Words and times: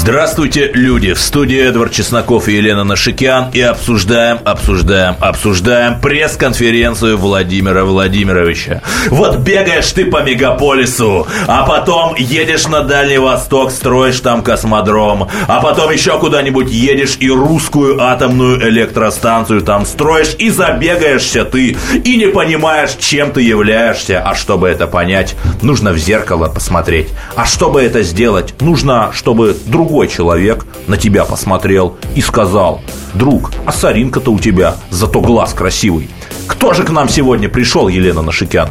Здравствуйте, 0.00 0.70
люди! 0.72 1.12
В 1.12 1.20
студии 1.20 1.58
Эдвард 1.58 1.92
Чесноков 1.92 2.48
и 2.48 2.54
Елена 2.54 2.84
Нашикян. 2.84 3.50
И 3.52 3.60
обсуждаем, 3.60 4.38
обсуждаем, 4.46 5.14
обсуждаем 5.20 6.00
пресс-конференцию 6.00 7.18
Владимира 7.18 7.84
Владимировича. 7.84 8.80
Вот 9.10 9.40
бегаешь 9.40 9.92
ты 9.92 10.06
по 10.06 10.22
мегаполису, 10.22 11.26
а 11.46 11.66
потом 11.66 12.14
едешь 12.16 12.66
на 12.66 12.80
Дальний 12.80 13.18
Восток, 13.18 13.70
строишь 13.72 14.20
там 14.20 14.42
космодром, 14.42 15.28
а 15.46 15.60
потом 15.60 15.90
еще 15.90 16.18
куда-нибудь 16.18 16.70
едешь 16.70 17.18
и 17.20 17.28
русскую 17.28 18.00
атомную 18.00 18.70
электростанцию 18.70 19.60
там 19.60 19.84
строишь, 19.84 20.34
и 20.38 20.48
забегаешься 20.48 21.44
ты, 21.44 21.76
и 22.04 22.16
не 22.16 22.28
понимаешь, 22.28 22.96
чем 22.98 23.32
ты 23.32 23.42
являешься. 23.42 24.22
А 24.24 24.34
чтобы 24.34 24.70
это 24.70 24.86
понять, 24.86 25.36
нужно 25.60 25.92
в 25.92 25.98
зеркало 25.98 26.48
посмотреть. 26.48 27.08
А 27.36 27.44
чтобы 27.44 27.82
это 27.82 28.02
сделать, 28.02 28.54
нужно, 28.62 29.10
чтобы 29.12 29.54
другой 29.90 30.06
человек 30.06 30.66
на 30.86 30.96
тебя 30.96 31.24
посмотрел 31.24 31.96
и 32.14 32.20
сказал, 32.20 32.80
друг, 33.12 33.50
а 33.66 33.72
соринка-то 33.72 34.30
у 34.30 34.38
тебя, 34.38 34.76
зато 34.90 35.20
глаз 35.20 35.52
красивый. 35.52 36.08
Кто 36.50 36.74
же 36.74 36.82
к 36.82 36.90
нам 36.90 37.08
сегодня 37.08 37.48
пришел, 37.48 37.86
Елена 37.86 38.22
Нашикян? 38.22 38.68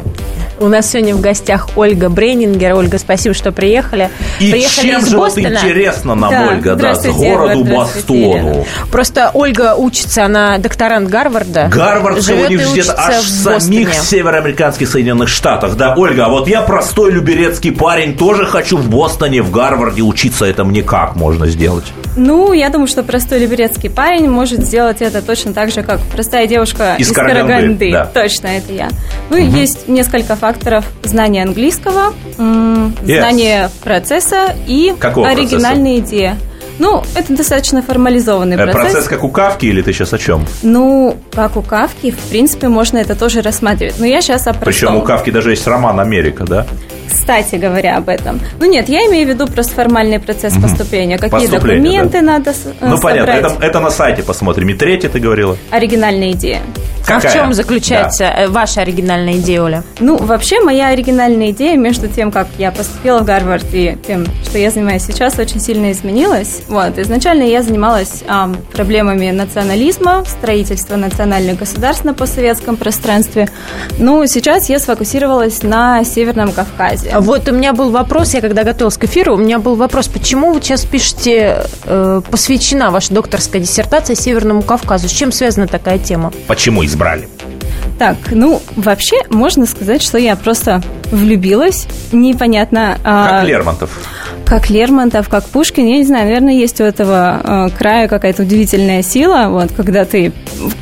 У 0.60 0.68
нас 0.68 0.90
сегодня 0.90 1.14
в 1.14 1.22
гостях 1.22 1.70
Ольга 1.76 2.10
Брейнингер. 2.10 2.74
Ольга, 2.74 2.98
спасибо, 2.98 3.34
что 3.34 3.50
приехали. 3.50 4.10
И 4.38 4.50
приехали 4.50 4.86
чем 4.88 5.00
из 5.00 5.08
же 5.08 5.16
вот 5.16 5.38
интересно 5.38 6.14
нам, 6.14 6.30
Да, 6.30 6.48
Ольга, 6.50 6.76
да, 6.76 6.94
с 6.94 7.06
городу 7.06 7.62
Эдвард, 7.62 7.74
Бостону. 7.74 8.18
Елена. 8.18 8.64
Просто 8.92 9.30
Ольга 9.32 9.74
учится, 9.74 10.26
она 10.26 10.58
докторант 10.58 11.08
Гарварда. 11.08 11.68
Гарвардского 11.72 12.44
университета 12.44 12.94
аж 12.98 13.24
в 13.24 13.28
самих 13.28 13.94
североамериканских 13.94 14.86
Соединенных 14.86 15.30
Штатах. 15.30 15.76
Да, 15.76 15.94
Ольга, 15.96 16.26
а 16.26 16.28
вот 16.28 16.46
я 16.46 16.60
простой 16.60 17.10
люберецкий 17.10 17.72
парень, 17.72 18.14
тоже 18.14 18.44
хочу 18.44 18.76
в 18.76 18.90
Бостоне, 18.90 19.40
в 19.40 19.50
Гарварде 19.50 20.02
учиться. 20.02 20.44
Это 20.44 20.64
мне 20.64 20.82
как 20.82 21.16
можно 21.16 21.46
сделать? 21.46 21.86
Ну, 22.16 22.52
я 22.52 22.68
думаю, 22.68 22.88
что 22.88 23.02
простой 23.02 23.38
либерецкий 23.38 23.88
парень 23.88 24.28
может 24.28 24.60
сделать 24.60 25.00
это 25.00 25.22
точно 25.22 25.54
так 25.54 25.70
же, 25.70 25.82
как 25.82 26.00
простая 26.12 26.46
девушка 26.46 26.96
Из 26.98 27.08
из, 27.08 27.14
Караганды, 27.14 27.69
Караганды. 27.78 27.92
да. 27.92 28.04
Точно, 28.06 28.46
это 28.48 28.72
я. 28.72 28.88
Ну, 29.30 29.36
и 29.36 29.44
есть 29.44 29.88
несколько 29.88 30.36
факторов. 30.36 30.84
Знание 31.02 31.42
английского, 31.44 32.12
Yes. 32.36 33.18
знание 33.18 33.70
процесса 33.84 34.54
и 34.66 34.94
Какого 34.98 35.28
оригинальная 35.28 35.98
идея. 35.98 36.36
Ну, 36.78 37.02
это 37.14 37.36
достаточно 37.36 37.82
формализованный 37.82 38.56
Э, 38.56 38.64
процесс. 38.64 38.80
Процесс 38.92 39.04
как 39.08 39.22
у 39.22 39.28
Кавки 39.28 39.66
или 39.66 39.82
ты 39.82 39.92
сейчас 39.92 40.14
о 40.14 40.18
чем? 40.18 40.46
Ну, 40.62 41.16
как 41.32 41.56
у 41.58 41.62
Кавки, 41.62 42.10
в 42.10 42.18
принципе, 42.30 42.68
можно 42.68 42.96
это 42.98 43.14
тоже 43.14 43.42
рассматривать. 43.42 43.96
Но 43.98 44.06
я 44.06 44.22
сейчас 44.22 44.46
о 44.46 44.54
Причем 44.54 44.88
простом. 44.88 44.96
у 44.96 45.02
Кавки 45.02 45.28
даже 45.30 45.50
есть 45.50 45.66
роман 45.66 46.00
«Америка», 46.00 46.44
да? 46.44 46.66
Кстати 47.10 47.56
говоря 47.56 47.96
об 47.96 48.08
этом. 48.08 48.40
Ну 48.58 48.66
нет, 48.66 48.88
я 48.88 49.00
имею 49.08 49.26
в 49.26 49.30
виду 49.30 49.46
просто 49.46 49.74
формальный 49.74 50.20
процесс 50.20 50.54
поступления. 50.54 51.18
Какие 51.18 51.46
документы 51.48 52.20
надо 52.20 52.52
с- 52.52 52.64
Ну, 52.80 52.96
э, 52.96 53.00
понятно, 53.00 53.34
собрать. 53.34 53.52
это, 53.56 53.66
это 53.66 53.80
на 53.80 53.90
сайте 53.90 54.22
посмотрим. 54.22 54.68
И 54.70 54.74
третье 54.74 55.08
ты 55.08 55.18
говорила? 55.18 55.56
Оригинальная 55.70 56.32
идея. 56.32 56.60
А 57.08 57.18
в 57.18 57.22
Какая? 57.22 57.32
чем 57.32 57.54
заключается 57.54 58.24
э, 58.24 58.46
ваша 58.48 58.82
оригинальная 58.82 59.34
идея, 59.38 59.62
Оля? 59.62 59.82
Ну, 59.98 60.16
вообще, 60.18 60.60
моя 60.60 60.88
оригинальная 60.88 61.50
идея 61.50 61.76
между 61.76 62.06
тем, 62.08 62.30
как 62.30 62.46
я 62.58 62.70
поступила 62.70 63.20
в 63.20 63.24
Гарвард 63.24 63.64
и 63.72 63.96
тем, 64.06 64.26
что 64.44 64.58
я 64.58 64.70
занимаюсь 64.70 65.02
сейчас, 65.04 65.38
очень 65.38 65.60
сильно 65.60 65.90
изменилась. 65.92 66.60
Вот, 66.68 66.98
изначально 66.98 67.42
я 67.44 67.62
занималась 67.62 68.22
ам, 68.28 68.56
проблемами 68.72 69.30
национализма, 69.30 70.24
строительства 70.26 70.96
национальных 70.96 71.58
государств 71.58 72.04
на 72.04 72.14
постсоветском 72.14 72.76
пространстве. 72.76 73.48
Ну, 73.98 74.24
сейчас 74.26 74.68
я 74.68 74.78
сфокусировалась 74.78 75.62
на 75.62 76.04
Северном 76.04 76.52
Кавказе. 76.52 76.99
Вот 77.20 77.48
у 77.48 77.52
меня 77.52 77.72
был 77.72 77.90
вопрос, 77.90 78.34
я 78.34 78.40
когда 78.40 78.64
готовилась 78.64 78.96
к 78.96 79.04
эфиру, 79.04 79.34
у 79.34 79.36
меня 79.36 79.58
был 79.58 79.76
вопрос, 79.76 80.08
почему 80.08 80.52
вы 80.52 80.60
сейчас 80.60 80.84
пишете, 80.84 81.64
э, 81.84 82.22
посвящена 82.30 82.90
ваша 82.90 83.12
докторская 83.14 83.60
диссертация 83.60 84.16
Северному 84.16 84.62
Кавказу? 84.62 85.08
С 85.08 85.12
чем 85.12 85.32
связана 85.32 85.66
такая 85.66 85.98
тема? 85.98 86.32
Почему 86.46 86.84
избрали? 86.84 87.28
Так, 87.98 88.16
ну, 88.30 88.62
вообще, 88.76 89.16
можно 89.28 89.66
сказать, 89.66 90.02
что 90.02 90.16
я 90.16 90.34
просто 90.34 90.82
влюбилась. 91.12 91.86
Непонятно... 92.12 92.96
а, 93.04 93.40
Как 93.40 93.48
Лермонтов. 93.48 93.90
Как 94.50 94.68
Лермонтов, 94.68 95.28
как 95.28 95.44
Пушкин, 95.44 95.86
я 95.86 95.98
не 95.98 96.04
знаю, 96.04 96.24
наверное, 96.24 96.54
есть 96.54 96.80
у 96.80 96.84
этого 96.84 97.40
э, 97.44 97.68
края 97.78 98.08
какая-то 98.08 98.42
удивительная 98.42 99.00
сила, 99.00 99.46
вот, 99.48 99.70
когда 99.76 100.04
ты 100.04 100.32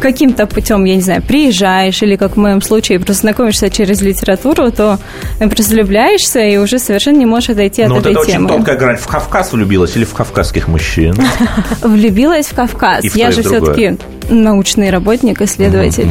каким-то 0.00 0.46
путем, 0.46 0.86
я 0.86 0.94
не 0.94 1.02
знаю, 1.02 1.20
приезжаешь 1.20 2.02
или, 2.02 2.16
как 2.16 2.32
в 2.32 2.36
моем 2.38 2.62
случае, 2.62 2.98
просто 2.98 3.20
знакомишься 3.20 3.68
через 3.68 4.00
литературу, 4.00 4.72
то 4.72 4.98
просто 5.38 5.74
влюбляешься 5.74 6.40
и 6.40 6.56
уже 6.56 6.78
совершенно 6.78 7.18
не 7.18 7.26
можешь 7.26 7.50
отойти 7.50 7.84
Ну, 7.84 7.88
от 7.88 7.92
вот 7.96 8.00
этой 8.00 8.12
это 8.12 8.20
очень 8.20 8.32
темы. 8.32 8.48
тонкая 8.48 8.76
грань. 8.78 8.96
В 8.96 9.06
Кавказ 9.06 9.52
влюбилась 9.52 9.94
или 9.96 10.06
в 10.06 10.14
кавказских 10.14 10.66
мужчин? 10.66 11.14
Влюбилась 11.82 12.46
в 12.46 12.54
Кавказ. 12.54 13.04
Я 13.14 13.30
же 13.32 13.42
все-таки 13.42 13.98
научный 14.28 14.90
работник, 14.90 15.40
исследователь. 15.42 16.08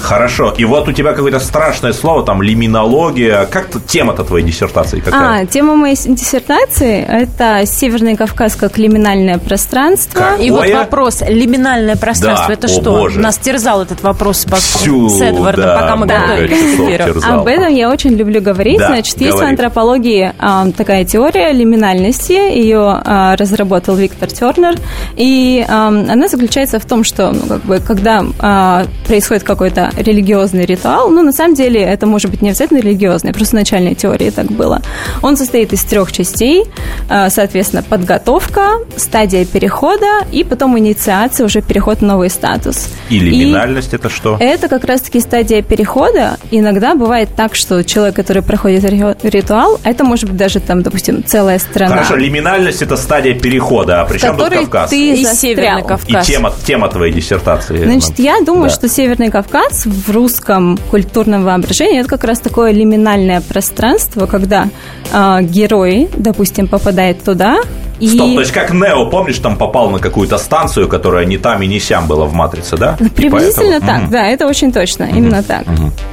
Хорошо. 0.00 0.54
И 0.56 0.64
вот 0.64 0.88
у 0.88 0.92
тебя 0.92 1.12
какое-то 1.12 1.40
страшное 1.40 1.92
слово, 1.92 2.24
там, 2.24 2.42
лиминология. 2.42 3.46
Как 3.46 3.66
то 3.66 3.80
тема-то 3.80 4.24
твоей 4.24 4.44
диссертации 4.44 5.00
какая? 5.00 5.42
А, 5.42 5.46
тема 5.46 5.74
моей 5.76 5.96
диссертации– 5.96 7.04
это 7.08 7.62
Северный 7.66 8.16
Кавказ 8.16 8.56
как 8.56 8.78
лиминальное 8.78 9.38
пространство. 9.38 10.18
Как? 10.18 10.40
И 10.40 10.50
вот 10.50 10.68
вопрос, 10.70 11.22
лиминальное 11.26 11.96
пространство, 11.96 12.48
Да, 12.48 12.54
это 12.54 12.66
о 12.66 12.70
что? 12.70 12.90
боже. 12.92 13.20
Нас 13.20 13.38
терзал 13.38 13.82
этот 13.82 14.02
вопрос 14.02 14.44
по- 14.44 14.56
Всю, 14.56 15.08
с 15.08 15.20
Эдвардом, 15.20 15.64
да, 15.64 15.74
пока 15.80 15.96
мы 15.96 16.04
много 16.06 16.20
готовились 16.20 16.76
к 16.76 16.80
эфиру. 16.80 17.20
Об 17.40 17.46
этом 17.46 17.74
я 17.74 17.90
очень 17.90 18.10
люблю 18.14 18.40
говорить. 18.40 18.78
Да, 18.78 18.88
Значит, 18.88 19.20
есть 19.20 19.32
в 19.32 19.36
говори. 19.36 19.50
антропологии 19.50 20.32
а, 20.38 20.70
такая 20.76 21.04
теория 21.04 21.52
лиминальности. 21.52 22.32
Ее 22.32 23.00
а, 23.04 23.36
разработал 23.36 23.94
Виктор 23.96 24.28
Тернер. 24.30 24.74
И 25.16 25.64
а, 25.68 25.88
она 25.88 26.28
заключается 26.28 26.78
в 26.78 26.84
том, 26.84 27.04
что 27.04 27.29
ну, 27.32 27.46
как 27.46 27.64
бы, 27.64 27.78
когда 27.80 28.24
а, 28.38 28.86
происходит 29.06 29.42
какой-то 29.42 29.90
религиозный 29.96 30.64
ритуал, 30.64 31.10
ну, 31.10 31.22
на 31.22 31.32
самом 31.32 31.54
деле, 31.54 31.80
это 31.80 32.06
может 32.06 32.30
быть 32.30 32.42
не 32.42 32.50
обязательно 32.50 32.78
религиозный, 32.78 33.32
просто 33.32 33.56
в 33.56 33.60
начальной 33.60 33.94
теории 33.94 34.30
так 34.30 34.46
было. 34.46 34.82
Он 35.22 35.36
состоит 35.36 35.72
из 35.72 35.82
трех 35.84 36.12
частей. 36.12 36.64
А, 37.08 37.30
соответственно, 37.30 37.82
подготовка, 37.82 38.78
стадия 38.96 39.44
перехода 39.44 40.24
и 40.32 40.44
потом 40.44 40.78
инициация, 40.78 41.44
уже 41.46 41.62
переход 41.62 41.98
в 41.98 42.02
новый 42.02 42.30
статус. 42.30 42.88
И 43.08 43.18
лиминальность 43.18 43.94
это 43.94 44.08
что? 44.08 44.36
Это 44.38 44.68
как 44.68 44.84
раз-таки 44.84 45.20
стадия 45.20 45.62
перехода. 45.62 46.36
Иногда 46.50 46.94
бывает 46.94 47.30
так, 47.36 47.54
что 47.54 47.82
человек, 47.84 48.16
который 48.16 48.42
проходит 48.42 48.84
ри- 48.84 49.16
ритуал, 49.22 49.80
это 49.84 50.04
может 50.04 50.26
быть 50.28 50.36
даже 50.36 50.60
там, 50.60 50.82
допустим, 50.82 51.24
целая 51.24 51.58
страна. 51.58 51.94
Хорошо, 51.94 52.16
лиминальность 52.16 52.82
это 52.82 52.96
стадия 52.96 53.34
перехода. 53.34 54.02
А 54.02 54.04
при 54.04 54.18
в 54.18 54.20
чем 54.20 54.36
тут 54.36 54.50
Кавказ? 54.50 54.90
ты 54.90 55.14
И 55.14 55.24
застрял. 55.24 55.78
И 56.06 56.14
тема, 56.24 56.52
тема 56.64 56.88
твоей 56.88 57.12
диссертации. 57.20 57.84
Значит, 57.84 58.18
я 58.18 58.40
думаю, 58.40 58.64
Да. 58.64 58.74
что 58.74 58.88
Северный 58.88 59.30
Кавказ 59.30 59.86
в 59.86 60.10
русском 60.10 60.78
культурном 60.90 61.44
воображении 61.44 62.00
это 62.00 62.08
как 62.08 62.24
раз 62.24 62.40
такое 62.40 62.72
лиминальное 62.72 63.40
пространство, 63.40 64.26
когда 64.26 64.68
а, 65.12 65.42
герой, 65.42 66.08
допустим, 66.16 66.66
попадает 66.68 67.22
туда 67.22 67.60
и 68.00 68.08
Стоп, 68.08 68.34
то 68.34 68.40
есть 68.40 68.52
как 68.52 68.72
Нео, 68.72 69.06
помнишь, 69.10 69.38
там 69.38 69.56
попал 69.56 69.90
на 69.90 69.98
какую-то 69.98 70.38
станцию, 70.38 70.88
которая 70.88 71.24
не 71.26 71.38
там 71.38 71.62
и 71.62 71.66
не 71.66 71.78
сям 71.80 72.06
была 72.06 72.24
в 72.24 72.32
«Матрице», 72.32 72.76
да? 72.76 72.96
Приблизительно 73.14 73.78
поэтому- 73.80 73.86
так, 73.92 74.02
Мгм. 74.02 74.10
да, 74.10 74.26
это 74.26 74.46
очень 74.46 74.72
точно, 74.72 75.04
именно 75.04 75.42
так. 75.42 75.64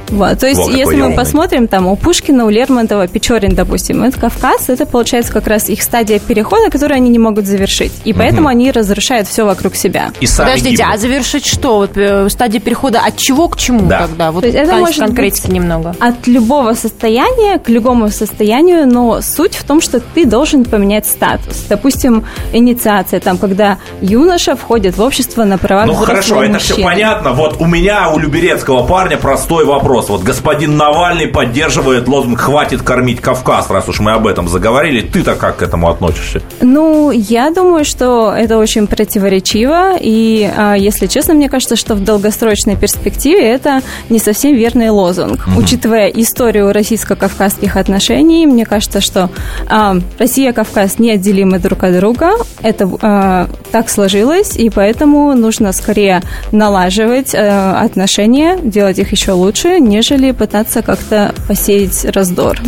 Вот, 0.08 0.38
то 0.38 0.46
есть, 0.46 0.58
Во, 0.58 0.66
какой 0.66 0.78
если 0.78 0.96
мы 0.96 1.02
умный. 1.04 1.16
посмотрим 1.16 1.68
там 1.68 1.86
у 1.86 1.96
Пушкина, 1.96 2.44
у 2.46 2.50
Лермонтова, 2.50 3.06
Печорин, 3.08 3.54
допустим, 3.54 4.02
это 4.04 4.18
Кавказ, 4.18 4.68
это 4.68 4.86
получается 4.86 5.32
как 5.32 5.46
раз 5.46 5.68
их 5.68 5.82
стадия 5.82 6.18
перехода, 6.18 6.70
которую 6.70 6.96
они 6.96 7.10
не 7.10 7.18
могут 7.18 7.46
завершить, 7.46 7.92
и 8.04 8.12
поэтому 8.12 8.48
они 8.48 8.70
разрушают 8.70 9.28
все 9.28 9.44
вокруг 9.44 9.74
себя. 9.74 10.10
И 10.20 10.26
сами 10.26 10.48
Подождите, 10.48 10.76
гибнут. 10.76 10.94
а 10.94 10.98
завершить 10.98 11.46
что? 11.46 11.76
Вот 11.78 11.96
э, 11.96 12.28
стадия 12.30 12.60
перехода 12.60 13.00
от 13.00 13.16
чего 13.16 13.48
к 13.48 13.56
чему 13.56 13.88
Да. 13.88 13.98
тогда? 14.06 14.30
Вот 14.30 14.40
То 14.40 14.46
есть 14.46 14.58
это 14.58 14.76
может 14.76 14.98
конкретики 14.98 15.46
быть- 15.46 15.54
немного. 15.54 15.94
От 16.00 16.26
любого 16.26 16.74
состояния 16.74 17.58
к 17.58 17.68
любому 17.68 18.10
состоянию, 18.10 18.86
но 18.86 19.20
суть 19.20 19.54
в 19.54 19.64
том, 19.64 19.80
что 19.80 20.00
ты 20.00 20.24
должен 20.24 20.64
поменять 20.64 21.06
статус. 21.06 21.56
Допустим, 21.78 22.24
инициация, 22.52 23.20
там, 23.20 23.38
когда 23.38 23.78
юноша 24.00 24.56
входит 24.56 24.96
в 24.96 25.00
общество 25.00 25.44
на 25.44 25.58
правах 25.58 25.86
Ну 25.86 25.94
хорошо, 25.94 26.42
это 26.42 26.58
все 26.58 26.82
понятно. 26.82 27.32
Вот 27.32 27.60
у 27.60 27.66
меня, 27.66 28.10
у 28.10 28.18
люберецкого 28.18 28.84
парня 28.84 29.16
простой 29.16 29.64
вопрос. 29.64 30.08
Вот 30.08 30.24
господин 30.24 30.76
Навальный 30.76 31.28
поддерживает 31.28 32.08
лозунг 32.08 32.40
«Хватит 32.40 32.82
кормить 32.82 33.20
Кавказ», 33.20 33.70
раз 33.70 33.88
уж 33.88 34.00
мы 34.00 34.10
об 34.10 34.26
этом 34.26 34.48
заговорили. 34.48 35.02
Ты-то 35.02 35.36
как 35.36 35.58
к 35.58 35.62
этому 35.62 35.88
относишься? 35.88 36.42
Ну, 36.60 37.12
я 37.12 37.52
думаю, 37.52 37.84
что 37.84 38.32
это 38.32 38.58
очень 38.58 38.88
противоречиво, 38.88 39.96
и, 40.00 40.50
а, 40.56 40.74
если 40.74 41.06
честно, 41.06 41.34
мне 41.34 41.48
кажется, 41.48 41.76
что 41.76 41.94
в 41.94 42.02
долгосрочной 42.02 42.74
перспективе 42.74 43.48
это 43.48 43.82
не 44.08 44.18
совсем 44.18 44.56
верный 44.56 44.90
лозунг. 44.90 45.46
Учитывая 45.56 46.08
историю 46.08 46.72
российско-кавказских 46.72 47.76
отношений, 47.76 48.46
мне 48.46 48.66
кажется, 48.66 49.00
что 49.00 49.30
а, 49.68 49.96
Россия 50.18 50.50
и 50.50 50.52
Кавказ 50.52 50.98
неотделимы 50.98 51.58
друг 51.58 51.67
друг 51.68 51.84
от 51.84 51.96
друга. 51.96 52.30
Это 52.62 52.88
э, 53.02 53.46
так 53.70 53.88
сложилось, 53.90 54.56
и 54.56 54.70
поэтому 54.70 55.34
нужно 55.34 55.72
скорее 55.72 56.22
налаживать 56.50 57.34
э, 57.34 57.72
отношения, 57.72 58.58
делать 58.62 58.98
их 58.98 59.12
еще 59.12 59.32
лучше, 59.32 59.78
нежели 59.80 60.32
пытаться 60.32 60.82
как-то 60.82 61.34
посеять 61.46 62.04
раздор. 62.14 62.58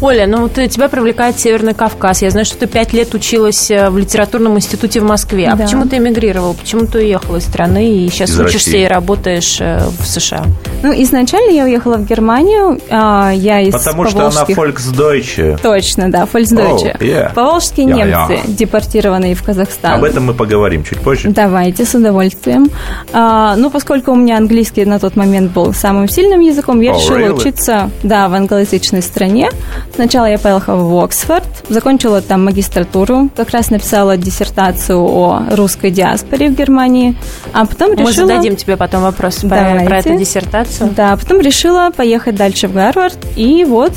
Оля, 0.00 0.26
ну 0.26 0.42
вот 0.42 0.54
тебя 0.54 0.88
привлекает 0.88 1.38
Северный 1.38 1.74
Кавказ. 1.74 2.22
Я 2.22 2.30
знаю, 2.30 2.46
что 2.46 2.56
ты 2.58 2.66
пять 2.66 2.92
лет 2.92 3.12
училась 3.14 3.70
э, 3.70 3.90
в 3.90 3.98
литературном 3.98 4.56
институте 4.56 5.00
в 5.00 5.04
Москве. 5.04 5.48
А 5.48 5.56
Да. 5.56 5.64
почему 5.64 5.86
ты 5.86 5.96
эмигрировала? 5.98 6.52
Почему 6.54 6.86
ты 6.86 6.98
уехала 6.98 7.36
из 7.38 7.44
страны 7.44 8.04
и 8.04 8.08
сейчас 8.08 8.30
Из 8.30 8.40
учишься 8.40 8.70
России. 8.70 8.84
и 8.84 8.86
работаешь 8.86 9.58
э, 9.60 9.80
в 10.00 10.06
США? 10.06 10.44
Ну, 10.82 10.92
изначально 11.02 11.50
я 11.52 11.64
уехала 11.64 11.96
в 11.96 12.06
Германию, 12.06 12.78
а, 12.90 13.30
я 13.34 13.60
из 13.60 13.72
Потому 13.72 14.06
что 14.06 14.26
она 14.28 14.44
поволжских- 14.44 14.56
Volksdeutsche. 14.56 15.58
Точно, 15.62 16.10
да, 16.10 16.26
Фольксдойче. 16.26 16.96
Oh, 16.98 17.02
yeah. 17.02 17.34
Поволжские 17.34 17.88
Я- 17.88 17.94
немцы. 18.28 18.43
Депортированные 18.46 19.34
в 19.34 19.42
Казахстан. 19.42 19.94
Об 19.94 20.04
этом 20.04 20.24
мы 20.24 20.34
поговорим 20.34 20.84
чуть 20.84 21.00
позже. 21.00 21.30
Давайте, 21.30 21.84
с 21.84 21.94
удовольствием. 21.94 22.70
А, 23.12 23.56
ну, 23.56 23.70
поскольку 23.70 24.12
у 24.12 24.16
меня 24.16 24.36
английский 24.36 24.84
на 24.84 24.98
тот 24.98 25.16
момент 25.16 25.52
был 25.52 25.72
самым 25.72 26.08
сильным 26.08 26.40
языком, 26.40 26.80
я 26.80 26.92
Oh, 26.92 26.96
решила 26.96 27.16
really? 27.18 27.38
учиться, 27.38 27.90
да, 28.02 28.28
в 28.28 28.34
англоязычной 28.34 29.02
стране. 29.02 29.50
Сначала 29.94 30.26
я 30.26 30.38
поехала 30.38 30.76
в 30.76 31.04
Оксфорд, 31.04 31.44
закончила 31.68 32.20
там 32.20 32.44
магистратуру, 32.44 33.30
как 33.36 33.50
раз 33.50 33.70
написала 33.70 34.16
диссертацию 34.16 34.98
о 34.98 35.42
русской 35.50 35.90
диаспоре 35.90 36.48
в 36.50 36.54
Германии, 36.54 37.16
а 37.52 37.66
потом 37.66 37.90
Мы 37.90 37.96
решила... 37.96 38.26
зададим 38.26 38.56
тебе 38.56 38.76
потом 38.76 39.02
вопрос 39.02 39.36
про, 39.36 39.82
про 39.84 39.98
эту 39.98 40.16
диссертацию. 40.16 40.90
Да, 40.96 41.16
потом 41.16 41.40
решила 41.40 41.90
поехать 41.96 42.36
дальше 42.36 42.68
в 42.68 42.74
Гарвард, 42.74 43.18
и 43.36 43.64
вот 43.64 43.92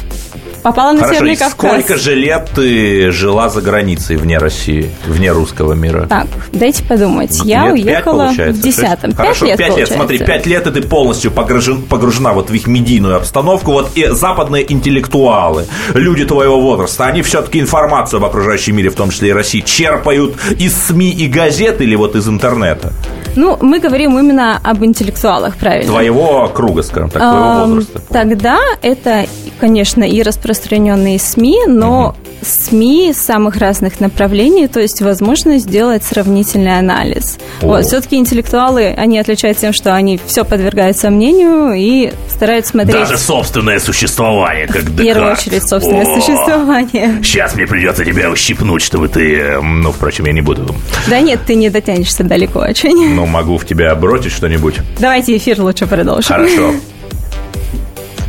попала 0.63 0.91
на 0.91 0.99
Хорошо, 0.99 1.13
Северный 1.19 1.35
Кавказ. 1.37 1.71
сколько 1.71 1.97
же 1.97 2.15
лет 2.15 2.49
ты 2.55 3.11
жила 3.11 3.49
за 3.49 3.61
границей, 3.61 4.15
вне 4.17 4.37
России, 4.37 4.89
вне 5.07 5.31
русского 5.31 5.73
мира? 5.73 6.05
Так, 6.07 6.27
дайте 6.51 6.83
подумать. 6.83 7.39
Я 7.43 7.65
Лет 7.71 7.73
уехала 7.85 8.25
получается, 8.25 8.61
в 8.61 8.63
десятом. 8.63 9.11
Пять 9.11 9.17
Хорошо, 9.17 9.45
лет, 9.45 9.57
пять 9.57 9.59
лет. 9.59 9.69
получается. 9.69 9.93
Смотри, 9.95 10.17
пять 10.19 10.45
лет, 10.45 10.67
и 10.67 10.71
ты 10.71 10.81
полностью 10.81 11.31
погружен- 11.31 11.81
погружена 11.83 12.33
вот 12.33 12.49
в 12.49 12.53
их 12.53 12.67
медийную 12.67 13.15
обстановку. 13.17 13.71
Вот 13.71 13.91
и 13.95 14.07
западные 14.07 14.71
интеллектуалы, 14.71 15.65
люди 15.93 16.25
твоего 16.25 16.59
возраста, 16.61 17.05
они 17.05 17.21
все-таки 17.21 17.59
информацию 17.59 18.17
об 18.17 18.25
окружающем 18.25 18.75
мире, 18.75 18.89
в 18.89 18.95
том 18.95 19.09
числе 19.11 19.29
и 19.29 19.33
России, 19.33 19.61
черпают 19.61 20.35
из 20.57 20.75
СМИ 20.87 21.11
и 21.11 21.27
газет 21.27 21.81
или 21.81 21.95
вот 21.95 22.15
из 22.15 22.27
интернета? 22.27 22.91
Ну, 23.35 23.57
мы 23.61 23.79
говорим 23.79 24.17
именно 24.17 24.59
об 24.63 24.83
интеллектуалах, 24.83 25.55
правильно? 25.57 25.91
Твоего 25.91 26.47
круга, 26.47 26.81
скажем 26.81 27.09
так, 27.11 27.21
твоего 27.21 27.65
возраста. 27.65 28.01
Тогда 28.11 28.57
это, 28.81 29.25
конечно, 29.59 30.03
и 30.03 30.21
распространенные 30.21 31.19
СМИ, 31.19 31.61
но 31.67 32.15
СМИ 32.41 33.13
самых 33.15 33.57
разных 33.57 33.99
направлений, 33.99 34.67
то 34.67 34.79
есть 34.79 35.01
возможность 35.01 35.65
сделать 35.65 36.03
сравнительный 36.03 36.77
анализ. 36.77 37.37
О. 37.61 37.67
Вот, 37.67 37.85
все-таки 37.85 38.15
интеллектуалы, 38.17 38.93
они 38.95 39.17
отличаются 39.19 39.61
тем, 39.61 39.73
что 39.73 39.93
они 39.95 40.19
все 40.25 40.45
подвергают 40.45 40.97
сомнению 40.97 41.73
и 41.73 42.11
стараются 42.29 42.71
смотреть 42.71 42.93
Даже 42.95 43.17
собственное 43.17 43.79
существование, 43.79 44.67
как 44.67 44.83
в 44.83 44.95
первую 44.97 45.33
очередь 45.33 45.67
собственное 45.67 46.05
существование. 46.05 47.19
Сейчас 47.23 47.55
мне 47.55 47.65
придется 47.65 48.05
тебя 48.05 48.29
ущипнуть, 48.29 48.81
чтобы 48.81 49.07
ты... 49.07 49.35
э, 49.37 49.61
Ну, 49.61 49.91
впрочем, 49.91 50.25
я 50.25 50.33
не 50.33 50.41
буду. 50.41 50.75
Да 51.07 51.19
нет, 51.19 51.39
ты 51.45 51.55
не 51.55 51.69
дотянешься 51.69 52.23
далеко 52.23 52.59
очень. 52.59 53.13
Ну, 53.15 53.25
могу 53.25 53.57
в 53.57 53.65
тебя 53.65 53.93
бросить 53.95 54.31
что-нибудь. 54.31 54.75
Давайте 54.99 55.35
эфир 55.37 55.61
лучше 55.61 55.87
продолжим. 55.87 56.23
Хорошо. 56.35 56.73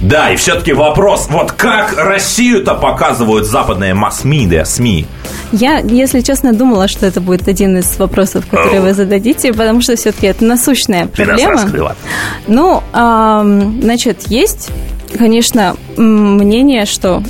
Да, 0.02 0.30
и 0.30 0.36
все-таки 0.36 0.72
вопрос, 0.72 1.26
вот 1.28 1.52
как 1.52 1.96
Россию-то 1.96 2.74
показывают 2.74 3.46
западные 3.46 3.94
масс-медиа, 3.94 4.64
СМИ? 4.64 5.06
Я, 5.50 5.78
если 5.78 6.20
честно, 6.20 6.52
думала, 6.52 6.88
что 6.88 7.06
это 7.06 7.20
будет 7.20 7.48
один 7.48 7.78
из 7.78 7.98
вопросов, 7.98 8.46
которые 8.48 8.80
вы 8.80 8.94
зададите, 8.94 9.52
потому 9.52 9.80
что 9.80 9.96
все-таки 9.96 10.26
это 10.28 10.44
насущная 10.44 11.06
Ты 11.08 11.24
нас 11.24 11.40
проблема. 11.40 11.52
раскрыла. 11.52 11.96
Ну, 12.46 12.82
ам, 12.92 13.80
значит, 13.82 14.28
есть, 14.28 14.70
конечно, 15.16 15.74
мнение, 15.96 16.84
что 16.86 17.22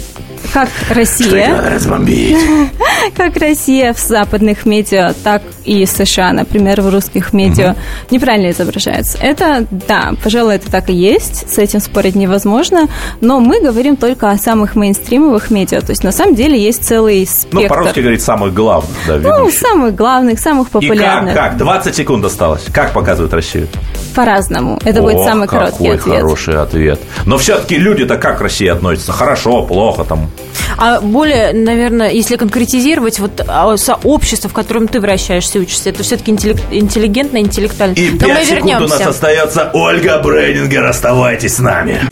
как 0.53 0.69
Россия, 0.91 1.71
разбомбить. 1.75 2.37
как 3.17 3.37
Россия 3.37 3.93
в 3.93 3.99
западных 3.99 4.67
медиа, 4.67 5.13
так 5.23 5.43
и 5.65 5.85
США, 5.87 6.33
например, 6.33 6.81
в 6.81 6.89
русских 6.93 7.33
медиа 7.33 7.75
неправильно 8.11 8.51
изображается. 8.51 9.19
Это, 9.21 9.67
да, 9.71 10.13
пожалуй, 10.23 10.57
это 10.57 10.71
так 10.71 10.89
и 10.91 10.95
есть, 10.95 11.51
с 11.53 11.59
этим 11.59 11.81
спорить 11.81 12.15
невозможно, 12.15 12.89
но 13.21 13.41
мы 13.41 13.61
говорим 13.61 13.97
только 13.97 14.31
о 14.31 14.39
самых 14.39 14.75
мейнстримовых 14.75 15.51
медиа, 15.51 15.81
то 15.81 15.91
есть 15.91 16.03
на 16.05 16.13
самом 16.13 16.35
деле 16.35 16.59
есть 16.61 16.85
целый 16.85 17.27
спектр. 17.27 17.59
Ну, 17.63 17.69
по-русски 17.69 18.01
говорить 18.01 18.23
самых 18.23 18.55
главных, 18.55 18.91
да, 19.07 19.17
Ну, 19.17 19.41
ведущих. 19.45 19.61
самых 19.61 19.95
главных, 19.95 20.39
самых 20.41 20.69
И 20.69 20.71
как, 20.71 20.81
популярных. 20.83 21.35
как? 21.35 21.57
20 21.57 21.95
секунд 21.95 22.25
осталось. 22.25 22.65
Как 22.73 22.93
показывают 22.93 23.33
Россию? 23.35 23.69
По-разному. 24.15 24.79
Это 24.85 25.03
будет 25.03 25.17
Ох, 25.17 25.27
самый 25.29 25.47
короткий 25.47 25.79
какой 25.85 25.97
ответ. 25.97 26.17
хороший 26.23 26.61
ответ. 26.61 27.01
Но 27.27 27.39
все-таки 27.39 27.77
люди-то 27.77 28.17
как 28.17 28.39
к 28.39 28.41
России 28.41 28.67
относятся? 28.69 29.13
Хорошо, 29.13 29.63
плохо 29.63 30.05
там? 30.05 30.31
А 30.77 31.01
более, 31.01 31.53
наверное, 31.53 32.11
если 32.11 32.37
конкретизировать, 32.37 33.19
вот 33.19 33.41
а, 33.47 33.77
сообщество, 33.77 34.49
в 34.49 34.53
котором 34.53 34.89
ты 34.89 35.01
вращаешься 35.01 35.59
и 35.59 35.63
учишься, 35.63 35.91
это 35.91 36.03
все-таки 36.03 36.33
интеллигентно, 36.33 37.39
интеллектуально. 37.39 37.95
И 37.95 38.11
Но 38.11 38.29
мы 38.29 38.35
5 38.35 38.47
секунд 38.47 38.83
у 38.83 38.89
нас 38.89 39.01
остается. 39.01 39.71
Ольга 39.73 40.21
Брейнингер, 40.23 40.85
оставайтесь 40.85 41.57
с 41.57 41.59
нами. 41.59 42.09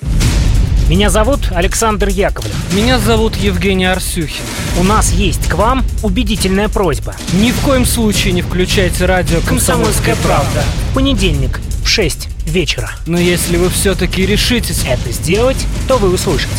Меня 0.89 1.11
зовут 1.11 1.51
Александр 1.53 2.09
Яковлев. 2.09 2.55
Меня 2.73 3.01
зовут 3.01 3.35
Евгений 3.35 3.87
Арсюхин. 3.87 4.45
У 4.79 4.85
нас 4.85 5.11
есть 5.11 5.49
к 5.49 5.55
вам 5.55 5.85
убедительная 6.05 6.69
просьба. 6.69 7.17
Ни 7.33 7.51
в 7.51 7.61
коем 7.63 7.85
случае 7.85 8.33
не 8.33 8.43
включайте 8.43 9.05
радио 9.05 9.41
Комсомольская 9.41 10.15
правда. 10.23 10.63
В 10.91 10.95
понедельник 10.95 11.59
в 11.83 11.89
6 11.89 12.29
вечера. 12.47 12.91
Но 13.07 13.19
если 13.19 13.57
вы 13.57 13.69
все-таки 13.69 14.25
решитесь... 14.27 14.85
Это 14.89 15.11
сделать, 15.11 15.67
то 15.89 15.99
вы 15.99 16.13
услышите. 16.13 16.55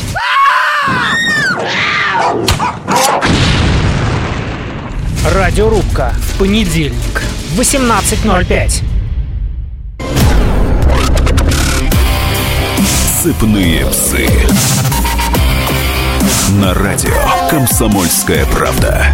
Радиорубка 5.34 6.14
понедельник. 6.38 7.22
в 7.58 7.60
18.05. 7.60 8.84
Сыпные 13.24 13.86
псы. 13.88 14.30
На 16.62 16.74
радио 16.74 17.12
«Комсомольская 17.50 18.46
правда». 18.46 19.08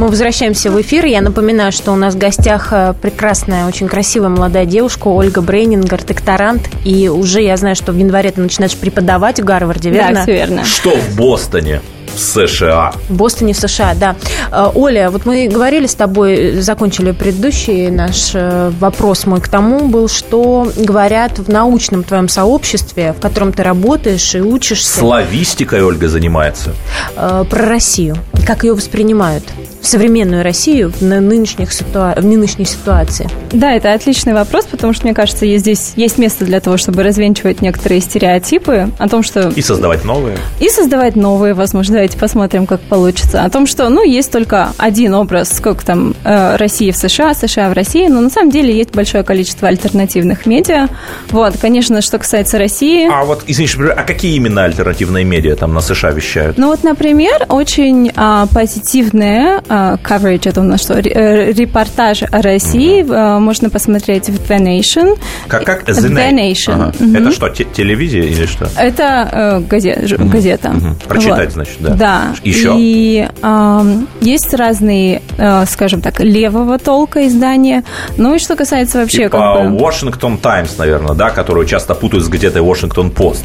Мы 0.00 0.08
возвращаемся 0.08 0.70
в 0.70 0.80
эфир. 0.80 1.04
Я 1.04 1.20
напоминаю, 1.20 1.72
что 1.72 1.92
у 1.92 1.94
нас 1.94 2.14
в 2.14 2.18
гостях 2.18 2.68
э, 2.72 2.94
прекрасная, 3.02 3.66
очень 3.66 3.86
красивая 3.86 4.30
молодая 4.30 4.64
девушка 4.64 5.08
Ольга 5.08 5.42
Брейнингер, 5.42 6.02
докторант. 6.02 6.70
И 6.86 7.10
уже 7.10 7.42
я 7.42 7.54
знаю, 7.58 7.76
что 7.76 7.92
в 7.92 7.98
январе 7.98 8.30
ты 8.30 8.40
начинаешь 8.40 8.74
преподавать 8.74 9.40
в 9.40 9.44
Гарварде, 9.44 9.90
верно? 9.90 10.14
Да, 10.14 10.22
все 10.22 10.32
верно. 10.32 10.64
Что 10.64 10.96
в 10.96 11.16
Бостоне, 11.16 11.82
в 12.14 12.18
США? 12.20 12.92
В 13.08 13.14
Бостоне, 13.14 13.52
в 13.54 13.56
США, 13.58 13.94
да. 13.94 14.16
Э, 14.52 14.70
Оля, 14.74 15.10
вот 15.10 15.26
мы 15.26 15.48
говорили 15.48 15.86
с 15.86 15.94
тобой, 15.94 16.60
закончили 16.60 17.12
предыдущий 17.12 17.90
наш 17.90 18.30
э, 18.34 18.70
вопрос 18.80 19.26
мой 19.26 19.40
к 19.40 19.48
тому 19.48 19.88
был, 19.88 20.08
что 20.08 20.70
говорят 20.76 21.38
в 21.38 21.48
научном 21.48 22.04
твоем 22.04 22.28
сообществе, 22.28 23.12
в 23.12 23.20
котором 23.20 23.52
ты 23.52 23.62
работаешь 23.62 24.34
и 24.34 24.40
учишься, 24.40 24.98
Славистикой 25.00 25.82
Ольга 25.82 26.08
занимается. 26.08 26.72
э, 27.16 27.44
про 27.48 27.66
Россию. 27.66 28.16
Как 28.46 28.64
ее 28.64 28.74
воспринимают? 28.74 29.44
Современную 29.82 30.42
Россию 30.44 30.92
в 30.92 31.00
ны- 31.02 31.20
нынешних 31.20 31.70
ситуа- 31.72 32.18
в 32.20 32.24
нынешней 32.24 32.64
ситуации. 32.66 33.28
Да, 33.52 33.72
это 33.72 33.92
отличный 33.94 34.34
вопрос, 34.34 34.66
потому 34.66 34.92
что, 34.92 35.04
мне 35.04 35.14
кажется, 35.14 35.46
есть 35.46 35.62
здесь 35.64 35.92
есть 35.96 36.18
место 36.18 36.44
для 36.44 36.60
того, 36.60 36.76
чтобы 36.76 37.02
развенчивать 37.02 37.62
некоторые 37.62 38.00
стереотипы 38.00 38.88
о 38.98 39.08
том, 39.08 39.22
что... 39.22 39.48
И 39.48 39.62
создавать 39.62 40.04
новые. 40.04 40.36
И 40.60 40.68
создавать 40.68 41.16
новые, 41.16 41.54
возможно, 41.54 41.96
давайте 42.00 42.16
посмотрим, 42.16 42.64
как 42.66 42.80
получится. 42.80 43.44
О 43.44 43.50
том, 43.50 43.66
что, 43.66 43.90
ну, 43.90 44.02
есть 44.02 44.32
только 44.32 44.70
один 44.78 45.12
образ, 45.12 45.54
сколько 45.54 45.84
там 45.84 46.14
э, 46.24 46.56
России 46.56 46.90
в 46.92 46.96
США, 46.96 47.34
США 47.34 47.68
в 47.68 47.74
России, 47.74 48.08
но 48.08 48.22
на 48.22 48.30
самом 48.30 48.50
деле 48.50 48.74
есть 48.74 48.94
большое 48.94 49.22
количество 49.22 49.68
альтернативных 49.68 50.46
медиа. 50.46 50.88
Вот, 51.28 51.58
конечно, 51.60 52.00
что 52.00 52.16
касается 52.18 52.56
России... 52.56 53.06
А 53.12 53.26
вот, 53.26 53.42
извините, 53.46 53.76
а 53.94 54.02
какие 54.04 54.34
именно 54.36 54.64
альтернативные 54.64 55.24
медиа 55.26 55.56
там 55.56 55.74
на 55.74 55.82
США 55.82 56.12
вещают? 56.12 56.56
Ну 56.56 56.68
вот, 56.68 56.84
например, 56.84 57.44
очень 57.50 58.10
а, 58.16 58.46
позитивная 58.46 59.62
а, 59.68 59.96
coverage, 60.02 60.48
это 60.48 60.60
у 60.62 60.64
нас 60.64 60.80
что, 60.80 60.94
э, 60.94 61.52
репортаж 61.52 62.22
о 62.22 62.40
России, 62.40 63.04
а, 63.10 63.38
можно 63.40 63.68
посмотреть 63.68 64.30
в 64.30 64.40
The 64.50 64.58
Nation. 64.58 65.18
Как, 65.48 65.64
как? 65.64 65.86
The 65.86 66.32
Nation. 66.32 66.72
Ага. 66.72 66.92
Мгм. 66.98 67.16
Это 67.16 67.30
что, 67.32 67.50
те- 67.50 67.64
телевизия 67.64 68.20
или 68.20 68.46
что? 68.46 68.68
Это 68.78 69.28
э, 69.30 69.60
газе- 69.68 70.06
ж- 70.06 70.16
газета. 70.16 70.70
мгм. 70.70 70.96
Прочитать, 71.06 71.52
значит, 71.52 71.76
да. 71.80 71.89
Да. 71.96 72.34
Еще? 72.42 72.74
И 72.76 73.28
ам, 73.42 74.08
есть 74.20 74.54
разные, 74.54 75.22
э, 75.36 75.64
скажем 75.66 76.00
так, 76.00 76.20
левого 76.20 76.78
толка 76.78 77.26
издания. 77.26 77.84
Ну 78.16 78.34
и 78.34 78.38
что 78.38 78.56
касается 78.56 78.98
вообще 78.98 79.24
Типа 79.24 79.38
как 79.38 79.72
бы... 79.72 79.78
Washington 79.78 80.40
Times, 80.40 80.70
наверное, 80.78 81.14
да, 81.14 81.30
которую 81.30 81.66
часто 81.66 81.94
путают 81.94 82.24
с 82.24 82.28
газетой 82.28 82.62
Washington 82.62 83.12
Post. 83.12 83.44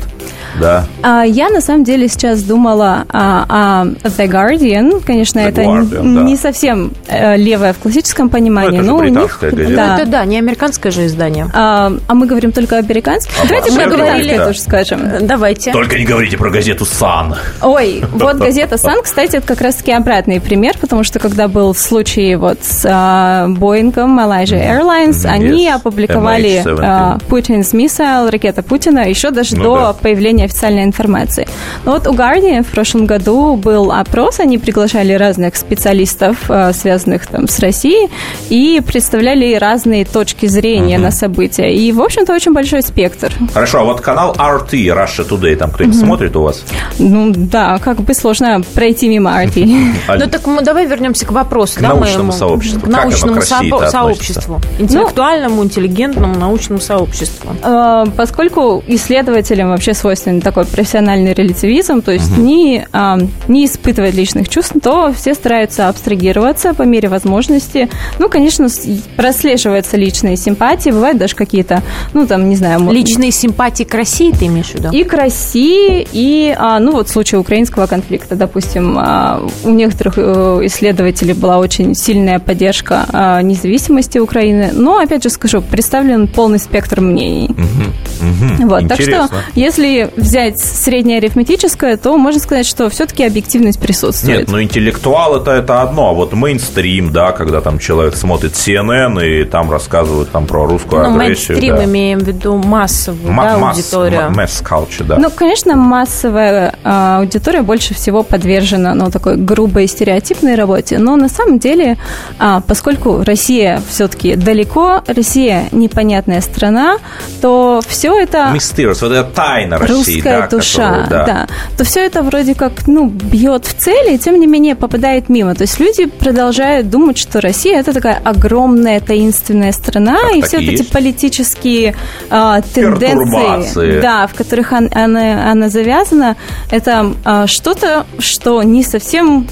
Да. 0.60 0.86
А, 1.04 1.24
я 1.24 1.50
на 1.50 1.62
самом 1.62 1.84
деле 1.84 2.08
сейчас 2.08 2.44
думала 2.44 3.06
о, 3.10 3.46
о 3.50 3.86
The 3.86 4.28
Guardian. 4.30 5.04
Конечно, 5.06 5.40
The 5.40 5.50
это 5.50 5.62
Guardian, 5.62 6.00
н- 6.00 6.16
да. 6.16 6.24
не 6.24 6.36
совсем 6.38 6.92
э, 7.08 7.38
левое 7.38 7.74
в 7.74 7.80
классическом 7.80 8.30
понимании, 8.30 8.80
Ну, 8.80 8.98
это 9.00 9.08
же 9.08 9.12
но 9.14 9.20
у 9.20 9.24
них 9.24 9.38
газета. 9.42 9.76
да. 9.76 9.88
Ну, 9.88 10.02
это 10.02 10.12
да, 10.12 10.26
не 10.26 10.38
американское 10.38 10.92
же 10.92 11.06
издание. 11.06 11.48
А, 11.54 11.92
а 12.08 12.14
мы 12.14 12.26
говорим 12.28 12.52
только 12.52 12.78
о 12.78 12.80
американском. 12.80 13.34
Давайте 13.48 13.72
мы 13.72 13.84
про 13.84 13.90
говорили, 13.92 14.30
британское 14.30 14.38
да. 14.38 14.46
тоже 14.46 14.60
скажем. 14.60 15.02
Э, 15.04 15.20
Давайте. 15.22 15.72
Только 15.72 15.98
не 15.98 16.06
говорите 16.06 16.38
про 16.38 16.50
газету 16.50 16.86
«Сан». 16.86 17.36
Ой, 17.62 18.04
вот 18.12 18.38
газета 18.38 18.78
«Сан», 18.78 19.02
кстати, 19.04 19.38
это 19.38 19.48
как 19.48 19.62
раз-таки 19.62 19.92
обратный 19.92 20.40
пример, 20.40 20.76
потому 20.80 21.04
что 21.04 21.20
когда 21.20 21.48
был 21.48 21.74
случай 21.76 22.36
вот 22.36 22.60
с 22.62 22.86
а, 22.90 23.48
Боингом, 23.50 24.18
Malaysia 24.20 24.60
Airlines, 24.60 25.26
они 25.26 25.68
yes. 25.68 25.74
опубликовали 25.76 26.64
MH17. 26.64 26.80
а, 26.82 27.18
Putin's 27.30 27.74
Missile, 27.74 28.30
ракета 28.30 28.64
Путина, 28.64 29.10
еще 29.10 29.32
даже 29.32 29.56
Ну 29.58 29.64
до 29.64 29.76
да. 29.78 29.94
появления 29.94 30.45
официальной 30.46 30.84
информации. 30.84 31.48
Но 31.84 31.92
вот 31.94 32.08
у 32.08 32.14
Guardian 32.14 32.64
в 32.64 32.68
прошлом 32.68 33.06
году 33.06 33.56
был 33.56 33.92
опрос, 33.92 34.40
они 34.40 34.58
приглашали 34.58 35.14
разных 35.14 35.56
специалистов, 35.56 36.38
а, 36.50 36.74
связанных 36.74 37.28
там 37.28 37.48
с 37.48 37.60
Россией, 37.60 38.10
и 38.50 38.82
представляли 38.86 39.56
разные 39.56 40.06
точки 40.06 40.46
зрения 40.46 40.98
на 40.98 41.12
события. 41.12 41.74
И, 41.74 41.92
в 41.92 42.02
общем-то, 42.02 42.34
очень 42.34 42.54
большой 42.54 42.82
спектр. 42.82 43.32
Хорошо, 43.54 43.80
а 43.82 43.84
вот 43.84 44.02
канал 44.02 44.36
RT, 44.38 44.72
Russia 44.72 45.28
Today, 45.28 45.56
там 45.56 45.72
кто-нибудь 45.72 45.98
смотрит 45.98 46.36
у 46.36 46.42
вас? 46.44 46.64
Ну 47.00 47.32
да, 47.36 47.80
как 47.80 48.02
бы 48.02 48.14
сложно 48.14 48.62
пройти 48.74 49.08
мимо 49.10 49.36
арти. 49.36 49.66
А- 50.08 50.18
Ну 50.18 50.28
так 50.28 50.42
давай 50.64 50.86
вернемся 50.86 51.26
к 51.26 51.32
вопросу. 51.32 51.80
К 51.80 51.82
научному 51.82 52.32
сообществу. 52.32 52.82
К 52.82 52.88
научному 52.88 53.34
относится? 53.34 53.90
сообществу. 53.92 54.62
Интеллектуальному, 54.80 55.64
интеллигентному 55.64 56.36
научному 56.36 56.82
сообществу. 56.82 57.52
Э, 57.64 58.06
Поскольку 58.18 58.84
исследователям 58.88 59.70
вообще 59.70 59.94
свойственен 60.36 60.42
такой 60.42 60.66
профессиональный 60.66 61.34
релятивизм, 61.34 62.02
то 62.02 62.12
есть 62.12 62.38
не, 62.38 62.86
а, 62.92 63.18
не 63.48 63.66
испытывать 63.66 64.16
личных 64.16 64.50
чувств, 64.50 64.74
то 64.82 65.14
все 65.14 65.34
стараются 65.34 65.90
абстрагироваться 65.90 66.74
по 66.74 66.84
мере 66.84 67.10
возможности. 67.10 67.90
Ну, 68.20 68.30
конечно, 68.30 68.68
прослеживаются 69.16 69.98
личные 69.98 70.38
симпатии, 70.38 70.92
бывают 70.92 71.18
даже 71.18 71.36
какие-то, 71.36 71.82
ну, 72.14 72.28
там, 72.28 72.50
не 72.50 72.56
знаю, 72.56 72.92
Личные 72.92 73.32
симпатии 73.32 73.84
к 73.84 73.94
России 73.94 74.32
ты 74.32 74.46
имеешь 74.46 74.72
в 74.72 74.76
виду? 74.76 74.90
и 74.92 75.04
к 75.04 75.14
России, 75.14 76.08
и, 76.14 76.56
а, 76.58 76.80
ну, 76.80 76.92
вот 76.92 77.08
в 77.08 77.12
случае 77.12 77.40
украинского 77.40 77.88
конфликта, 77.88 78.36
допустим, 78.36 78.98
а, 78.98 79.42
у 79.64 79.70
некоторых 79.70 80.16
э, 80.18 80.60
исследователей 80.64 81.34
была 81.34 81.58
очень 81.58 81.96
сильная 81.96 82.40
поддержка 82.40 83.06
а, 83.12 83.42
независимости 83.42 84.18
Украины, 84.20 84.72
но, 84.74 85.00
опять 85.00 85.24
же 85.24 85.30
скажу, 85.30 85.62
представлен 85.62 86.28
полный 86.28 86.60
спектр 86.60 87.02
мнений. 87.02 87.50
Мгм, 87.50 88.68
Вот, 88.68 88.88
так 88.88 89.00
что, 89.02 89.12
интересно. 89.12 89.38
если 89.56 90.10
взять 90.26 90.60
среднее 90.60 91.20
арифметическое, 91.20 91.98
то 91.98 92.18
можно 92.18 92.40
сказать, 92.40 92.66
что 92.66 92.90
все-таки 92.90 93.24
объективность 93.24 93.80
присутствует. 93.80 94.40
Нет, 94.40 94.48
ну 94.50 94.62
интеллектуал 94.62 95.38
это, 95.42 95.52
это 95.52 95.82
одно, 95.82 96.10
а 96.10 96.14
вот 96.14 96.34
мейнстрим, 96.34 97.12
да, 97.14 97.32
когда 97.32 97.62
там 97.62 97.78
человек 97.80 98.16
смотрит 98.16 98.54
CNN 98.54 99.24
и 99.24 99.46
там 99.46 99.70
рассказывают 99.72 100.32
там 100.32 100.48
про 100.48 100.66
русскую 100.66 101.04
Ну, 101.04 101.16
агрессию. 101.16 101.58
мейнстрим 101.58 101.76
да. 101.78 101.84
имеем 101.86 102.20
в 102.20 102.28
виду 102.28 102.56
массовую 102.58 103.32
Ма- 103.32 103.44
да, 103.44 103.58
масс- 103.58 103.78
аудиторию. 103.78 104.22
м- 104.22 104.34
mass 104.40 104.64
culture, 104.64 105.04
да. 105.04 105.18
Ну, 105.18 105.30
конечно, 105.30 105.76
массовая 105.76 106.76
а, 106.84 107.20
аудитория 107.20 107.62
больше 107.62 107.94
всего 107.94 108.24
подвержена 108.24 108.94
ну, 108.96 109.12
такой 109.12 109.38
грубой 109.38 109.88
стереотипной 109.88 110.56
работе, 110.56 110.98
но 110.98 111.16
на 111.18 111.30
самом 111.30 111.60
деле, 111.60 111.98
а, 112.40 112.62
поскольку 112.62 113.24
Россия 113.24 113.82
все-таки 113.90 114.36
далеко, 114.36 115.02
Россия 115.08 115.66
непонятная 115.72 116.42
страна, 116.42 116.98
то 117.42 117.80
все 117.88 118.18
это 118.20 118.52
Mysterious, 118.56 118.98
вот 119.02 119.12
это 119.12 119.24
тайна 119.24 119.78
России, 119.78 119.94
русская 120.08 120.42
да, 120.42 120.48
душа, 120.48 120.90
которую, 121.04 121.26
да. 121.26 121.48
то 121.78 121.84
все 121.84 122.06
это 122.06 122.22
вроде 122.24 122.56
как, 122.56 122.88
ну, 122.88 123.08
бьет 123.10 123.66
в 123.66 123.74
цели, 123.74 124.16
и 124.16 124.18
тем 124.18 124.40
не 124.40 124.48
менее 124.48 124.76
попадает 124.76 125.30
мимо. 125.30 125.56
То 125.56 125.64
есть 125.64 125.80
люди 125.80 126.06
продолжают 126.06 126.90
думать, 126.90 127.18
что 127.18 127.42
Россия 127.42 127.80
это 127.80 127.94
такая 127.94 128.20
огромная 128.24 129.00
таинственная 129.00 129.72
страна, 129.72 130.18
Как 130.22 130.36
и 130.36 130.42
все 130.42 130.58
вот 130.58 130.66
эти 130.66 130.82
есть. 130.82 130.92
политические 130.92 131.96
а, 132.30 132.62
тенденции, 132.62 134.00
да, 134.02 134.28
в 134.28 134.34
которых 134.34 134.72
он- 134.72 134.90
она, 134.94 135.52
она 135.52 135.70
завязана, 135.70 136.36
это 136.72 137.14
а, 137.24 137.48
что-то, 137.48 138.06
что 138.20 138.64
не 138.64 138.84
совсем 138.84 139.48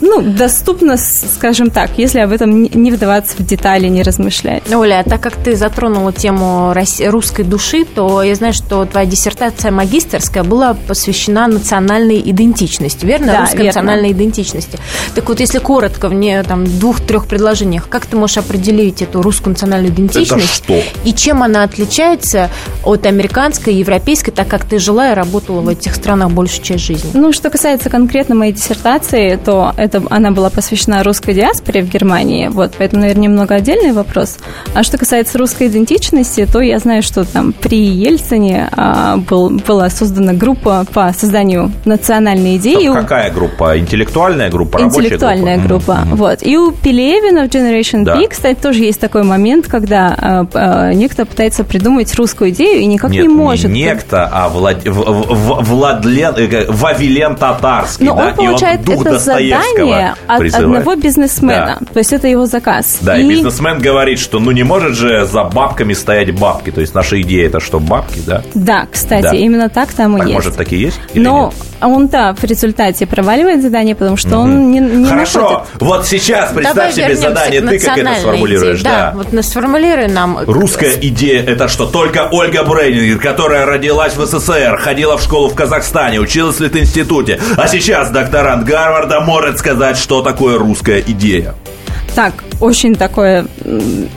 ну, 0.00 0.22
доступно, 0.22 0.96
скажем 0.96 1.70
так, 1.70 1.90
если 1.96 2.20
об 2.20 2.32
этом 2.32 2.62
не- 2.62 2.90
вдаваться 2.92 3.36
в 3.36 3.44
детали, 3.44 3.88
не 3.88 4.02
размышлять. 4.02 4.62
Оля, 4.72 5.00
а 5.04 5.08
так 5.08 5.20
как 5.20 5.34
ты 5.36 5.56
затронула 5.56 6.12
тему 6.12 6.74
русской 7.06 7.42
души, 7.44 7.84
то 7.84 8.22
я 8.22 8.34
знаю, 8.34 8.52
что 8.52 8.84
твоя 8.84 9.06
диссертация 9.06 9.70
магистерская 9.70 10.42
была 10.42 10.74
посвящена 10.74 11.46
национальной 11.46 12.20
идентичности, 12.20 13.04
верно? 13.04 13.32
Да, 13.32 13.40
Русской 13.40 13.56
верно. 13.56 13.66
национальной 13.66 14.12
идентичности. 14.12 14.78
Так 15.14 15.28
вот, 15.28 15.40
если 15.40 15.58
коротко, 15.58 16.08
в 16.08 16.14
не, 16.14 16.42
там, 16.42 16.64
двух-трех 16.64 17.26
предложениях, 17.26 17.88
как 17.88 18.06
ты 18.06 18.16
можешь 18.16 18.38
определить 18.38 19.02
эту 19.02 19.22
русскую 19.22 19.52
национальную 19.52 19.92
идентичность? 19.92 20.64
что? 20.64 20.80
И 21.04 21.12
чем 21.12 21.42
она 21.42 21.62
отличается 21.64 22.50
от 22.84 23.06
американской, 23.06 23.74
европейской, 23.74 24.30
так 24.30 24.48
как 24.48 24.64
ты 24.64 24.78
жила 24.78 25.12
и 25.12 25.14
работала 25.14 25.60
в 25.60 25.68
этих 25.68 25.94
странах 25.94 26.30
большую 26.30 26.64
часть 26.64 26.84
жизни? 26.84 27.10
Ну, 27.14 27.32
что 27.32 27.50
касается 27.50 27.90
конкретно 27.90 28.34
моей 28.34 28.52
диссертации, 28.52 29.36
то 29.36 29.72
это 29.88 30.02
она 30.10 30.30
была 30.30 30.50
посвящена 30.50 31.02
русской 31.02 31.34
диаспоре 31.34 31.82
в 31.82 31.88
Германии, 31.88 32.48
вот, 32.48 32.72
поэтому, 32.78 33.02
наверное, 33.02 33.24
немного 33.24 33.54
отдельный 33.54 33.92
вопрос. 33.92 34.38
А 34.74 34.82
что 34.82 34.98
касается 34.98 35.38
русской 35.38 35.68
идентичности, 35.68 36.46
то 36.50 36.60
я 36.60 36.78
знаю, 36.78 37.02
что 37.02 37.24
там 37.24 37.52
при 37.52 37.78
Ельцине 37.86 38.68
а, 38.72 39.16
был, 39.16 39.50
была 39.50 39.90
создана 39.90 40.32
группа 40.32 40.84
по 40.92 41.12
созданию 41.16 41.72
национальной 41.84 42.56
идеи. 42.56 42.84
Стоп, 42.84 42.94
какая 42.96 43.30
группа? 43.30 43.78
Интеллектуальная 43.78 44.50
группа? 44.50 44.80
Интеллектуальная 44.80 45.58
группа. 45.58 45.94
Мгм. 46.04 46.16
Вот. 46.16 46.38
И 46.42 46.56
у 46.56 46.70
Пелевина 46.72 47.46
в 47.46 47.50
Generation 47.50 48.04
Да. 48.04 48.16
P, 48.16 48.28
кстати, 48.28 48.58
тоже 48.60 48.84
есть 48.84 49.00
такой 49.00 49.22
момент, 49.22 49.66
когда 49.66 50.14
а, 50.16 50.46
а, 50.54 50.92
некто 50.92 51.24
пытается 51.26 51.64
придумать 51.64 52.14
русскую 52.14 52.50
идею 52.50 52.80
и 52.80 52.86
никак 52.86 53.10
Нет, 53.10 53.22
не 53.22 53.28
может. 53.28 53.70
некто, 53.70 54.28
а 54.30 54.48
Влад... 54.48 54.84
в- 54.84 54.90
в- 54.90 55.62
Владлен... 55.64 56.34
э, 56.36 56.66
Вавилен 56.68 57.36
Татарский, 57.36 58.06
Но 58.06 58.14
да? 58.16 58.28
он 58.28 58.34
получает 58.34 58.86
и 58.86 58.90
он 58.90 58.96
дух 58.96 59.06
это 59.06 59.14
Достоевского 59.14 59.77
задание 59.86 60.14
от 60.26 60.38
призывает. 60.38 60.66
одного 60.78 60.94
бизнесмена. 60.96 61.78
То 61.92 61.98
есть 61.98 62.12
это 62.12 62.28
его 62.28 62.46
заказ. 62.46 62.98
Да, 63.00 63.18
и... 63.18 63.28
бизнесмен 63.28 63.78
говорит, 63.80 64.18
что 64.18 64.38
ну 64.40 64.50
не 64.50 64.62
может 64.62 64.94
же 64.94 65.24
за 65.26 65.44
бабками 65.44 65.92
стоять 65.94 66.38
бабки. 66.38 66.70
То 66.70 66.80
есть 66.80 66.94
наша 66.94 67.20
идея 67.20 67.46
это 67.46 67.60
что, 67.60 67.80
бабки, 67.80 68.20
да? 68.26 68.42
Да, 68.54 68.86
кстати, 68.90 69.22
Да. 69.22 69.32
именно 69.36 69.68
так 69.68 69.92
там 69.92 70.16
и 70.16 70.18
Так, 70.20 70.28
есть. 70.28 70.34
может, 70.34 70.56
такие 70.56 70.82
есть? 70.82 71.00
или 71.14 71.24
Но 71.24 71.46
нет? 71.46 71.54
он-то 71.92 72.34
в 72.38 72.44
результате 72.44 73.06
проваливает 73.06 73.62
задание, 73.62 73.94
потому 73.94 74.16
что 74.16 74.38
он 74.38 74.70
не, 74.70 74.80
не 74.80 75.06
Хорошо, 75.06 75.40
находит. 75.42 75.68
вот 75.80 76.06
сейчас 76.06 76.52
представь 76.52 76.74
Давай 76.74 76.92
себе 76.92 77.16
задание, 77.16 77.60
ты 77.60 77.78
как 77.78 77.98
это 77.98 78.14
сформулируешь, 78.20 78.80
идее. 78.80 78.84
да? 78.90 79.12
вот 79.14 79.32
на- 79.32 79.42
сформулируй 79.42 80.08
нам. 80.08 80.38
Русская 80.46 80.92
идея 81.00 81.42
это 81.42 81.68
что? 81.68 81.86
Только 81.86 82.28
Ольга 82.30 82.64
Брейнингер, 82.64 83.18
которая 83.18 83.66
родилась 83.66 84.16
в 84.16 84.24
СССР, 84.24 84.78
ходила 84.78 85.16
в 85.16 85.22
школу 85.22 85.48
в 85.48 85.54
Казахстане, 85.54 86.20
училась 86.20 86.58
в 86.58 86.76
институте, 86.76 87.40
а 87.56 87.66
сейчас 87.68 88.10
докторант 88.10 88.64
Гарварда 88.64 89.20
может 89.20 89.58
сказать, 89.68 89.98
что 89.98 90.22
такое 90.22 90.56
русская 90.56 90.98
идея. 91.06 91.54
Так, 92.14 92.42
очень 92.60 92.94
такое 92.94 93.46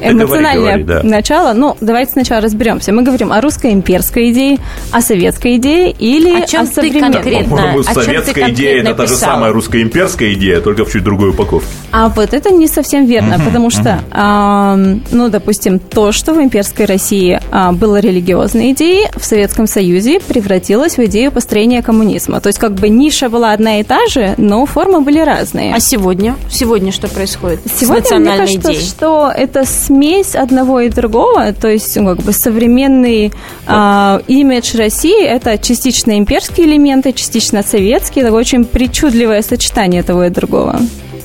эмоциональное 0.02 0.78
говори, 0.78 0.84
да. 0.84 1.02
начало. 1.04 1.54
Ну, 1.54 1.78
давайте 1.82 2.14
сначала 2.14 2.42
разберемся. 2.42 2.92
Мы 2.92 3.04
говорим 3.04 3.32
о 3.32 3.42
русской 3.42 3.72
имперской 3.72 4.32
идее, 4.32 4.58
о 4.92 5.02
советской 5.02 5.58
идее 5.58 5.92
или 5.92 6.42
О 6.42 6.46
чем 6.46 6.68
ты 6.68 6.74
современной. 6.74 7.14
конкретно? 7.14 7.58
По-моему, 7.58 7.80
О 7.80 7.84
чем 7.84 7.94
ты 7.94 8.04
советская 8.04 8.50
идея 8.52 8.76
конкретно 8.76 8.90
это 8.90 8.98
та 8.98 9.08
же 9.08 9.16
самая 9.16 9.52
русско-имперская 9.54 10.34
идея, 10.34 10.62
только 10.62 10.86
в 10.86 10.92
чуть 10.92 11.04
другой 11.04 11.30
упаковке. 11.30 11.68
А 11.92 12.10
вот 12.10 12.34
это 12.34 12.52
не 12.52 12.68
совсем 12.68 13.06
верно, 13.06 13.40
потому 13.44 13.70
что, 13.70 14.00
ам, 14.12 15.02
ну, 15.12 15.30
допустим, 15.30 15.80
то, 15.80 16.12
что 16.12 16.34
в 16.34 16.42
имперской 16.42 16.86
России 16.86 17.40
а, 17.52 17.72
было 17.72 18.00
религиозной 18.00 18.72
идеей, 18.72 19.08
в 19.16 19.26
Советском 19.26 19.68
Союзе 19.68 20.20
превратилось 20.20 20.98
в 20.98 21.06
идею 21.06 21.32
построения 21.32 21.82
коммунизма. 21.82 22.42
То 22.42 22.48
есть 22.48 22.60
как 22.60 22.74
бы 22.74 22.90
ниша 22.90 23.30
была 23.30 23.54
одна 23.54 23.80
и 23.80 23.84
та 23.84 24.08
же, 24.08 24.34
но 24.38 24.66
формы 24.66 25.02
были 25.02 25.20
разные. 25.20 25.74
А 25.74 25.80
сегодня? 25.80 26.36
Сегодня 26.50 26.92
что 26.92 27.08
происходит 27.08 27.62
Сегодня, 27.66 28.31
с 28.36 28.40
мне 28.40 28.48
национальной 28.48 28.56
кажется, 28.56 28.72
идеей? 28.72 28.86
что 28.86 29.32
это 29.36 29.66
смесь 29.66 30.36
одного 30.36 30.82
и 30.82 30.90
другого, 30.90 31.54
то 31.54 31.68
есть 31.68 31.96
ну, 31.96 32.16
как 32.16 32.26
бы 32.26 32.34
современный 32.34 33.32
а, 33.68 34.22
имидж 34.28 34.78
России– 34.78 35.24
это 35.26 35.58
частично 35.58 36.18
имперские 36.18 36.68
элементы, 36.68 37.14
частично 37.14 37.64
советские, 37.64 38.26
такое 38.26 38.42
очень 38.42 38.66
причудливое 38.66 39.42
сочетание 39.42 40.04
того 40.04 40.26
и 40.26 40.30
другого. 40.30 40.80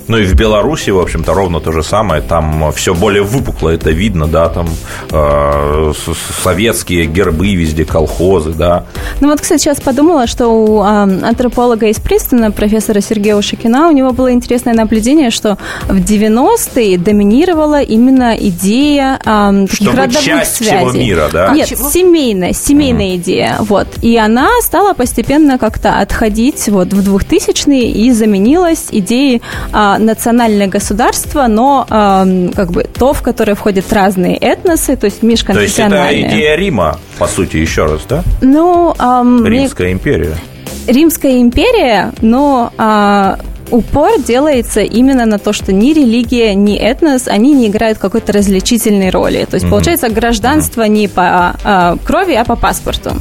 Ну 0.08 0.18
и 0.18 0.24
в 0.24 0.34
Беларуси, 0.34 0.90
в 0.90 0.98
общем-то, 0.98 1.34
ровно 1.34 1.60
то 1.60 1.72
же 1.72 1.82
самое. 1.82 2.22
Там 2.22 2.72
все 2.72 2.94
более 2.94 3.22
выпукло, 3.22 3.70
это 3.70 3.90
видно, 3.90 4.26
да, 4.26 4.48
там 4.48 4.68
э, 5.10 5.92
советские 6.42 7.06
гербы 7.06 7.54
везде, 7.54 7.84
колхозы, 7.84 8.52
да. 8.52 8.84
Ну 9.20 9.28
вот, 9.30 9.40
кстати, 9.40 9.62
сейчас 9.62 9.80
подумала, 9.80 10.26
что 10.26 10.48
у 10.48 10.82
э, 10.82 10.86
антрополога 10.86 11.86
из 11.86 11.98
Пристона, 11.98 12.50
профессора 12.50 13.00
Сергея 13.00 13.36
Ушакина, 13.36 13.88
у 13.88 13.92
него 13.92 14.12
было 14.12 14.32
интересное 14.32 14.74
наблюдение, 14.74 15.30
что 15.30 15.58
в 15.88 15.96
90-е 15.96 16.98
доминировала 16.98 17.82
именно 17.82 18.36
идея 18.36 19.18
э, 19.24 19.66
таких 19.68 19.74
Чтобы 19.74 19.96
родовых 19.96 20.22
часть 20.22 20.56
связей. 20.56 20.88
всего 20.88 20.92
мира, 20.92 21.28
да? 21.32 21.52
Нет, 21.52 21.68
чего? 21.68 21.90
семейная, 21.90 22.52
семейная 22.52 23.16
идея. 23.16 23.56
Вот. 23.60 23.88
И 24.02 24.16
она 24.16 24.48
стала 24.62 24.94
постепенно 24.94 25.58
как-то 25.58 25.98
отходить 25.98 26.68
вот 26.68 26.92
в 26.92 27.14
2000-е 27.14 27.90
и 27.90 28.12
заменилась 28.12 28.86
идеей 28.90 29.42
а, 29.72 29.95
национальное 29.98 30.66
государство, 30.68 31.46
но 31.48 31.86
ам, 31.88 32.50
как 32.54 32.70
бы 32.72 32.84
то, 32.84 33.12
в 33.12 33.22
которое 33.22 33.54
входят 33.54 33.92
разные 33.92 34.36
этносы, 34.36 34.96
то 34.96 35.06
есть 35.06 35.22
То 35.22 35.26
есть 35.60 35.78
это 35.78 35.88
идея 36.28 36.56
Рима, 36.56 36.98
по 37.18 37.26
сути, 37.26 37.56
еще 37.58 37.84
раз, 37.86 38.02
да? 38.08 38.22
Ну, 38.42 38.94
мне- 39.42 39.60
Римская 39.60 39.92
империя. 39.92 40.36
Римская 40.86 41.40
империя, 41.40 42.12
но 42.20 42.72
а, 42.78 43.38
упор 43.70 44.20
делается 44.20 44.80
именно 44.82 45.26
на 45.26 45.38
то, 45.38 45.52
что 45.52 45.72
ни 45.72 45.92
религия, 45.92 46.54
ни 46.54 46.76
этнос, 46.76 47.26
они 47.26 47.52
не 47.52 47.66
играют 47.66 47.98
какой-то 47.98 48.32
различительной 48.32 49.10
роли. 49.10 49.44
То 49.50 49.56
есть, 49.56 49.66
получается, 49.68 50.08
гражданство 50.08 50.82
не 50.84 51.08
по 51.08 51.56
а, 51.64 51.96
крови, 52.04 52.34
а 52.34 52.44
по 52.44 52.54
паспорту. 52.56 53.12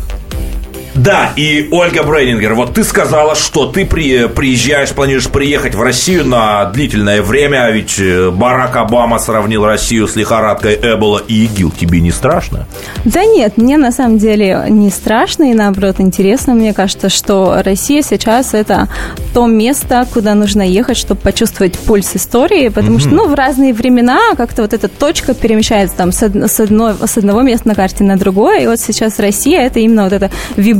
Да, 0.96 1.32
и 1.36 1.68
Ольга 1.72 2.04
Брейнингер, 2.04 2.54
вот 2.54 2.74
ты 2.74 2.84
сказала, 2.86 3.36
что 3.36 3.66
ты 3.66 3.86
при, 3.86 4.28
приезжаешь, 4.28 4.92
планируешь 4.92 5.28
приехать 5.28 5.76
в 5.76 5.82
Россию 5.82 6.26
на 6.26 6.66
длительное 6.66 7.22
время, 7.22 7.66
а 7.66 7.72
ведь 7.72 8.00
э, 8.00 8.32
Барак 8.32 8.78
Обама 8.78 9.20
сравнил 9.20 9.66
Россию 9.66 10.08
с 10.08 10.16
лихорадкой 10.16 10.80
Эбола 10.82 11.22
и 11.28 11.46
ИГИЛ. 11.46 11.74
Тебе 11.78 12.00
не 12.00 12.12
страшно? 12.12 12.66
Да 13.04 13.26
нет, 13.26 13.58
мне 13.58 13.78
на 13.78 13.92
самом 13.92 14.18
деле 14.18 14.66
не 14.70 14.90
страшно 14.90 15.52
и 15.52 15.54
наоборот 15.54 15.98
интересно. 16.00 16.54
Мне 16.54 16.74
кажется, 16.74 17.10
что 17.10 17.62
Россия 17.64 18.02
сейчас 18.02 18.54
это 18.54 18.88
то 19.34 19.48
место, 19.48 20.08
куда 20.14 20.34
нужно 20.34 20.62
ехать, 20.62 20.98
чтобы 20.98 21.20
почувствовать 21.20 21.78
пульс 21.78 22.16
истории, 22.16 22.70
потому 22.70 23.00
что, 23.00 23.10
ну, 23.10 23.28
в 23.28 23.34
разные 23.34 23.74
времена 23.74 24.20
как-то 24.38 24.62
вот 24.62 24.74
эта 24.74 24.88
точка 24.88 25.34
перемещается 25.34 25.98
там 25.98 26.14
с, 26.14 26.24
од- 26.24 26.50
с 26.50 27.18
одного 27.18 27.42
места 27.42 27.68
на 27.68 27.76
карте 27.76 28.06
на 28.06 28.16
другое, 28.18 28.62
и 28.62 28.68
вот 28.68 28.80
сейчас 28.80 29.20
Россия 29.20 29.62
это 29.62 29.80
именно 29.80 30.06
вот 30.06 30.14
это 30.14 30.32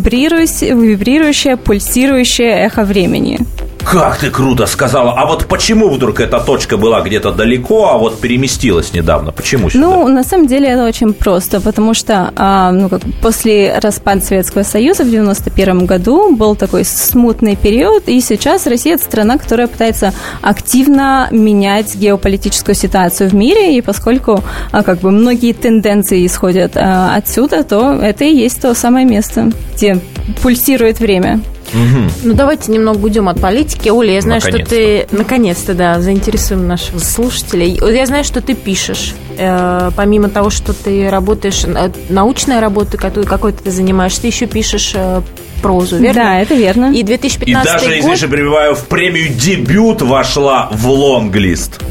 вибрирующее, 0.06 0.76
вибрирующее, 0.76 1.58
пульсирующее 1.58 2.66
эхо 2.66 2.84
времени. 2.84 3.40
Как 3.86 4.18
ты 4.18 4.32
круто 4.32 4.66
сказала. 4.66 5.14
А 5.14 5.26
вот 5.26 5.46
почему 5.46 5.90
вдруг 5.90 6.20
эта 6.20 6.40
точка 6.40 6.76
была 6.76 7.02
где-то 7.02 7.32
далеко, 7.32 7.90
а 7.92 7.98
вот 7.98 8.20
переместилась 8.20 8.94
недавно? 8.94 9.32
Почему 9.32 9.70
сюда? 9.70 9.86
Ну, 9.86 10.08
на 10.08 10.24
самом 10.24 10.48
деле 10.48 10.70
это 10.70 10.86
очень 10.86 11.14
просто, 11.14 11.62
потому 11.62 11.94
что 11.94 12.34
а, 12.36 12.72
ну, 12.72 12.90
как, 12.90 13.02
после 13.22 13.78
распада 13.80 14.22
Советского 14.22 14.64
Союза 14.64 15.04
в 15.04 15.10
91 15.10 15.86
году 15.86 16.36
был 16.36 16.56
такой 16.56 16.84
смутный 16.84 17.56
период, 17.56 18.08
и 18.08 18.20
сейчас 18.22 18.66
Россия– 18.66 18.96
это 18.96 19.04
страна, 19.04 19.38
которая 19.38 19.68
пытается 19.68 20.14
активно 20.42 21.28
менять 21.32 21.96
геополитическую 21.96 22.76
ситуацию 22.76 23.30
в 23.30 23.34
мире, 23.34 23.78
и 23.78 23.82
поскольку 23.82 24.44
а, 24.72 24.84
как 24.84 25.00
бы 25.00 25.12
многие 25.12 25.54
тенденции 25.54 26.26
исходят 26.26 26.76
а, 26.76 27.16
отсюда, 27.16 27.64
то 27.64 27.94
это 27.94 28.26
и 28.26 28.36
есть 28.36 28.62
то 28.62 28.74
самое 28.74 29.06
место, 29.06 29.52
где 29.76 30.00
пульсирует 30.42 31.00
время. 31.00 31.40
Ну, 31.74 32.34
давайте 32.34 32.72
немного 32.72 33.04
уйдем 33.04 33.30
от 33.30 33.40
политики. 33.40 33.90
Оля, 33.90 34.14
я 34.14 34.22
знаю, 34.22 34.42
что 34.42 34.58
ты... 34.60 35.08
Наконец-то, 35.12 35.74
да, 35.74 36.00
заинтересуем 36.02 36.68
наших 36.68 37.00
слушателей. 37.00 37.80
Я 37.82 38.06
знаю, 38.06 38.24
что 38.24 38.42
ты 38.42 38.54
пишешь. 38.54 39.14
Э, 39.38 39.92
помимо 39.96 40.30
того, 40.30 40.50
что 40.50 40.74
ты 40.74 41.10
работаешь, 41.10 41.64
э, 41.66 41.92
научная 42.10 42.62
работа, 42.62 42.98
какой-то 42.98 43.64
ты 43.64 43.72
занимаешься, 43.72 44.22
ты 44.22 44.28
еще 44.28 44.46
пишешь 44.46 44.94
э, 44.96 45.22
прозу, 45.62 45.98
верно? 45.98 46.22
Да, 46.22 46.40
это 46.40 46.56
верно. 46.56 46.94
И 46.94 47.00
И 47.00 47.04
2015 47.04 47.66
даже, 47.66 48.02
год... 48.02 48.20
перебиваю, 48.20 48.76
в 48.76 48.86
премию 48.86 49.30
«Дебют» 49.34 50.02
вошла 50.02 50.70
в 50.72 50.88
лонглист. 50.90 51.82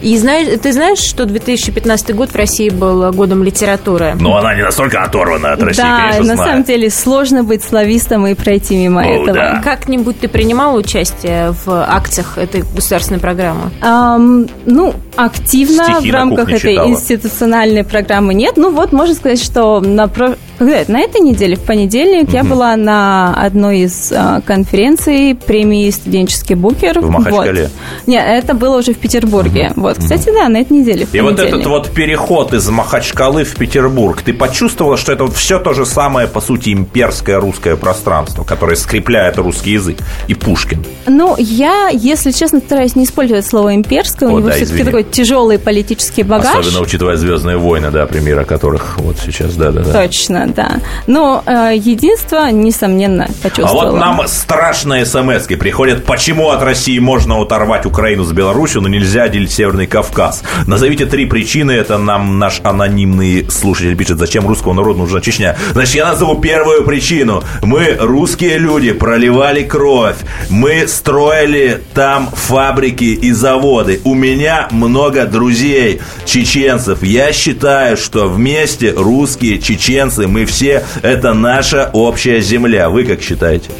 И 0.00 0.16
знаешь, 0.18 0.60
ты 0.62 0.72
знаешь, 0.72 0.98
что 0.98 1.24
2015 1.24 2.14
год 2.14 2.30
в 2.30 2.36
России 2.36 2.68
был 2.70 3.12
годом 3.12 3.42
литературы? 3.42 4.14
Но 4.18 4.36
она 4.36 4.54
не 4.54 4.62
настолько 4.62 5.02
оторвана 5.02 5.52
от 5.52 5.62
России, 5.62 5.82
да, 5.82 5.98
конечно, 6.10 6.24
на 6.24 6.34
знаю. 6.34 6.50
самом 6.50 6.64
деле 6.64 6.90
сложно 6.90 7.44
быть 7.44 7.62
славистом 7.62 8.26
и 8.26 8.34
пройти 8.34 8.76
мимо 8.76 9.02
О, 9.02 9.04
этого. 9.04 9.34
да. 9.34 9.60
Как-нибудь 9.62 10.20
ты 10.20 10.28
принимала 10.28 10.76
участие 10.78 11.54
в 11.64 11.68
акциях 11.68 12.38
этой 12.38 12.62
государственной 12.62 13.20
программы? 13.20 13.70
Ам, 13.80 14.46
ну, 14.66 14.94
активно 15.16 15.84
Стихи 15.84 16.10
в 16.10 16.14
рамках 16.14 16.48
этой 16.48 16.72
читала. 16.74 16.88
институциональной 16.88 17.84
программы 17.84 18.34
нет. 18.34 18.56
Ну 18.56 18.70
вот, 18.70 18.92
можно 18.92 19.14
сказать, 19.14 19.42
что 19.42 19.80
на, 19.80 20.08
когда 20.08 20.76
это? 20.76 20.92
на 20.92 21.00
этой 21.00 21.20
неделе, 21.20 21.56
в 21.56 21.60
понедельник, 21.60 22.30
я 22.30 22.44
была 22.44 22.76
на 22.76 23.34
одной 23.34 23.80
из 23.80 24.12
а, 24.14 24.40
конференций 24.40 25.34
премии 25.34 25.90
«Студенческий 25.90 26.54
букер». 26.54 27.00
В 27.00 27.10
Махачкале? 27.10 27.62
Вот. 27.62 27.72
Нет, 28.06 28.24
это 28.26 28.54
было 28.54 28.78
уже 28.78 28.94
в 28.94 28.98
Петербурге. 28.98 29.72
Вот, 29.76 29.98
кстати, 29.98 30.30
да, 30.32 30.48
на 30.48 30.58
этой 30.58 30.78
неделе, 30.78 31.06
И 31.12 31.20
вот 31.20 31.38
этот 31.40 31.66
вот 31.66 31.90
переход 31.90 32.54
из 32.54 32.68
Махачкалы 32.68 33.44
в 33.44 33.56
Петербург, 33.56 34.22
ты 34.22 34.32
почувствовала, 34.32 34.96
что 34.96 35.12
это 35.12 35.26
все 35.28 35.58
то 35.58 35.72
же 35.74 35.86
самое, 35.86 36.28
по 36.28 36.40
сути, 36.40 36.70
имперское 36.72 37.40
русское 37.40 37.76
пространство, 37.76 38.44
которое 38.44 38.76
скрепляет 38.76 39.38
русский 39.38 39.72
язык 39.72 39.98
и 40.28 40.34
Пушкин? 40.34 40.84
Ну, 41.06 41.36
я, 41.38 41.88
если 41.92 42.30
честно, 42.30 42.60
стараюсь 42.60 42.96
не 42.96 43.04
использовать 43.04 43.46
слово 43.46 43.74
«имперское». 43.74 44.28
О, 44.28 44.32
У 44.32 44.38
него 44.38 44.48
да, 44.48 44.54
все-таки 44.54 44.82
извини. 44.82 44.90
Такой 45.02 45.12
тяжелый 45.12 45.58
политический 45.58 46.22
багаж. 46.22 46.56
Особенно 46.58 46.82
учитывая 46.82 47.16
«Звездные 47.16 47.56
войны», 47.56 47.90
да, 47.90 48.06
примеры 48.06 48.44
которых 48.44 48.98
вот 48.98 49.16
сейчас, 49.18 49.54
да-да-да. 49.54 49.92
Точно, 49.92 50.46
да. 50.48 50.80
Но 51.06 51.42
э, 51.46 51.72
единство, 51.76 52.50
несомненно, 52.50 53.28
А 53.28 53.42
почувствовала. 53.42 53.90
вот 53.90 53.98
нам 53.98 54.22
страшные 54.26 55.04
смс 55.06 55.46
приходят, 55.46 56.04
почему 56.04 56.50
от 56.50 56.62
России 56.62 56.98
можно 56.98 57.40
оторвать 57.40 57.86
Украину 57.86 58.24
с 58.24 58.32
Беларусью, 58.32 58.80
но 58.82 58.88
нельзя 58.88 59.24
отделить 59.24 59.52
Северный 59.52 59.86
Кавказ. 59.86 60.42
Назовите 60.66 61.06
три 61.06 61.26
причины, 61.26 61.72
это 61.72 61.98
нам 61.98 62.38
наш 62.38 62.60
анонимный 62.64 63.46
слушатель 63.50 63.96
пишет, 63.96 64.18
зачем 64.18 64.46
русскому 64.46 64.74
народу 64.74 65.00
нужна 65.00 65.20
Чечня. 65.20 65.56
Значит, 65.72 65.94
я 65.96 66.06
назову 66.06 66.40
первую 66.40 66.84
причину. 66.84 67.42
Мы, 67.62 67.96
русские 67.98 68.58
люди, 68.58 68.92
проливали 68.92 69.62
кровь. 69.62 70.16
Мы 70.48 70.86
строили 70.88 71.82
там 71.94 72.28
фабрики 72.32 73.04
и 73.04 73.32
заводы. 73.32 74.00
У 74.04 74.14
меня 74.14 74.68
много 74.70 74.91
друзей, 75.26 76.00
чеченцев. 76.24 77.02
Я 77.02 77.32
считаю, 77.32 77.96
что 77.96 78.28
вместе 78.28 78.92
русские, 78.92 79.58
чеченцы, 79.58 80.28
мы 80.28 80.44
все, 80.44 80.84
это 81.02 81.34
наша 81.34 81.90
общая 81.92 82.40
земля. 82.40 82.88
Вы 82.88 83.04
как 83.04 83.22
считаете? 83.22 83.70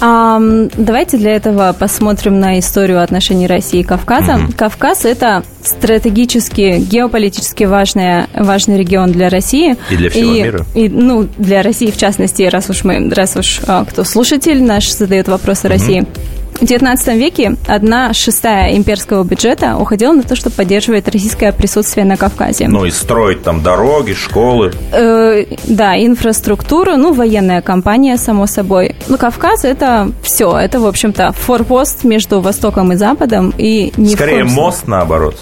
Ам, 0.00 0.68
давайте 0.76 1.16
для 1.16 1.34
этого 1.36 1.74
посмотрим 1.78 2.38
на 2.38 2.58
историю 2.58 3.02
отношений 3.02 3.46
России 3.46 3.80
и 3.80 3.82
Кавказа. 3.82 4.40
Кавказ– 4.56 5.04
это 5.04 5.42
стратегически, 5.62 6.78
геополитически 6.80 7.64
важный, 7.64 8.26
важный 8.34 8.78
регион 8.78 9.12
для 9.12 9.30
России. 9.30 9.76
И 9.90 9.96
для 9.96 10.10
всего 10.10 10.32
мира. 10.32 10.66
И, 10.74 10.88
ну, 10.88 11.26
для 11.38 11.62
России 11.62 11.90
в 11.90 11.96
частности, 11.96 12.42
раз 12.42 12.68
уж 12.68 12.84
мы, 12.84 13.08
раз 13.10 13.36
уж 13.36 13.60
а, 13.66 13.84
кто 13.84 14.04
слушатель 14.04 14.62
наш 14.62 14.90
задает 14.90 15.28
вопросы 15.28 15.68
России. 15.68 16.06
В 16.56 16.62
XIX 16.62 17.18
веке 17.18 17.56
одна 17.66 18.14
шестая 18.14 18.76
имперского 18.76 19.24
бюджета 19.24 19.76
уходила 19.76 20.12
на 20.12 20.22
то, 20.22 20.34
чтобы 20.34 20.56
поддерживать 20.56 21.06
российское 21.06 21.52
присутствие 21.52 22.06
на 22.06 22.16
Кавказе. 22.16 22.66
Ну 22.68 22.86
и 22.86 22.90
строить 22.90 23.42
там 23.42 23.62
дороги, 23.62 24.14
школы. 24.14 24.72
Э, 24.90 25.44
да, 25.66 25.96
инфраструктуру, 26.02 26.96
ну, 26.96 27.12
военная 27.12 27.60
компания, 27.60 28.16
само 28.16 28.46
собой. 28.46 28.96
Ну, 29.08 29.18
Кавказ– 29.18 29.64
это 29.64 30.10
все. 30.22 30.56
Это, 30.56 30.80
в 30.80 30.86
общем-то, 30.86 31.32
форпост 31.32 32.04
между 32.04 32.40
Востоком 32.40 32.92
и 32.92 32.96
Западом. 32.96 33.52
И 33.58 33.92
ни 33.98 34.06
в 34.06 34.12
Скорее 34.12 34.44
мост 34.44 34.86
наоборот. 34.86 35.36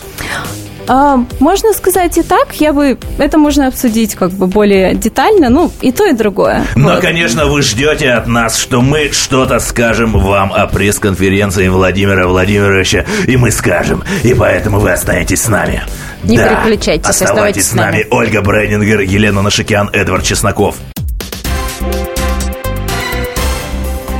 А, 0.86 1.24
можно 1.40 1.72
сказать 1.72 2.18
и 2.18 2.22
так. 2.22 2.54
Я 2.60 2.72
бы... 2.72 2.98
Это 3.18 3.38
можно 3.38 3.66
обсудить 3.68 4.14
как 4.14 4.30
бы 4.32 4.46
более 4.46 4.94
детально. 4.94 5.48
Ну, 5.48 5.70
и 5.80 5.92
то, 5.92 6.04
и 6.06 6.12
другое. 6.12 6.64
Но, 6.76 6.90
Вот. 6.94 7.00
конечно, 7.00 7.46
вы 7.46 7.62
ждете 7.62 8.10
от 8.12 8.26
нас, 8.26 8.56
что 8.56 8.80
мы 8.80 9.10
что-то 9.12 9.58
скажем 9.60 10.12
вам 10.12 10.52
о 10.52 10.66
пресс-конференции 10.66 11.68
Владимира 11.68 12.26
Владимировича, 12.26 13.04
и 13.26 13.36
мы 13.36 13.50
скажем, 13.50 14.04
и 14.22 14.34
поэтому 14.34 14.78
вы 14.80 14.92
останетесь 14.92 15.42
с 15.42 15.48
нами. 15.48 15.82
Не 16.22 16.36
Да, 16.38 16.48
переключайтесь, 16.64 17.06
оставайтесь 17.08 17.30
оставайтесь 17.30 17.64
с 17.66 17.70
с 17.70 17.74
нами. 17.74 17.92
нами. 17.92 18.06
Ольга 18.10 18.42
Брейнингер, 18.42 19.00
Елена 19.00 19.42
Нашикян, 19.42 19.90
Эдвард 19.92 20.24
Чесноков. 20.24 20.76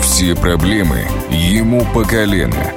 Все 0.03 0.35
проблемы 0.37 1.01
ему 1.31 1.85
по 1.93 2.05
колено. 2.05 2.73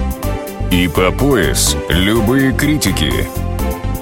И 0.71 0.87
по 0.87 1.11
пояс 1.11 1.77
любые 1.89 2.51
критики. 2.51 3.11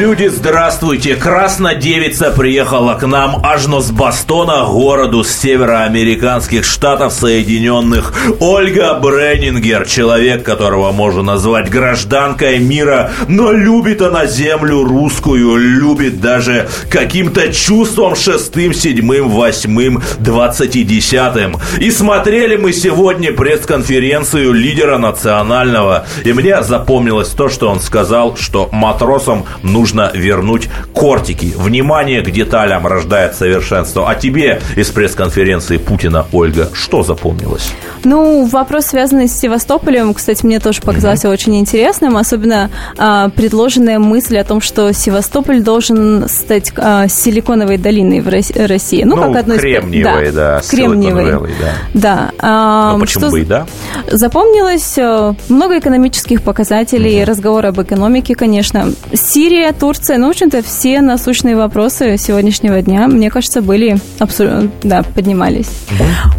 Люди, 0.00 0.28
здравствуйте! 0.28 1.14
Краснодевица 1.14 2.30
приехала 2.30 2.94
к 2.94 3.06
нам 3.06 3.44
аж 3.44 3.66
но 3.66 3.82
с 3.82 3.90
Бастона, 3.90 4.64
городу 4.64 5.22
с 5.22 5.30
североамериканских 5.30 6.64
штатов 6.64 7.12
Соединенных. 7.12 8.14
Ольга 8.40 8.94
Бреннингер, 8.94 9.86
человек, 9.86 10.42
которого 10.42 10.90
можно 10.90 11.20
назвать 11.20 11.68
гражданкой 11.68 12.60
мира, 12.60 13.10
но 13.28 13.52
любит 13.52 14.00
она 14.00 14.24
землю 14.24 14.84
русскую, 14.84 15.56
любит 15.56 16.18
даже 16.18 16.70
каким-то 16.88 17.52
чувством 17.52 18.16
шестым, 18.16 18.72
седьмым, 18.72 19.28
восьмым, 19.28 20.02
двадцати 20.18 20.82
десятым. 20.82 21.58
И 21.78 21.90
смотрели 21.90 22.56
мы 22.56 22.72
сегодня 22.72 23.34
пресс-конференцию 23.34 24.54
лидера 24.54 24.96
национального, 24.96 26.06
и 26.24 26.32
мне 26.32 26.62
запомнилось 26.62 27.28
то, 27.28 27.50
что 27.50 27.68
он 27.68 27.80
сказал, 27.80 28.38
что 28.38 28.70
матросам 28.72 29.44
нужно 29.62 29.89
вернуть 30.14 30.68
кортики. 30.92 31.52
Внимание 31.56 32.22
к 32.22 32.30
деталям 32.30 32.86
рождает 32.86 33.34
совершенство. 33.34 34.08
А 34.08 34.14
тебе 34.14 34.60
из 34.76 34.90
пресс-конференции 34.90 35.76
Путина, 35.78 36.26
Ольга, 36.32 36.68
что 36.72 37.02
запомнилось? 37.02 37.72
Ну, 38.04 38.44
вопрос, 38.46 38.86
связанный 38.86 39.28
с 39.28 39.38
Севастополем, 39.38 40.14
кстати, 40.14 40.44
мне 40.44 40.58
тоже 40.60 40.80
показался 40.80 41.28
mm-hmm. 41.28 41.32
очень 41.32 41.56
интересным, 41.58 42.16
особенно 42.16 42.70
а, 42.96 43.28
предложенная 43.30 43.98
мысль 43.98 44.38
о 44.38 44.44
том, 44.44 44.60
что 44.60 44.92
Севастополь 44.92 45.62
должен 45.62 46.28
стать 46.28 46.72
а, 46.76 47.08
силиконовой 47.08 47.76
долиной 47.76 48.20
в 48.20 48.28
России. 48.28 49.02
Ну, 49.02 49.16
ну 49.16 49.22
как 49.22 49.42
одной 49.42 49.58
кремниевой, 49.58 50.28
из... 50.28 50.34
да. 50.34 50.60
Кремниевой, 50.68 51.52
да. 51.60 51.72
Да. 51.94 52.30
А, 52.38 52.92
Но 52.92 53.00
почему 53.00 53.26
что... 53.26 53.30
бы 53.30 53.40
и 53.40 53.44
да? 53.44 53.66
Запомнилось 54.10 54.96
э, 54.96 55.34
много 55.48 55.78
экономических 55.78 56.42
показателей, 56.42 57.20
mm-hmm. 57.20 57.24
разговор 57.24 57.66
об 57.66 57.80
экономике, 57.80 58.34
конечно. 58.34 58.92
Сирия, 59.12 59.72
Турция, 59.80 60.18
ну, 60.18 60.26
в 60.26 60.30
общем-то, 60.30 60.62
все 60.62 61.00
насущные 61.00 61.56
вопросы 61.56 62.18
сегодняшнего 62.18 62.82
дня, 62.82 63.08
мне 63.08 63.30
кажется, 63.30 63.62
были 63.62 63.96
абсолютно, 64.18 64.70
да, 64.82 65.02
поднимались. 65.02 65.70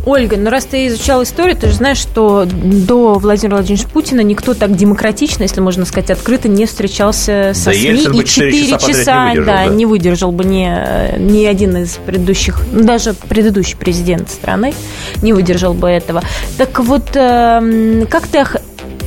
Ольга, 0.06 0.38
ну 0.38 0.51
раз 0.51 0.65
ты 0.65 0.86
изучала 0.86 1.23
историю, 1.23 1.58
ты 1.58 1.69
же 1.69 1.73
знаешь, 1.73 1.97
что 1.97 2.45
до 2.45 3.15
Владимира 3.15 3.58
Владимировича 3.58 3.89
Путина 3.91 4.21
никто 4.21 4.54
так 4.54 4.75
демократично, 4.75 5.41
если 5.41 5.60
можно 5.60 5.86
сказать, 5.86 6.12
открыто 6.12 6.49
не 6.49 6.67
встречался 6.67 7.54
со 7.56 7.71
да 7.71 7.73
СМИ. 7.73 7.82
Ельцин 7.82 8.13
и 8.13 8.25
4 8.25 8.67
часа, 8.67 8.88
часа 8.88 9.34
не 9.34 9.36
выдержал, 9.36 9.45
да, 9.45 9.65
да, 9.65 9.65
не 9.65 9.86
выдержал 9.88 10.32
бы 10.32 10.43
ни, 10.43 11.19
ни 11.19 11.45
один 11.45 11.77
из 11.77 11.97
предыдущих, 12.06 12.62
ну, 12.71 12.84
даже 12.84 13.15
предыдущий 13.15 13.75
президент 13.75 14.30
страны 14.30 14.75
не 15.23 15.34
выдержал 15.34 15.73
бы 15.73 15.89
этого. 15.89 16.21
Так 16.60 16.80
вот, 16.80 17.10
эм, 17.15 18.06
как 18.08 18.27
ты, 18.27 18.45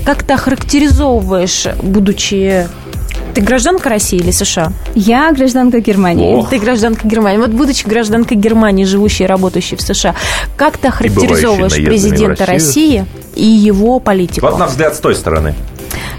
как 0.05 0.25
ты 0.25 0.35
охарактеризовываешь, 0.35 1.69
будучи 1.85 2.67
ты 3.35 3.41
гражданка 3.41 3.89
России 3.89 4.19
или 4.19 4.31
США? 4.31 4.73
Я 4.95 5.33
гражданка 5.33 5.81
Германии. 5.81 6.35
Ох. 6.35 6.49
Ты 6.49 6.59
гражданка 6.59 7.07
Германии. 7.07 7.39
Вот 7.39 7.51
будучи 7.51 7.87
гражданкой 7.87 8.37
Германии, 8.37 8.85
живущей 8.85 9.25
и 9.25 9.29
работающей 9.29 9.77
в 9.77 9.83
США, 9.83 10.15
как 10.57 10.79
ты 10.79 10.89
охарактеризовываешь 10.89 11.75
президента 11.75 12.47
России 12.47 13.05
и 13.35 13.45
его 13.45 13.99
политику? 13.99 14.47
Вот 14.47 14.59
на 14.59 14.67
взгляд 14.67 14.95
с 14.95 14.99
той 14.99 15.15
стороны. 15.15 15.55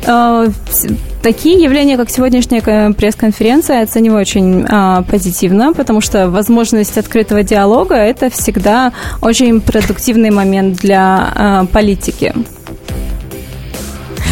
Э, 0.08 0.48
такие 1.24 1.62
явления, 1.62 1.98
как 1.98 2.10
сегодняшняя 2.10 2.62
пресс-конференция, 2.94 3.82
оцениваю 3.82 4.22
очень 4.22 4.66
а, 4.70 5.02
позитивно, 5.04 5.74
потому 5.74 6.02
что 6.02 6.30
возможность 6.30 6.98
открытого 6.98 7.44
диалога– 7.44 7.96
это 7.96 8.30
всегда 8.30 8.94
очень 9.22 9.62
продуктивный 9.62 10.30
момент 10.30 10.78
для 10.78 11.32
а, 11.36 11.66
политики. 11.66 12.34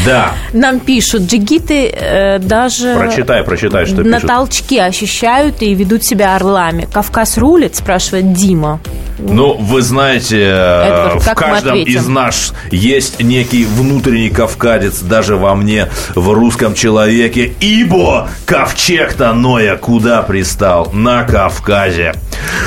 Да. 0.06 0.34
Нам 0.54 0.80
пишут, 0.80 1.24
джигиты 1.24 1.88
э, 1.88 2.40
даже... 2.40 2.96
Прочитай, 2.96 3.44
прочитай, 3.44 3.86
что 3.86 4.04
На 4.04 4.16
пишут. 4.16 4.28
толчки 4.28 4.78
ощущают 4.80 5.62
и 5.62 5.74
ведут 5.74 6.04
себя 6.04 6.36
орлами. 6.36 6.88
Кавказ 6.92 7.38
рулит, 7.38 7.76
спрашивает 7.76 8.34
Дима. 8.34 8.80
Ну, 9.20 9.54
вы 9.54 9.82
знаете, 9.82 10.42
Эдвард, 10.42 11.24
в 11.24 11.34
каждом 11.34 11.78
из 11.78 12.08
нас 12.08 12.54
есть 12.72 13.22
некий 13.22 13.66
внутренний 13.66 14.30
кавказец, 14.30 15.00
даже 15.00 15.36
во 15.36 15.56
мне, 15.56 15.88
в 16.16 16.34
русском 16.34 16.74
человеке. 16.74 17.54
Ибо 17.60 18.30
ковчег-то 18.46 19.34
Ноя 19.34 19.78
куда 19.78 20.22
пристал? 20.24 20.92
На 20.94 21.24
Кавказе. 21.24 22.14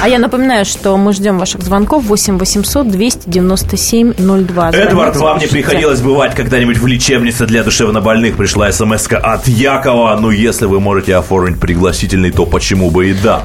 А 0.03 0.09
я 0.09 0.19
напоминаю, 0.19 0.65
что 0.65 0.97
мы 0.97 1.13
ждем 1.13 1.39
ваших 1.39 1.63
звонков 1.63 2.05
8 2.05 2.39
800 2.39 2.89
297 2.91 4.15
02. 4.15 4.71
Эдвард, 4.71 5.17
вам 5.17 5.39
не 5.39 5.47
приходилось 5.47 6.01
бывать 6.01 6.35
когда-нибудь 6.35 6.79
в 6.79 6.87
лечебнице 7.27 7.47
для 7.47 7.63
душевнобольных? 7.65 8.37
Пришла 8.37 8.71
смс 8.71 9.09
от 9.11 9.49
Якова. 9.49 10.17
Ну, 10.21 10.31
если 10.31 10.67
вы 10.67 10.81
можете 10.81 11.17
оформить 11.17 11.59
пригласительный, 11.59 12.31
то 12.31 12.47
почему 12.47 12.91
бы 12.91 13.11
и 13.11 13.15
да. 13.15 13.43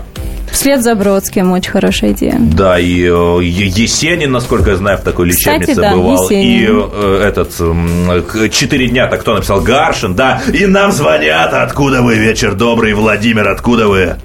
Вслед 0.51 0.83
за 0.83 0.95
Бродским 0.95 1.51
очень 1.53 1.71
хорошая 1.71 2.11
идея. 2.11 2.35
Да, 2.37 2.77
и 2.77 3.05
э, 3.05 3.39
Есенин, 3.41 4.31
насколько 4.31 4.71
я 4.71 4.75
знаю, 4.75 4.97
в 4.97 5.01
такой 5.01 5.27
лечебнице 5.27 5.71
Кстати, 5.71 5.79
да, 5.79 5.95
бывал. 5.95 6.29
Есенин. 6.29 6.43
И 6.43 6.89
э, 6.93 7.23
этот 7.25 8.53
четыре 8.53 8.89
дня, 8.89 9.07
так 9.07 9.21
кто 9.21 9.33
написал? 9.33 9.61
Гаршин, 9.61 10.13
да. 10.13 10.41
И 10.53 10.65
нам 10.65 10.91
звонят. 10.91 11.53
Откуда 11.53 12.01
вы? 12.01 12.15
Вечер 12.15 12.53
добрый, 12.53 12.93
Владимир, 12.93 13.47
откуда 13.47 13.87
вы? 13.87 14.17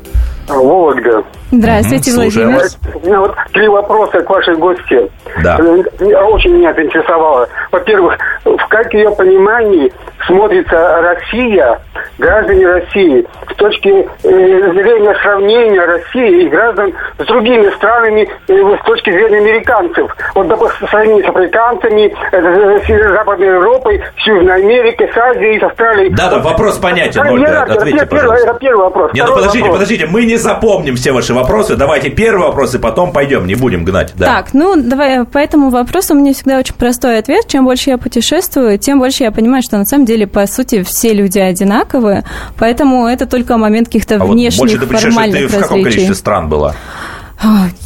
Вологда. 0.49 1.23
Здравствуйте, 1.53 2.11
Угу, 2.11 2.21
Владимир. 2.21 2.63
У 2.95 3.07
меня 3.07 3.21
вот 3.21 3.35
три 3.53 3.69
вопроса 3.69 4.21
к 4.21 4.29
вашей 4.29 4.57
гости. 4.57 5.11
Да. 5.43 5.59
Э, 5.59 6.05
Очень 6.25 6.55
меня 6.55 6.71
это 6.71 6.83
интересовало. 6.85 7.49
Во-первых, 7.71 8.17
в 8.45 8.57
как 8.69 8.93
ее 8.93 9.11
понимании 9.13 9.93
смотрится 10.27 11.01
Россия, 11.01 11.81
граждане 12.19 12.67
России, 12.67 13.27
с 13.51 13.55
точки 13.57 13.89
э, 13.89 14.07
зрения 14.23 15.15
сравнения 15.23 15.81
России 15.81 16.47
и 16.47 16.49
граждан 16.49 16.93
с 17.19 17.27
другими 17.27 17.71
странами 17.77 18.29
э, 18.49 18.77
с 18.81 18.85
точки 18.87 19.11
зрения 19.11 19.39
американцев. 19.39 20.15
Вот, 20.35 20.49
допустим, 20.49 20.89
сравнение 20.89 21.25
с 21.25 21.29
африканцами, 21.29 22.15
э, 22.33 22.81
с 22.81 23.13
Западной 23.13 23.47
Европой, 23.49 24.03
с 24.23 24.27
Южной 24.27 24.57
Америкой, 24.57 25.11
с 25.13 25.17
Азией, 25.17 25.61
с 25.61 25.63
Австралией. 25.63 26.11
Да, 26.15 26.31
да, 26.31 26.39
вопрос 26.39 26.79
понятен, 26.79 27.23
Да, 27.23 27.31
Ольга, 27.33 27.63
ответьте, 27.63 27.97
это 27.97 28.07
первый- 28.07 28.09
пожалуйста. 28.09 28.51
Это 28.51 28.59
первый 28.59 28.81
вопрос. 28.85 29.13
Не, 29.13 29.23
ну 29.23 29.35
подождите, 29.35 29.59
вопрос. 29.61 29.77
подождите, 29.77 30.07
мы 30.07 30.25
не 30.25 30.37
запомним 30.37 30.97
все 30.97 31.13
ваши 31.13 31.35
вопросы. 31.35 31.77
Давайте 31.77 32.11
первый 32.11 32.47
вопрос, 32.47 32.75
и 32.75 32.79
потом 32.79 33.13
пойдем, 33.13 33.47
не 33.47 33.55
будем 33.55 33.85
гнать. 33.85 34.13
Да. 34.17 34.27
Так, 34.27 34.55
ну 34.55 34.75
давай 34.77 35.25
по 35.25 35.39
этому 35.39 35.71
вопросу 35.71 36.15
у 36.15 36.17
меня 36.17 36.33
всегда 36.33 36.59
очень 36.59 36.75
простой 36.75 37.19
ответ. 37.19 37.47
Чем 37.49 37.65
больше 37.65 37.91
я 37.91 37.99
путешествую, 37.99 38.79
тем 38.79 38.99
больше 38.99 39.25
я 39.25 39.31
понимаю, 39.31 39.63
что 39.63 39.77
на 39.77 39.85
самом 39.85 40.05
деле, 40.05 40.16
по 40.25 40.47
сути, 40.47 40.83
все 40.83 41.13
люди 41.13 41.39
одинаковые, 41.39 42.25
поэтому 42.59 43.07
это 43.07 43.27
только 43.27 43.57
момент 43.59 43.89
каких-то 43.89 44.17
а 44.17 44.19
вот 44.19 44.33
внешних 44.33 44.81
путешествуешь, 44.81 45.03
формальных 45.03 45.39
ты 45.41 45.47
в 45.49 45.51
каком 45.51 45.63
различий. 45.63 45.85
количестве 45.85 46.15
стран 46.15 46.49
была? 46.49 46.75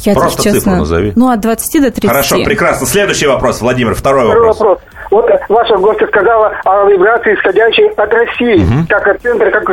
Я 0.05 0.13
так 0.13 0.23
Просто 0.23 0.43
честно, 0.43 0.59
цифру 0.61 0.75
назови. 0.75 1.13
Ну, 1.15 1.29
от 1.29 1.39
20 1.41 1.81
до 1.81 1.91
30. 1.91 2.07
Хорошо, 2.09 2.43
прекрасно. 2.43 2.87
Следующий 2.87 3.27
вопрос, 3.27 3.59
Владимир, 3.61 3.95
второй 3.95 4.25
Второй 4.25 4.47
вопрос. 4.47 4.59
вопрос. 4.59 4.79
Вот 5.11 5.29
ваша 5.49 5.75
гостья 5.75 6.07
сказала 6.07 6.53
о 6.65 6.85
вибрации, 6.89 7.35
исходящей 7.35 7.89
от 7.89 8.13
России, 8.13 8.65
как 8.87 9.05
от 9.07 9.21
центра, 9.21 9.51
как 9.51 9.65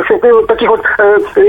таких 0.47 0.69
вот 0.69 0.81
э, 0.99 1.17
э, 1.35 1.41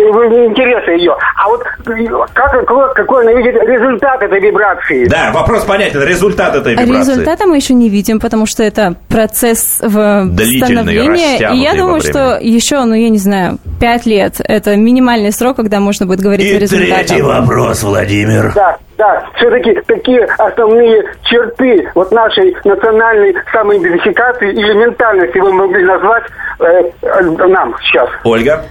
интереса 0.46 0.92
ее. 0.92 1.12
А 1.36 1.48
вот 1.48 1.62
э, 1.86 2.06
как, 2.32 2.52
какой, 2.52 2.94
какой 2.94 3.22
она 3.22 3.32
видит 3.32 3.54
результат 3.62 4.22
этой 4.22 4.40
вибрации? 4.40 5.06
Да, 5.06 5.32
вопрос 5.34 5.64
понятен. 5.64 6.02
Результат 6.02 6.54
этой 6.54 6.76
А 6.76 6.82
вибрации. 6.82 7.10
Результата 7.12 7.46
мы 7.46 7.56
еще 7.56 7.74
не 7.74 7.88
видим, 7.88 8.20
потому 8.20 8.46
что 8.46 8.62
это 8.62 8.94
процесс 9.08 9.80
в 9.82 10.30
становления. 10.64 11.52
И 11.52 11.58
я 11.58 11.74
думаю, 11.74 12.00
что 12.00 12.38
еще, 12.40 12.84
ну, 12.84 12.94
я 12.94 13.08
не 13.08 13.18
знаю, 13.18 13.58
5 13.80 14.06
лет– 14.06 14.34
это 14.44 14.76
минимальный 14.76 15.32
срок, 15.32 15.56
когда 15.56 15.80
можно 15.80 16.06
будет 16.06 16.20
говорить 16.20 16.46
о 16.46 16.56
И 16.56 16.58
результатах. 16.58 17.06
третий 17.06 17.22
вопрос, 17.22 17.82
Владимир. 17.82 18.52
Да, 18.54 18.76
да, 19.00 19.24
все-таки 19.36 19.72
такие 19.86 20.24
основные 20.36 21.02
черты 21.24 21.90
вот 21.94 22.12
нашей 22.12 22.54
национальной 22.64 23.34
самоидентификации 23.50 24.50
или 24.52 24.74
ментальности 24.74 25.38
вы 25.38 25.52
могли 25.52 25.84
назвать 25.84 26.24
э, 26.60 27.22
нам 27.48 27.74
сейчас. 27.82 28.08
Ольга? 28.24 28.62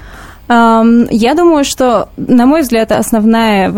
Я 0.52 1.36
думаю, 1.36 1.64
что, 1.64 2.10
на 2.18 2.48
мой 2.48 2.62
взгляд, 2.62 2.92
основная 2.92 3.72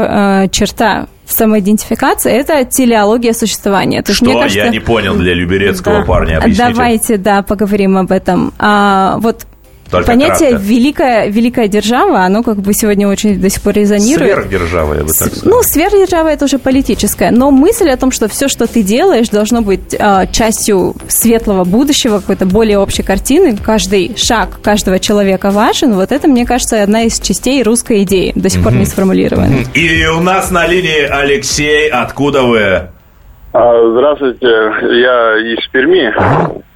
э, 0.46 0.48
черта 0.50 1.08
самоидентификации– 1.26 2.32
это 2.34 2.64
телеология 2.66 3.34
существования. 3.34 4.02
То 4.02 4.12
есть, 4.12 4.18
Что? 4.18 4.26
мне 4.32 4.36
кажется, 4.42 4.60
Я 4.66 4.70
не 4.70 4.80
понял 4.80 5.16
для 5.16 5.34
люберецкого 5.34 6.00
Да. 6.00 6.06
парня. 6.06 6.38
Объясните. 6.38 6.74
Давайте, 6.74 7.18
да, 7.18 7.42
поговорим 7.44 7.98
об 7.98 8.12
этом. 8.12 8.54
А, 8.60 9.18
вот 9.20 9.46
Только 9.92 10.08
понятие 10.08 10.52
кратко. 10.52 10.68
великая, 10.68 11.28
великая 11.28 11.68
держава, 11.68 12.22
оно 12.22 12.44
как 12.44 12.58
бы 12.58 12.74
сегодня 12.74 13.08
очень 13.08 13.40
до 13.40 13.50
сих 13.50 13.62
пор 13.62 13.74
резонирует. 13.74 14.34
Сверхдержава, 14.34 14.94
я 14.94 15.02
бы 15.02 15.08
так 15.08 15.28
сказал. 15.28 15.54
Ну, 15.54 15.64
сверхдержава 15.64 16.30
это 16.30 16.46
уже 16.46 16.58
политическая, 16.60 17.32
но 17.32 17.52
мысль 17.52 17.90
о 17.90 17.98
том, 17.98 18.12
что 18.12 18.30
все, 18.30 18.48
что 18.48 18.68
ты 18.68 18.84
делаешь, 18.84 19.30
должно 19.30 19.62
быть 19.62 19.96
а, 20.00 20.26
частью 20.28 20.96
светлого 21.10 21.66
будущего, 21.66 22.20
какой-то 22.20 22.46
более 22.46 22.80
общей 22.80 23.04
картины, 23.04 23.58
каждый 23.58 24.16
шаг 24.16 24.62
каждого 24.62 25.00
человека 25.00 25.52
важен, 25.52 25.94
вот 25.94 26.12
это, 26.12 26.28
мне 26.28 26.46
кажется, 26.46 26.82
одна 26.82 27.04
из 27.04 27.20
частей 27.20 27.62
русской 27.64 28.04
идеи, 28.04 28.32
до 28.36 28.50
сих 28.50 28.64
пор 28.64 28.74
не 28.74 28.86
сформулирована. 28.86 29.54
И 29.74 30.06
у 30.06 30.22
нас 30.22 30.52
на 30.52 30.66
линии 30.68 31.04
Алексей. 31.04 31.90
Откуда 31.90 32.44
вы? 32.44 32.90
А, 33.54 33.92
Здравствуйте, 33.92 34.48
я 34.48 35.54
из 35.54 35.68
Перми. 35.72 36.14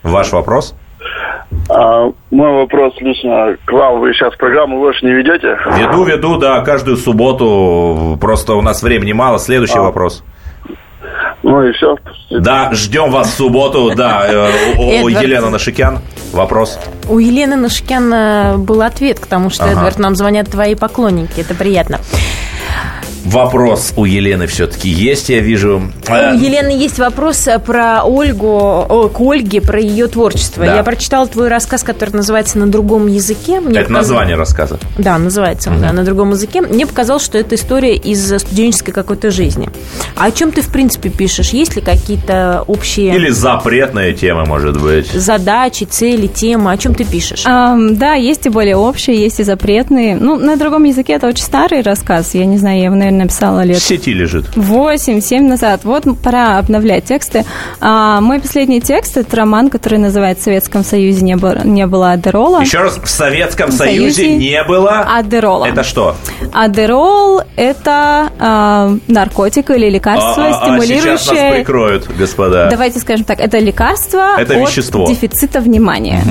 Ваш 0.04 0.32
вопрос? 0.34 0.76
А, 1.70 2.12
Мой 2.32 2.52
вопрос 2.52 2.94
лично 3.00 3.58
к 3.66 3.72
вам. 3.72 4.00
Вы 4.00 4.14
сейчас 4.14 4.36
программу 4.36 4.80
ложь 4.80 5.02
не 5.02 5.12
ведете? 5.12 5.58
Веду, 5.78 6.04
веду, 6.04 6.38
да, 6.38 6.62
каждую 6.62 6.98
субботу. 6.98 8.18
Просто 8.22 8.54
у 8.54 8.62
нас 8.62 8.84
времени 8.84 9.14
мало. 9.14 9.40
Следующий 9.40 9.80
вопрос. 9.80 10.24
Ну 11.44 11.64
и 11.64 11.72
все. 11.74 11.96
Да, 12.32 12.72
ждем 12.74 13.12
вас 13.12 13.28
в 13.28 13.38
субботу. 13.38 13.92
Да, 13.96 14.26
э, 14.28 14.50
у-. 14.78 15.08
Елены 15.10 15.50
Нашикян. 15.50 16.00
Вопрос. 16.34 16.80
У 17.08 17.20
Елены 17.20 17.56
Нашикян 17.56 18.14
э, 18.14 18.58
был 18.58 18.82
ответ 18.82 19.20
к 19.20 19.28
тому, 19.28 19.50
что. 19.50 19.66
Эдвард, 19.66 20.00
нам 20.00 20.16
звонят 20.16 20.50
твои 20.50 20.76
поклонники. 20.76 21.42
Это 21.42 21.54
приятно. 21.54 22.00
Вопрос 23.26 23.94
у 23.98 24.06
Елены 24.06 24.46
все-таки 24.48 24.88
есть, 24.88 25.30
я 25.30 25.40
вижу. 25.40 25.82
Э, 26.08 26.34
У 26.36 26.38
Елены 26.38 26.70
есть 26.70 27.00
вопрос 27.00 27.48
э, 27.48 27.58
про 27.60 28.04
Ольгу, 28.04 28.48
о, 28.48 29.10
к 29.10 29.20
Ольге, 29.20 29.62
про 29.62 29.80
ее 29.80 30.08
творчество. 30.08 30.64
Да. 30.66 30.76
Я 30.76 30.84
прочитала 30.84 31.26
твой 31.28 31.48
рассказ, 31.48 31.84
который 31.84 32.12
называется 32.12 32.60
«На 32.60 32.68
другом 32.68 33.08
языке». 33.08 33.60
Мне 33.60 33.80
Это 33.80 33.90
показалось- 33.90 33.92
название 33.92 34.36
рассказа. 34.36 34.80
Да, 35.00 35.18
называется 35.18 35.72
он, 35.72 35.82
да, 35.82 35.92
на 35.92 36.04
другом 36.04 36.32
языке. 36.32 36.62
Мне 36.62 36.86
показалось, 36.86 37.24
что 37.24 37.38
это 37.40 37.56
история 37.56 37.96
из 37.96 38.26
студенческой 38.42 38.92
какой-то 38.92 39.32
жизни. 39.32 39.70
А 40.16 40.26
о 40.26 40.32
чем 40.32 40.52
ты, 40.52 40.62
в 40.62 40.68
принципе, 40.70 41.10
пишешь? 41.10 41.50
Есть 41.50 41.76
ли 41.76 41.82
какие-то 41.82 42.64
общие 42.68 43.16
Или 43.16 43.30
запретная 43.30 44.14
тема, 44.14 44.46
может 44.46 44.80
быть. 44.80 45.08
задачи, 45.12 45.86
цели, 45.86 46.28
темы? 46.28 46.72
О 46.72 46.78
чем 46.78 46.94
ты 46.94 47.04
пишешь? 47.04 47.42
Ам, 47.46 47.96
да, 47.98 48.14
есть 48.14 48.46
и 48.46 48.50
более 48.50 48.76
общие, 48.78 49.18
есть 49.20 49.40
и 49.40 49.44
запретные. 49.44 50.16
Ну, 50.16 50.36
на 50.38 50.58
другом 50.58 50.84
языке 50.84 51.14
это 51.14 51.28
очень 51.28 51.44
старый 51.44 51.82
рассказ. 51.82 52.36
Я 52.36 52.46
не 52.46 52.58
знаю, 52.58 52.78
я 52.78 52.86
его, 52.86 52.96
наверное, 52.96 53.15
написала 53.16 53.62
В 53.62 53.66
лет 53.66 53.80
сети 53.82 54.14
лежит. 54.14 54.46
8-7 54.56 55.42
назад. 55.42 55.82
Вот 55.84 56.06
пора 56.22 56.58
обновлять 56.58 57.06
тексты. 57.06 57.46
А, 57.80 58.22
мой 58.22 58.40
последний 58.40 58.82
текст– 58.82 59.18
это 59.18 59.36
роман, 59.38 59.70
который 59.70 60.00
называется 60.00 60.44
«В 60.44 60.46
Советском 60.46 60.84
Союзе 60.84 61.22
не 61.24 61.36
было, 61.36 61.62
не 61.64 61.86
было 61.88 62.12
адерола». 62.12 62.62
Еще 62.62 62.80
раз, 62.80 62.98
в 63.02 63.08
Советском 63.10 63.70
В 63.72 63.74
Союзе 63.74 63.96
Союзе 64.16 64.36
не 64.36 64.64
было... 64.64 65.00
Адерола. 65.02 65.66
Это 65.66 65.84
что? 65.84 66.16
Адерол– 66.54 67.42
это 67.56 68.30
а, 68.40 68.96
наркотик 69.08 69.70
или 69.72 69.90
лекарство, 69.90 70.44
А, 70.44 70.48
а, 70.48 70.58
а, 70.58 70.62
стимулирующее... 70.62 71.18
сейчас 71.18 71.32
нас 71.34 71.56
прикроют, 71.56 72.08
господа. 72.18 72.70
Давайте 72.70 73.00
скажем 73.00 73.26
так, 73.26 73.40
это 73.40 73.60
лекарство 73.60 74.36
Это 74.38 74.56
от 74.56 74.70
вещество. 74.70 75.08
дефицита 75.08 75.60
внимания. 75.60 76.22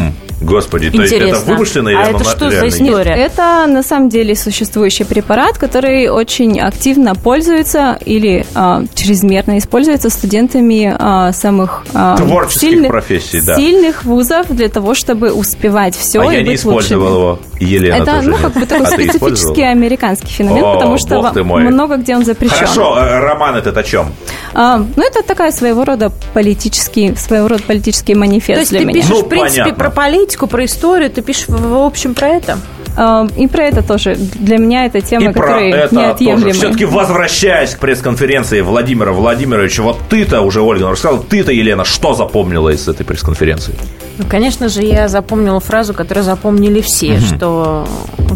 Господи, 0.41 0.91
то 0.91 1.01
есть 1.01 1.13
это 1.13 1.25
Интересно. 1.25 1.53
вымышленный 1.53 1.97
А 1.97 2.03
или 2.03 2.15
это 2.17 2.25
что 2.25 2.51
за 2.51 2.69
история? 2.69 3.15
Это 3.15 3.67
на 3.67 3.83
самом 3.83 4.09
деле 4.09 4.35
существующий 4.35 5.05
препарат, 5.05 5.59
который 5.59 6.09
очень 6.09 6.61
активно 6.61 6.74
пользуется 7.15 7.99
или 8.05 8.45
а, 8.55 8.83
чрезмерно 8.95 9.59
используется 9.59 10.11
студентами 10.11 10.95
а, 10.99 11.33
самых 11.33 11.85
а, 11.95 12.17
Творческих 12.17 12.61
сильных, 12.61 12.91
профессий, 12.91 13.41
да. 13.41 13.55
сильных 13.55 14.05
вузов 14.05 14.47
для 14.51 14.69
того, 14.69 14.95
чтобы 14.95 15.33
успевать 15.33 15.97
все 15.97 16.21
А 16.21 16.33
и 16.33 16.37
я 16.37 16.43
не 16.43 16.51
быть 16.51 16.61
использовал 16.61 17.05
лучшими. 17.05 17.19
его. 17.21 17.39
Елена 17.61 17.95
Это, 18.03 18.17
тоже 18.17 18.31
ну, 18.31 18.37
как 18.37 18.53
бы 18.55 18.67
такой 18.67 18.87
А 18.87 18.91
специфический 18.91 19.63
американский 19.63 20.27
феномен, 20.29 20.65
О, 20.65 20.75
потому 20.75 20.99
что 20.99 21.21
бог 21.23 21.33
ты 21.33 21.41
во- 21.43 21.47
мой. 21.47 21.63
много 21.65 21.97
где 21.97 22.15
он 22.17 22.25
запрещен. 22.25 22.57
Хорошо, 22.57 22.99
э, 22.99 23.19
роман 23.21 23.57
этот 23.57 23.77
о 23.79 23.83
чем? 23.83 24.13
А, 24.53 24.79
ну, 24.79 25.03
это 25.03 25.23
такая 25.23 25.51
своего 25.53 25.85
рода 25.85 26.11
политический, 26.35 27.15
своего 27.17 27.49
рода 27.49 27.63
политический 27.63 28.15
манифест 28.15 28.55
То 28.57 28.61
есть 28.61 28.71
для 28.71 28.81
ты 28.81 28.85
меня. 28.87 28.95
пишешь, 29.01 29.11
Ну, 29.11 29.23
в 29.23 29.29
принципе, 29.29 29.63
понятно. 29.63 29.75
про 29.85 29.91
политику, 29.91 30.47
про 30.47 30.65
историю, 30.65 31.11
ты 31.11 31.23
пишешь, 31.23 31.49
в, 31.49 31.69
в 31.69 31.85
общем, 31.87 32.15
про 32.15 32.29
это? 32.29 32.59
А, 32.97 33.27
и 33.37 33.47
про 33.47 33.65
это 33.65 33.83
тоже. 33.83 34.15
Для 34.17 34.59
меня 34.59 34.87
это 34.87 34.99
И 34.99 35.03
тема, 35.03 35.33
про 35.33 35.43
которая 35.43 35.71
это 35.71 35.89
тоже. 35.89 36.01
неотъемлемая. 36.07 36.53
Все-таки 36.53 36.85
возвращаясь 36.85 37.75
к 37.75 37.79
пресс-конференции 37.79 38.61
Владимира 38.61 39.13
Владимировича, 39.13 39.83
вот 39.83 39.99
ты-то 40.09 40.41
уже, 40.43 40.61
Ольга, 40.61 40.91
рассказала, 40.91 41.21
ты-то, 41.23 41.53
Елена, 41.53 41.85
что 41.85 42.15
запомнила 42.15 42.69
из 42.71 42.87
этой 42.89 43.05
пресс-конференции? 43.05 43.75
Ну, 44.19 44.25
конечно 44.29 44.69
же, 44.69 44.83
я 44.83 45.09
запомнила 45.09 45.61
фразу, 45.61 45.93
которую 45.95 46.25
запомнили 46.25 46.81
все, 46.81 47.19
что 47.19 47.87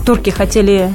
турки 0.04 0.30
хотели 0.30 0.90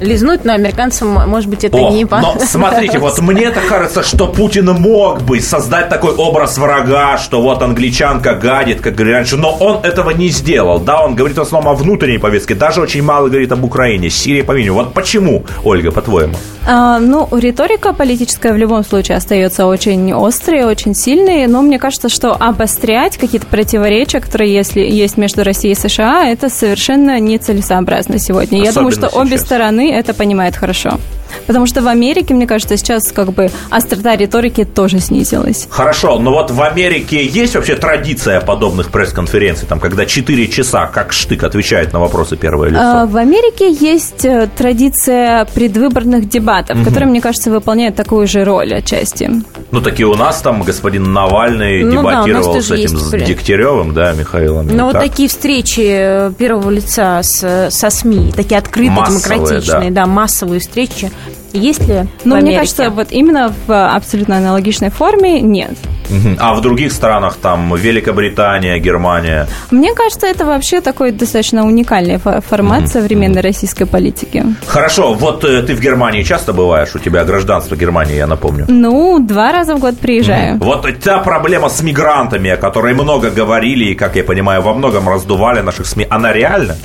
лизнуть, 0.00 0.44
но 0.44 0.52
американцам, 0.52 1.28
может 1.28 1.48
быть, 1.48 1.64
это 1.64 1.76
О, 1.76 1.90
не 1.90 2.04
но 2.04 2.08
понравилось. 2.08 2.48
смотрите, 2.50 2.98
вот 2.98 3.18
мне 3.20 3.50
так 3.50 3.66
кажется, 3.66 4.02
что 4.02 4.26
Путин 4.26 4.66
мог 4.66 5.22
бы 5.22 5.40
создать 5.40 5.88
такой 5.88 6.14
образ 6.14 6.58
врага, 6.58 7.18
что 7.18 7.40
вот 7.42 7.62
англичанка 7.62 8.34
гадит, 8.34 8.80
как 8.80 8.94
говорили 8.94 9.14
раньше, 9.16 9.36
но 9.36 9.52
он 9.52 9.84
этого 9.84 10.10
не 10.10 10.28
сделал. 10.28 10.78
Да, 10.78 11.02
он 11.04 11.14
говорит 11.14 11.38
в 11.38 11.40
основном 11.40 11.72
о 11.72 11.76
внутренней 11.76 12.18
повестке, 12.18 12.54
даже 12.54 12.80
очень 12.80 13.02
мало 13.02 13.28
говорит 13.28 13.52
об 13.52 13.64
Украине, 13.64 14.10
Сирии, 14.10 14.42
по 14.42 14.52
меню. 14.52 14.74
Вот 14.74 14.94
почему, 14.94 15.44
Ольга, 15.64 15.90
по-твоему? 15.92 16.34
А, 16.68 16.98
ну, 16.98 17.28
риторика 17.30 17.92
политическая 17.92 18.52
в 18.52 18.56
любом 18.56 18.84
случае 18.84 19.18
остается 19.18 19.66
очень 19.66 20.12
острой, 20.12 20.64
очень 20.64 20.94
сильной, 20.94 21.46
но 21.46 21.62
мне 21.62 21.78
кажется, 21.78 22.08
что 22.08 22.32
обострять 22.32 23.16
какие-то 23.16 23.46
противоречия, 23.46 24.20
которые 24.20 24.52
если 24.52 24.80
есть 24.80 25.16
между 25.16 25.44
Россией 25.44 25.74
и 25.74 25.76
США, 25.76 26.28
это 26.28 26.48
совершенно 26.48 27.20
нецелесообразно 27.20 28.18
сегодня. 28.18 28.64
Я 28.64 28.72
думаю, 28.72 28.88
Особенно 28.88 29.08
что 29.08 29.20
обе 29.20 29.30
сейчас. 29.30 29.42
стороны 29.42 29.85
это 29.90 30.14
понимают 30.14 30.56
хорошо. 30.56 30.98
Потому 31.46 31.66
что 31.66 31.82
в 31.82 31.88
Америке, 31.88 32.34
мне 32.34 32.46
кажется, 32.46 32.76
сейчас 32.76 33.12
как 33.12 33.32
бы 33.32 33.50
острота 33.70 34.16
риторики 34.16 34.64
тоже 34.64 35.00
снизилась. 35.00 35.66
Хорошо, 35.70 36.18
но 36.18 36.32
вот 36.32 36.50
в 36.50 36.60
Америке 36.62 37.24
есть 37.24 37.54
вообще 37.54 37.76
традиция 37.76 38.40
подобных 38.40 38.90
пресс-конференций, 38.90 39.66
там, 39.68 39.80
когда 39.80 40.06
4 40.06 40.48
часа, 40.48 40.86
как 40.86 41.12
штык, 41.12 41.42
отвечает 41.44 41.92
на 41.92 42.00
вопросы 42.00 42.36
первое 42.36 42.70
лицо? 42.70 42.80
А, 42.82 43.06
В 43.06 43.16
Америке 43.16 43.70
есть 43.70 44.24
э, 44.24 44.48
традиция 44.56 45.44
предвыборных 45.54 46.28
дебатов, 46.28 46.82
которые, 46.84 47.08
мне 47.08 47.20
кажется, 47.20 47.50
выполняют 47.50 47.96
такую 47.96 48.26
же 48.26 48.44
роль 48.44 48.74
отчасти. 48.74 49.30
Ну, 49.70 49.80
такие 49.80 50.06
у 50.06 50.14
нас 50.14 50.40
там 50.42 50.62
господин 50.62 51.12
Навальный 51.12 51.82
Ну 51.82 52.02
да, 52.02 52.22
дебатировал 52.24 52.54
тоже 52.54 52.66
с 52.66 52.70
этим, 52.70 52.94
есть 52.94 53.06
с 53.06 53.10
Дегтяревым, 53.10 53.94
да, 53.94 54.12
Михаилом? 54.12 54.66
Но 54.68 54.86
вот 54.86 54.92
Так? 54.92 55.02
такие 55.02 55.28
встречи 55.28 55.86
э, 55.86 56.32
первого 56.36 56.70
лица 56.70 57.22
с, 57.22 57.68
со 57.70 57.90
СМИ, 57.90 58.32
такие 58.34 58.58
открытые, 58.58 58.90
Массовые, 58.90 59.38
демократичные, 59.38 59.90
да. 59.90 60.06
массовые 60.06 60.60
встречи, 60.60 61.10
есть 61.52 61.86
ли 61.88 62.02
Но 62.24 62.36
в 62.36 62.38
мне 62.40 62.50
Америке? 62.56 62.58
кажется, 62.58 62.90
вот 62.90 63.08
именно 63.10 63.52
в 63.66 63.94
абсолютно 63.94 64.36
аналогичной 64.36 64.90
форме 64.90 65.40
нет. 65.40 65.72
А 66.38 66.54
в 66.54 66.60
других 66.60 66.92
странах, 66.92 67.36
там, 67.42 67.74
Великобритания, 67.74 68.78
Германия, 68.78 69.48
Мне 69.72 69.92
кажется, 69.94 70.26
это 70.28 70.44
вообще 70.44 70.80
такой 70.80 71.10
достаточно 71.10 71.66
уникальный 71.66 72.16
фо- 72.16 72.40
формат 72.48 72.88
современной 72.88 73.40
российской 73.40 73.86
политики. 73.86 74.44
Хорошо, 74.66 75.14
вот 75.14 75.44
э, 75.44 75.62
ты 75.62 75.74
в 75.74 75.80
Германии 75.80 76.22
часто 76.22 76.52
бываешь, 76.52 76.94
у 76.94 76.98
тебя 77.00 77.24
гражданство 77.24 77.74
Германии, 77.74 78.16
я 78.16 78.26
напомню. 78.28 78.66
Ну, 78.68 79.18
два 79.18 79.50
раза 79.52 79.74
в 79.74 79.80
год 79.80 79.98
приезжаю. 79.98 80.58
Вот 80.58 80.86
та 81.02 81.18
проблема 81.18 81.68
с 81.68 81.82
мигрантами, 81.82 82.50
о 82.50 82.56
которой 82.56 82.94
много 82.94 83.30
говорили 83.30 83.86
и, 83.86 83.94
как 83.94 84.14
я 84.16 84.22
понимаю, 84.22 84.62
во 84.62 84.74
многом 84.74 85.08
раздували 85.08 85.60
наших 85.60 85.86
СМИ, 85.86 86.06
она 86.08 86.32
реальна? 86.32 86.76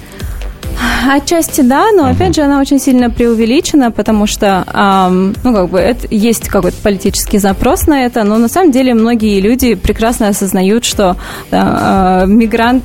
Отчасти 1.10 1.62
да, 1.62 1.92
но 1.92 2.08
опять 2.08 2.36
же 2.36 2.42
она 2.42 2.60
очень 2.60 2.80
сильно 2.80 3.10
преувеличена, 3.10 3.92
потому 3.92 4.28
что, 4.28 4.64
ам, 4.68 5.34
ну, 5.44 5.54
как 5.54 5.70
бы, 5.70 5.80
это, 5.80 6.08
есть 6.10 6.48
какой-то 6.48 6.78
политический 6.82 7.38
запрос 7.38 7.88
на 7.88 8.06
это, 8.06 8.24
но 8.24 8.38
на 8.38 8.48
самом 8.48 8.72
деле 8.72 8.94
многие 8.94 9.40
люди 9.40 9.74
прекрасно 9.76 10.28
осознают, 10.28 10.86
что 10.86 11.18
да, 11.50 11.62
а, 11.64 12.26
мигрант, 12.26 12.84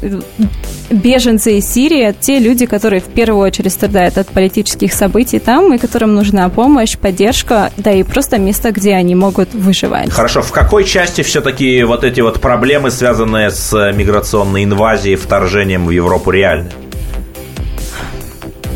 беженцы 0.90 1.58
из 1.58 1.66
Сирии– 1.66 2.00
это 2.08 2.18
те 2.20 2.38
люди, 2.38 2.66
которые 2.66 3.00
в 3.00 3.06
первую 3.06 3.46
очередь 3.46 3.72
страдают 3.72 4.18
от 4.18 4.28
политических 4.28 4.92
событий 4.92 5.38
там, 5.38 5.72
и 5.74 5.78
которым 5.78 6.14
нужна 6.14 6.48
помощь, 6.48 6.96
поддержка, 6.96 7.70
да 7.76 7.92
и 7.92 8.02
просто 8.02 8.38
место, 8.38 8.72
где 8.72 8.94
они 8.94 9.14
могут 9.14 9.54
выживать. 9.54 10.10
Хорошо, 10.10 10.42
в 10.42 10.52
какой 10.52 10.84
части 10.84 11.22
все-таки 11.22 11.82
вот 11.82 12.04
эти 12.04 12.20
вот 12.20 12.40
проблемы, 12.40 12.90
связанные 12.90 13.50
с 13.50 13.72
э, 13.72 13.92
миграционной 13.92 14.64
инвазией, 14.64 15.16
вторжением 15.16 15.86
в 15.86 15.90
Европу, 15.90 16.30
реальны? 16.30 16.70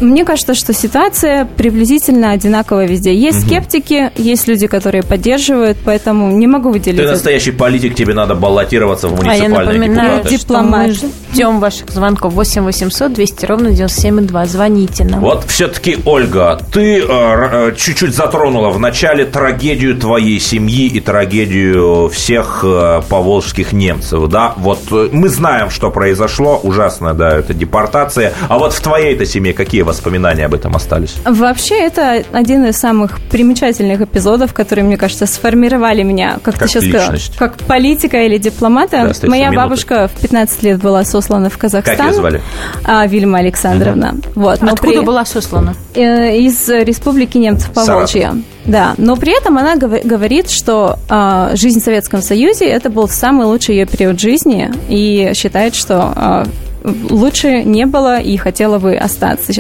Мне 0.01 0.25
кажется, 0.25 0.55
что 0.55 0.73
ситуация 0.73 1.45
приблизительно 1.45 2.33
одинаковая 2.33 2.87
везде. 2.87 3.15
Есть 3.15 3.47
скептики, 3.47 4.11
есть 4.17 4.49
люди, 4.49 4.67
которые 4.67 5.03
поддерживают, 5.03 5.79
поэтому 5.85 6.31
не 6.31 6.47
могу 6.47 6.71
выделить. 6.71 6.97
Ты 6.97 7.03
это. 7.03 7.13
настоящий 7.13 7.53
политик, 7.53 7.95
тебе 7.95 8.15
надо 8.15 8.35
баллотироваться 8.35 9.09
в 9.09 9.21
А 9.21 9.35
я 9.35 9.43
муниципальные 9.49 9.89
напоминаю, 9.89 10.25
депутаты. 10.25 10.67
мы 10.67 10.93
ждем 11.33 11.61
ваших 11.61 11.91
звонков 11.91 12.33
8 12.33 12.63
800 12.63 13.13
200 13.13 13.47
ровно 13.47 13.69
97,2. 13.69 14.47
Звоните 14.47 15.05
нам. 15.05 15.21
Вот 15.21 15.45
все-таки, 15.45 15.99
Ольга, 16.05 16.61
ты 16.73 17.01
э, 17.01 17.05
э, 17.09 17.75
чуть-чуть 17.77 18.15
затронула 18.15 18.71
в 18.71 18.79
начале 18.81 19.25
трагедию 19.25 19.97
твоей 19.97 20.41
семьи 20.41 20.87
и 20.87 21.01
трагедию 21.01 22.09
всех 22.09 22.61
э, 22.65 23.03
поволжских 23.09 23.73
немцев, 23.73 24.29
да? 24.29 24.55
Вот 24.57 24.81
э, 24.91 25.09
мы 25.13 25.29
знаем, 25.29 25.71
что 25.71 25.91
произошло, 25.91 26.59
ужасная, 26.63 27.15
да, 27.15 27.39
это 27.39 27.55
депортация. 27.55 28.33
А 28.49 28.59
вот 28.59 28.73
в 28.73 28.81
твоей-то 28.81 29.27
семье 29.27 29.53
какие 29.53 29.83
воспоминания 29.91 30.47
об 30.47 30.55
этом 30.55 30.75
остались? 30.75 31.15
Вообще, 31.25 31.79
это 31.81 32.25
один 32.33 32.65
из 32.65 32.77
самых 32.77 33.21
примечательных 33.31 34.01
эпизодов, 34.01 34.55
которые, 34.55 34.85
мне 34.85 34.97
кажется, 34.97 35.27
сформировали 35.27 36.03
меня, 36.03 36.39
как, 36.43 36.55
Как 36.55 36.63
ты 36.65 36.69
сейчас 36.69 36.85
личность. 36.85 37.37
как 37.37 37.57
политика 37.59 38.23
или 38.23 38.39
дипломата. 38.39 39.13
Да, 39.21 39.29
Моя 39.29 39.47
минута. 39.51 39.63
бабушка 39.63 40.09
в 40.09 40.21
15 40.21 40.63
лет 40.63 40.81
была 40.81 41.05
сослана 41.05 41.51
в 41.51 41.59
Казахстан. 41.59 41.97
Как 41.97 42.07
ее 42.07 42.13
звали? 42.15 42.43
А, 42.85 43.07
Вильма 43.07 43.39
Александровна. 43.39 44.17
Вот, 44.35 44.63
но 44.63 44.73
Откуда 44.73 44.99
при- 44.99 45.05
была 45.05 45.25
сослана? 45.25 45.75
Э, 45.95 46.37
Из 46.39 46.69
Республики 46.69 47.37
Немцев 47.39 47.71
Поволжья. 47.73 48.35
Да, 48.65 48.95
но 48.99 49.17
при 49.17 49.37
этом 49.37 49.59
она 49.59 49.77
гов- 49.77 50.05
говорит, 50.05 50.51
что 50.51 50.99
а, 51.09 51.51
жизнь 51.57 51.81
в 51.81 51.85
Советском 51.85 52.23
Союзе 52.23 52.67
это 52.67 52.91
был 52.91 53.09
самый 53.09 53.47
лучший 53.47 53.77
ее 53.77 53.87
период 53.87 54.21
жизни 54.21 54.71
и 54.89 55.33
считает, 55.35 55.75
что 55.75 56.13
а, 56.15 56.47
лучше 56.85 57.63
не 57.65 57.87
было 57.87 58.21
и 58.21 58.37
хотела 58.37 58.79
бы 58.79 58.95
остаться. 58.95 59.53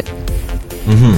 Мгм. 0.86 1.16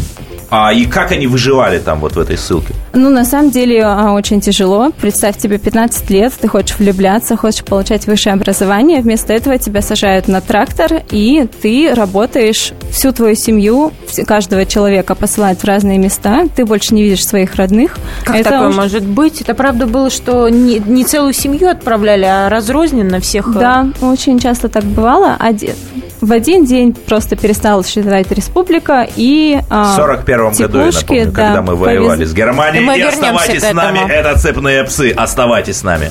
А 0.50 0.72
и 0.72 0.84
как 0.84 1.12
они 1.12 1.26
выживали 1.26 1.78
там 1.78 2.00
вот 2.00 2.14
в 2.14 2.18
этой 2.18 2.36
ссылке? 2.36 2.74
Ну, 2.94 3.08
на 3.10 3.24
самом 3.24 3.50
деле, 3.50 3.82
а, 3.84 4.12
очень 4.12 4.40
тяжело. 4.40 4.90
Представь, 5.00 5.38
тебе 5.38 5.58
15 5.58 6.10
лет, 6.10 6.32
ты 6.38 6.46
хочешь 6.48 6.78
влюбляться, 6.78 7.36
хочешь 7.36 7.64
получать 7.64 8.06
высшее 8.06 8.34
образование. 8.34 9.00
Вместо 9.00 9.32
этого 9.32 9.56
тебя 9.56 9.80
сажают 9.80 10.28
на 10.28 10.40
трактор, 10.42 11.02
и 11.10 11.48
ты 11.62 11.94
работаешь 11.94 12.72
всю 12.90 13.12
твою 13.12 13.34
семью, 13.34 13.92
каждого 14.26 14.66
человека 14.66 15.14
посылают 15.14 15.60
в 15.60 15.64
разные 15.64 15.96
места. 15.98 16.44
Ты 16.54 16.66
больше 16.66 16.94
не 16.94 17.02
видишь 17.02 17.26
своих 17.26 17.54
родных. 17.56 17.96
Как 18.24 18.36
Это 18.36 18.50
такое 18.50 18.68
уж- 18.68 18.76
может 18.76 19.04
быть? 19.04 19.40
Это 19.40 19.54
правда 19.54 19.86
было, 19.86 20.10
что 20.10 20.48
не, 20.50 20.78
не 20.78 21.04
целую 21.04 21.32
семью 21.32 21.70
отправляли, 21.70 22.24
а 22.24 22.48
разрозненно 22.50 23.20
всех... 23.20 23.48
э, 23.48 23.52
Да, 23.58 23.86
очень 24.02 24.38
часто 24.38 24.68
так 24.68 24.84
бывало. 24.84 25.36
Оди- 25.40 25.74
В 26.20 26.30
один 26.30 26.64
день 26.66 26.92
просто 26.94 27.36
перестала 27.36 27.82
считать 27.84 28.30
республика, 28.32 29.08
и... 29.16 29.58
В 29.70 29.96
41 29.96 30.52
году, 30.52 30.78
я 30.78 30.84
напомню, 30.92 31.24
когда 31.32 31.62
мы 31.62 31.74
воевали 31.74 32.24
с 32.24 32.32
Германией. 32.34 32.81
Мы 32.82 32.98
И 32.98 33.02
оставайтесь 33.02 33.62
с 33.62 33.72
нами, 33.72 33.98
этому. 33.98 34.12
это 34.12 34.38
цепные 34.38 34.84
псы, 34.84 35.10
оставайтесь 35.10 35.78
с 35.78 35.82
нами. 35.82 36.10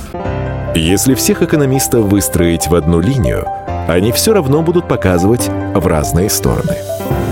Если 0.74 1.16
всех 1.16 1.42
экономистов 1.42 2.06
выстроить 2.06 2.68
в 2.68 2.76
одну 2.76 3.00
линию, 3.02 3.46
они 3.88 4.12
все 4.12 4.34
равно 4.34 4.62
будут 4.62 4.88
показывать 4.88 5.50
в 5.74 5.86
разные 5.86 6.30
стороны. 6.30 6.76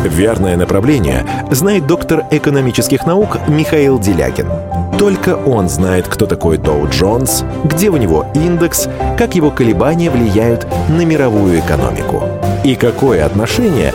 Верное 0.04 0.58
направление 0.58 1.25
знает 1.52 1.88
доктор 1.88 2.23
экономических 2.32 3.06
наук 3.06 3.38
Михаил 3.47 3.99
Делякин. 3.99 4.49
Только 4.97 5.36
он 5.36 5.69
знает, 5.69 6.08
кто 6.08 6.25
такой 6.25 6.58
Доу 6.58 6.88
Джонс, 6.89 7.43
где 7.63 7.89
у 7.89 7.97
него 7.97 8.25
индекс, 8.34 8.88
как 9.17 9.36
его 9.36 9.52
колебания 9.52 10.10
влияют 10.10 10.67
на 10.89 11.06
мировую 11.06 11.60
экономику 11.60 12.23
и 12.65 12.75
какое 12.75 13.25
отношение 13.25 13.93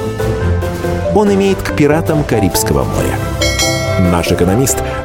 он 1.14 1.32
имеет 1.34 1.58
к 1.58 1.74
пиратам 1.76 2.24
Карибского 2.24 2.84
моря. 2.84 4.10
Наш 4.10 4.32
экономист 4.32 4.78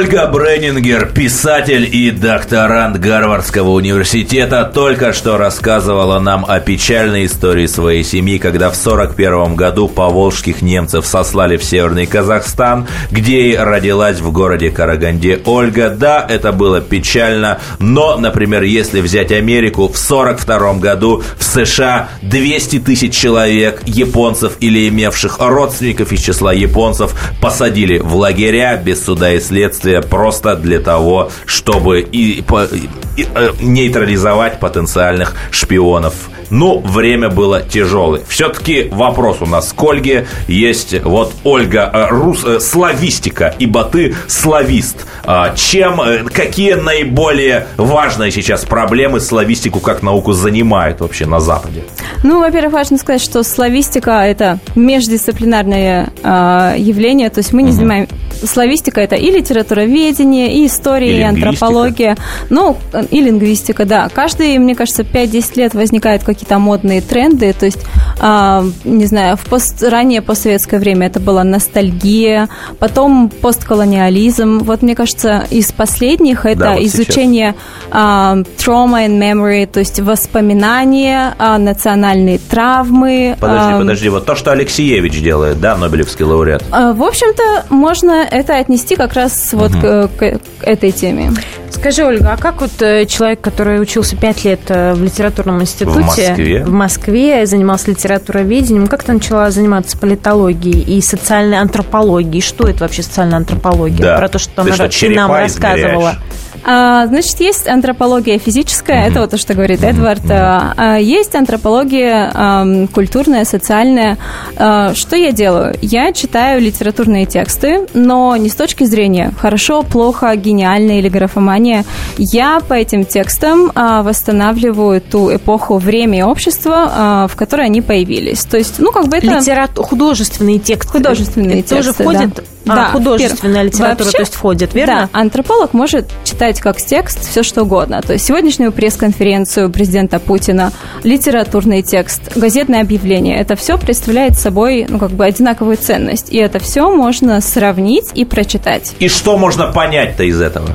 Ольга 0.00 0.26
Бреннингер, 0.28 1.12
писатель 1.12 1.86
и 1.94 2.10
докторант 2.10 2.98
Гарвардского 2.98 3.68
университета, 3.68 4.64
только 4.64 5.12
что 5.12 5.36
рассказывала 5.36 6.18
нам 6.18 6.46
о 6.48 6.58
печальной 6.58 7.26
истории 7.26 7.66
своей 7.66 8.02
семьи, 8.02 8.38
когда 8.38 8.70
в 8.70 8.76
41 8.76 9.56
году 9.56 9.88
поволжских 9.88 10.62
немцев 10.62 11.04
сослали 11.04 11.58
в 11.58 11.64
Северный 11.64 12.06
Казахстан, 12.06 12.88
где 13.10 13.42
и 13.42 13.56
родилась 13.56 14.20
в 14.20 14.32
городе 14.32 14.70
Караганде 14.70 15.42
Ольга. 15.44 15.90
Да, 15.90 16.24
это 16.26 16.52
было 16.52 16.80
печально, 16.80 17.58
но, 17.78 18.16
например, 18.16 18.62
если 18.62 19.02
взять 19.02 19.32
Америку, 19.32 19.88
в 19.88 19.98
42 19.98 20.74
году 20.76 21.22
в 21.36 21.44
США 21.44 22.08
200 22.22 22.78
тысяч 22.78 23.14
человек, 23.14 23.82
японцев 23.84 24.54
или 24.60 24.88
имевших 24.88 25.40
родственников 25.40 26.10
из 26.10 26.22
числа 26.22 26.54
японцев, 26.54 27.14
посадили 27.42 27.98
в 27.98 28.16
лагеря 28.16 28.78
без 28.82 29.04
суда 29.04 29.34
и 29.34 29.40
следствия 29.40 29.89
просто 29.98 30.56
для 30.56 30.78
того, 30.80 31.30
чтобы 31.46 32.00
и, 32.00 32.42
по- 32.42 32.64
и, 32.64 32.88
э, 33.34 33.50
нейтрализовать 33.60 34.60
потенциальных 34.60 35.34
шпионов. 35.50 36.14
Ну, 36.50 36.78
время 36.80 37.28
было 37.28 37.60
тяжелое. 37.62 38.22
Все-таки 38.28 38.88
вопрос 38.90 39.36
у 39.40 39.46
нас 39.46 39.72
к 39.72 39.80
Ольге 39.82 40.26
есть. 40.48 41.00
Вот 41.04 41.32
Ольга, 41.44 41.88
э, 41.92 42.06
рус, 42.10 42.42
э, 42.44 42.58
славистика, 42.58 43.54
ибо 43.60 43.84
ты 43.84 44.16
славист. 44.26 45.06
А, 45.24 45.54
Чем, 45.54 46.00
какие 46.32 46.74
наиболее 46.74 47.66
важные 47.76 48.32
сейчас 48.32 48.64
проблемы 48.64 49.20
славистику 49.20 49.78
как 49.78 50.02
науку 50.02 50.32
занимают 50.32 51.00
вообще 51.00 51.26
на 51.26 51.38
Западе? 51.40 51.84
Ну, 52.24 52.40
во-первых, 52.40 52.72
важно 52.72 52.98
сказать, 52.98 53.20
что 53.22 53.44
славистика– 53.44 54.10
это 54.26 54.58
междисциплинарное 54.74 56.10
э, 56.22 56.74
явление, 56.78 57.30
то 57.30 57.38
есть 57.38 57.52
мы 57.52 57.62
не 57.62 57.70
занимаем... 57.72 58.08
Славистика– 58.44 59.00
это 59.02 59.16
и 59.16 59.30
литературоведение, 59.30 60.54
и 60.54 60.66
история, 60.66 61.16
И 61.16 61.20
и, 61.20 61.22
антропология, 61.22 62.16
ну, 62.48 62.76
э, 62.92 63.04
и 63.10 63.20
лингвистика, 63.20 63.84
да. 63.84 64.08
Каждые, 64.08 64.58
мне 64.58 64.74
кажется, 64.74 65.02
5-10 65.02 65.56
лет 65.56 65.74
возникают 65.74 66.24
какие-то 66.24 66.58
модные 66.58 67.00
тренды, 67.00 67.52
то 67.52 67.66
есть, 67.66 67.80
а, 68.20 68.64
не 68.84 69.06
знаю, 69.06 69.36
в 69.36 69.44
пост, 69.44 69.82
ранее 69.82 70.22
постсоветское 70.22 70.80
время 70.80 71.06
это 71.08 71.20
была 71.20 71.44
ностальгия, 71.44 72.48
потом 72.78 73.30
постколониализм. 73.30 74.60
Вот, 74.60 74.82
мне 74.82 74.94
кажется, 74.94 75.46
из 75.50 75.72
последних 75.72 76.46
это 76.46 76.60
Да, 76.60 76.72
вот 76.72 76.82
изучение 76.82 77.54
а, 77.90 78.36
trauma 78.58 79.06
and 79.06 79.18
memory, 79.18 79.66
то 79.66 79.80
есть 79.80 80.00
воспоминания, 80.00 81.34
а, 81.38 81.58
национальные 81.58 82.38
травмы. 82.38 83.36
Подожди, 83.40 83.72
а, 83.72 83.78
подожди, 83.78 84.08
вот 84.08 84.26
то, 84.26 84.34
что 84.34 84.52
Алексеевич 84.52 85.20
делает, 85.22 85.60
да, 85.60 85.76
Нобелевский 85.76 86.24
лауреат. 86.24 86.62
а, 86.70 86.92
В 86.92 87.02
общем-то, 87.02 87.66
можно 87.70 88.26
это 88.30 88.56
отнести 88.58 88.96
как 88.96 89.12
раз 89.14 89.52
вот 89.52 89.72
к, 89.72 90.08
к- 90.08 90.08
к 90.18 90.38
этой 90.62 90.92
теме. 90.92 91.32
Скажи, 91.70 92.04
Ольга, 92.04 92.32
а 92.32 92.36
как 92.36 92.60
вот 92.60 92.82
э, 92.82 93.06
человек, 93.06 93.40
который 93.40 93.80
учился 93.80 94.16
пять 94.16 94.44
лет 94.44 94.60
э, 94.68 94.92
в 94.94 95.02
литературном 95.02 95.62
институте 95.62 96.00
Москве? 96.00 96.64
в 96.64 96.70
Москве, 96.72 97.46
занимался 97.46 97.90
литературоведением, 97.90 98.86
как 98.86 99.02
ты 99.04 99.12
начала 99.12 99.50
заниматься 99.50 99.96
политологией 99.96 100.80
и 100.98 101.00
социальной 101.00 101.58
антропологией? 101.58 102.42
Что 102.42 102.66
это 102.68 102.80
вообще 102.80 103.02
социальная 103.02 103.38
антропология? 103.38 104.02
Да. 104.02 104.18
Про 104.18 104.28
то, 104.28 104.38
что, 104.38 104.62
Ты 104.62 104.70
она- 104.72 104.90
что, 104.90 105.00
ты 105.06 105.10
нам 105.14 105.32
рассказывала. 105.32 106.10
измеряешь? 106.10 106.18
А, 106.64 107.06
значит, 107.06 107.40
есть 107.40 107.66
антропология 107.68 108.38
физическая, 108.38 109.08
это 109.08 109.20
вот 109.20 109.30
то, 109.30 109.36
что 109.36 109.54
говорит 109.54 109.82
Эдвард. 109.82 110.22
А, 110.30 110.74
а 110.76 110.96
есть 110.98 111.34
антропология 111.34 112.30
ам, 112.34 112.88
культурная, 112.88 113.44
социальная. 113.44 114.18
А, 114.56 114.94
что 114.94 115.16
я 115.16 115.32
делаю? 115.32 115.74
Я 115.80 116.12
читаю 116.12 116.60
литературные 116.60 117.26
тексты, 117.26 117.86
но 117.94 118.36
не 118.36 118.48
с 118.48 118.54
точки 118.54 118.84
зрения 118.84 119.32
хорошо, 119.38 119.82
плохо, 119.82 120.34
гениально 120.36 120.98
или 120.98 121.08
графомания. 121.08 121.84
Я 122.18 122.60
по 122.60 122.74
этим 122.74 123.04
текстам 123.04 123.72
а, 123.74 124.02
восстанавливаю 124.02 125.00
ту 125.00 125.34
эпоху, 125.34 125.78
время 125.78 126.18
и 126.18 126.22
общество, 126.22 126.90
а, 126.94 127.26
в 127.28 127.36
которой 127.36 127.66
они 127.66 127.80
появились. 127.82 128.44
То 128.44 128.58
есть, 128.58 128.78
ну, 128.78 128.92
как 128.92 129.08
бы 129.08 129.16
это... 129.16 129.26
Литерату- 129.26 129.82
художественные 129.82 130.58
тексты. 130.58 130.92
Художественные 130.92 131.60
Это 131.60 131.70
тоже 131.70 131.88
тексты, 131.88 132.02
входит? 132.02 132.34
да. 132.34 132.42
А, 132.66 132.74
Да, 132.74 132.84
художественная 132.92 133.62
литература, 133.62 134.04
Вообще- 134.04 134.16
то 134.16 134.22
есть 134.22 134.34
входит, 134.34 134.74
верно? 134.74 135.08
Да, 135.12 135.18
антрополог 135.18 135.72
может 135.72 136.10
читать 136.24 136.60
как 136.60 136.76
текст 136.76 137.28
все 137.28 137.42
что 137.42 137.62
угодно. 137.62 138.02
То 138.02 138.12
есть 138.14 138.26
сегодняшнюю 138.26 138.72
пресс-конференцию 138.72 139.70
президента 139.70 140.18
Путина, 140.18 140.72
литературный 141.02 141.82
текст, 141.82 142.36
газетное 142.36 142.82
объявление. 142.82 143.38
Это 143.38 143.56
все 143.56 143.78
представляет 143.78 144.38
собой 144.38 144.86
ну, 144.88 144.98
как 144.98 145.10
бы 145.10 145.24
одинаковую 145.24 145.76
ценность. 145.76 146.32
И 146.32 146.36
это 146.36 146.58
все 146.58 146.90
можно 146.94 147.40
сравнить 147.40 148.10
и 148.14 148.24
прочитать. 148.24 148.92
И 148.98 149.08
что 149.08 149.36
можно 149.38 149.72
понять-то 149.72 150.24
из 150.24 150.40
этого? 150.40 150.68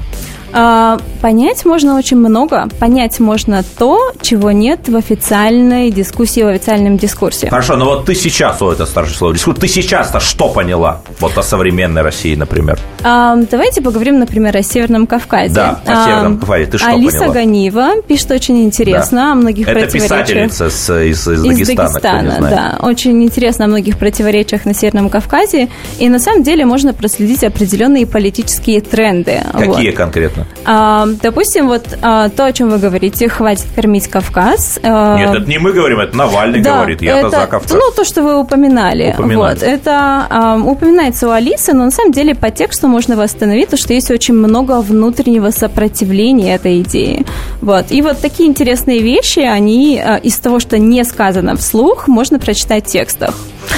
А, 0.58 0.98
понять 1.22 1.66
можно 1.66 1.98
очень 1.98 2.16
много. 2.18 2.68
Понять 2.80 3.20
можно 3.20 3.62
то, 3.78 4.14
чего 4.22 4.52
нет 4.52 4.88
в 4.88 4.96
официальной 4.96 5.92
дискуссии, 5.92 6.42
в 6.42 6.48
официальном 6.48 6.98
дискурсе. 6.98 7.50
Хорошо, 7.50 7.76
но 7.76 7.86
вот 7.86 8.06
ты 8.06 8.16
сейчас, 8.16 8.62
о, 8.62 8.72
это 8.72 8.86
старшее 8.86 9.18
слово, 9.18 9.34
дискурс, 9.34 9.60
ты 9.60 9.68
сейчас-то 9.68 10.22
что 10.22 10.48
поняла? 10.50 11.02
Вот 11.20 11.38
о 11.38 11.44
современной 11.44 12.02
России, 12.04 12.36
например. 12.36 12.80
А, 13.04 13.36
давайте 13.52 13.82
поговорим, 13.82 14.20
например, 14.20 14.56
о 14.56 14.64
Северном 14.64 15.08
Кавказе. 15.08 15.54
Да, 15.54 15.82
о 15.86 16.06
Северном 16.06 16.38
Кавказе. 16.40 16.66
Ты 16.68 16.78
что 16.78 16.88
Алиса 16.88 17.18
поняла? 17.18 17.34
Ганиева 17.34 18.02
пишет 18.04 18.32
очень 18.32 18.64
интересно 18.64 19.18
Да. 19.18 19.32
о 19.34 19.36
многих 19.36 19.68
Это 19.68 19.80
противоречиях. 19.82 20.10
писательница 20.26 20.70
с- 20.70 21.04
из, 21.04 21.28
из 21.28 21.44
Из 21.44 21.68
Дагестана, 21.68 22.00
Дагестана, 22.00 22.50
да. 22.50 22.78
Очень 22.88 23.22
интересно 23.24 23.66
о 23.66 23.68
многих 23.68 23.98
противоречиях 23.98 24.64
на 24.66 24.74
Северном 24.74 25.10
Кавказе. 25.10 25.68
И 26.00 26.08
на 26.08 26.20
самом 26.20 26.44
деле 26.44 26.66
можно 26.66 26.94
проследить 26.94 27.44
определенные 27.44 28.08
политические 28.08 28.80
тренды. 28.80 29.42
Какие 29.52 29.90
Вот. 29.90 29.96
конкретно? 29.98 30.45
А, 30.66 31.06
допустим, 31.22 31.68
вот 31.68 31.86
а, 32.02 32.30
то, 32.30 32.46
о 32.46 32.52
чем 32.52 32.70
вы 32.70 32.80
говорите, 32.80 33.30
хватит 33.30 33.68
кормить 33.76 34.08
Кавказ. 34.08 34.80
а, 34.84 35.18
Нет, 35.18 35.36
это 35.36 35.48
не 35.50 35.60
мы 35.60 35.72
говорим, 35.72 36.00
это 36.00 36.18
Навальный 36.18 36.62
да, 36.62 36.78
говорит, 36.78 37.02
я-то 37.02 37.28
это, 37.28 37.42
за 37.42 37.48
Кавказ. 37.48 37.72
Ну, 37.72 37.92
то, 37.96 38.04
что 38.04 38.24
вы 38.24 38.40
упоминали. 38.40 39.14
Упоминали. 39.14 39.36
Вот, 39.36 39.64
это 39.64 40.26
а, 40.30 40.58
упоминается 40.58 41.28
у 41.28 41.32
Алисы, 41.32 41.74
но 41.74 41.86
на 41.86 41.92
самом 41.92 42.12
деле 42.12 42.34
по 42.34 42.50
тексту 42.50 42.88
можно 42.88 43.16
восстановить, 43.16 43.70
то, 43.70 43.78
что 43.78 43.94
есть 43.94 44.10
очень 44.10 44.34
много 44.34 44.82
внутреннего 44.82 45.52
сопротивления 45.52 46.56
этой 46.56 46.82
идеи. 46.82 47.26
Вот. 47.62 47.92
И 47.92 48.02
вот 48.02 48.20
такие 48.20 48.50
интересные 48.50 49.02
вещи, 49.02 49.40
они 49.40 50.02
а, 50.04 50.18
из 50.18 50.38
того, 50.40 50.60
что 50.60 50.80
не 50.80 51.04
сказано 51.04 51.56
вслух, 51.56 52.08
можно 52.08 52.40
прочитать 52.40 52.88
в 52.88 52.92
текстах. 52.92 53.36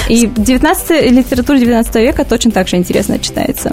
И 0.08 0.26
19 0.26 1.10
литература 1.10 1.58
19 1.58 1.94
века 1.96 2.24
точно 2.24 2.50
так 2.50 2.68
же 2.68 2.76
интересно 2.76 3.18
читается. 3.18 3.72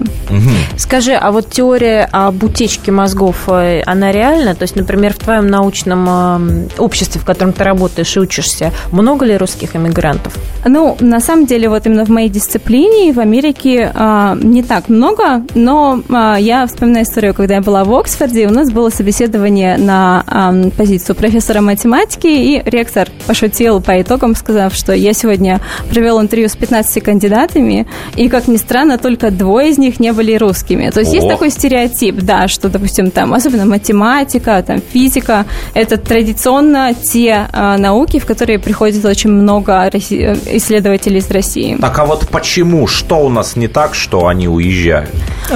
Скажи, 0.78 1.13
а 1.13 1.32
вот 1.32 1.49
теория 1.49 2.07
об 2.11 2.43
утечке 2.43 2.91
мозгов, 2.91 3.47
э, 3.47 3.82
она 3.86 4.11
реальна? 4.11 4.55
То 4.55 4.63
есть, 4.63 4.76
например, 4.76 5.13
в 5.13 5.18
твоем 5.18 5.47
научном 5.47 6.05
э, 6.07 6.68
обществе, 6.78 7.22
в 7.22 7.26
котором 7.26 7.53
ты 7.53 7.63
работаешь 7.63 8.16
и 8.16 8.20
учишься, 8.20 8.72
много 8.91 9.26
ли 9.26 9.38
русских 9.38 9.76
иммигрантов? 9.76 10.38
Ну, 10.66 10.97
на 10.99 11.20
самом 11.20 11.45
деле, 11.45 11.70
вот 11.70 11.86
именно 11.86 12.05
в 12.05 12.09
моей 12.09 12.30
дисциплине 12.30 13.13
в 13.13 13.20
Америке 13.20 13.91
а, 13.93 14.36
не 14.41 14.63
так 14.63 14.89
много, 14.89 15.43
но 15.53 16.01
а, 16.09 16.38
я 16.38 16.66
вспоминаю 16.68 17.05
историю, 17.05 17.34
когда 17.34 17.55
я 17.55 17.61
была 17.61 17.84
в 17.84 17.93
Оксфорде, 17.93 18.47
у 18.47 18.51
нас 18.51 18.72
было 18.72 18.89
собеседование 18.89 19.78
на 19.78 20.24
ам, 20.28 20.72
позицию 20.72 21.16
профессора 21.16 21.61
математики, 21.61 22.28
и 22.28 22.61
ректор 22.66 23.09
пошутил 23.28 23.82
по 23.82 24.01
итогам, 24.01 24.36
сказав, 24.36 24.74
что 24.74 24.93
я 24.93 25.13
сегодня 25.13 25.61
провел 26.06 26.22
интервью 26.22 26.47
с 26.49 26.56
15 26.56 27.03
кандидатами, 27.03 27.88
и, 28.16 28.30
как 28.30 28.47
ни 28.47 28.58
странно, 28.58 28.99
только 28.99 29.32
двое 29.32 29.70
из 29.72 29.80
них 29.80 29.99
не 29.99 30.14
были 30.14 30.36
русскими. 30.36 30.91
То 30.91 30.99
есть 30.99 31.14
есть 31.14 31.26
Ох. 31.26 31.32
такой 31.32 31.49
стереотип, 31.49 32.18
да, 32.18 32.47
что, 32.47 32.70
допустим, 32.70 33.10
там, 33.10 33.34
особенно 33.34 33.66
математика, 33.66 34.62
там, 34.62 34.82
физика, 34.93 35.45
это 35.74 35.97
традиционно 35.97 36.93
те 36.93 37.47
а, 37.51 37.78
науки, 37.80 38.20
в 38.20 38.28
которые 38.28 38.60
приходит 38.60 39.03
очень 39.03 39.32
много 39.32 39.72
росси- 39.91 40.38
исследователей 40.58 41.18
из 41.18 41.32
России. 41.32 41.76
Так 41.82 41.97
а 41.97 42.06
вот 42.06 42.28
почему? 42.30 42.86
Что 42.86 43.16
у 43.26 43.30
нас 43.30 43.56
не 43.56 43.68
так, 43.68 43.95
что 43.95 44.28
они 44.28 44.47
уезжают? 44.47 45.10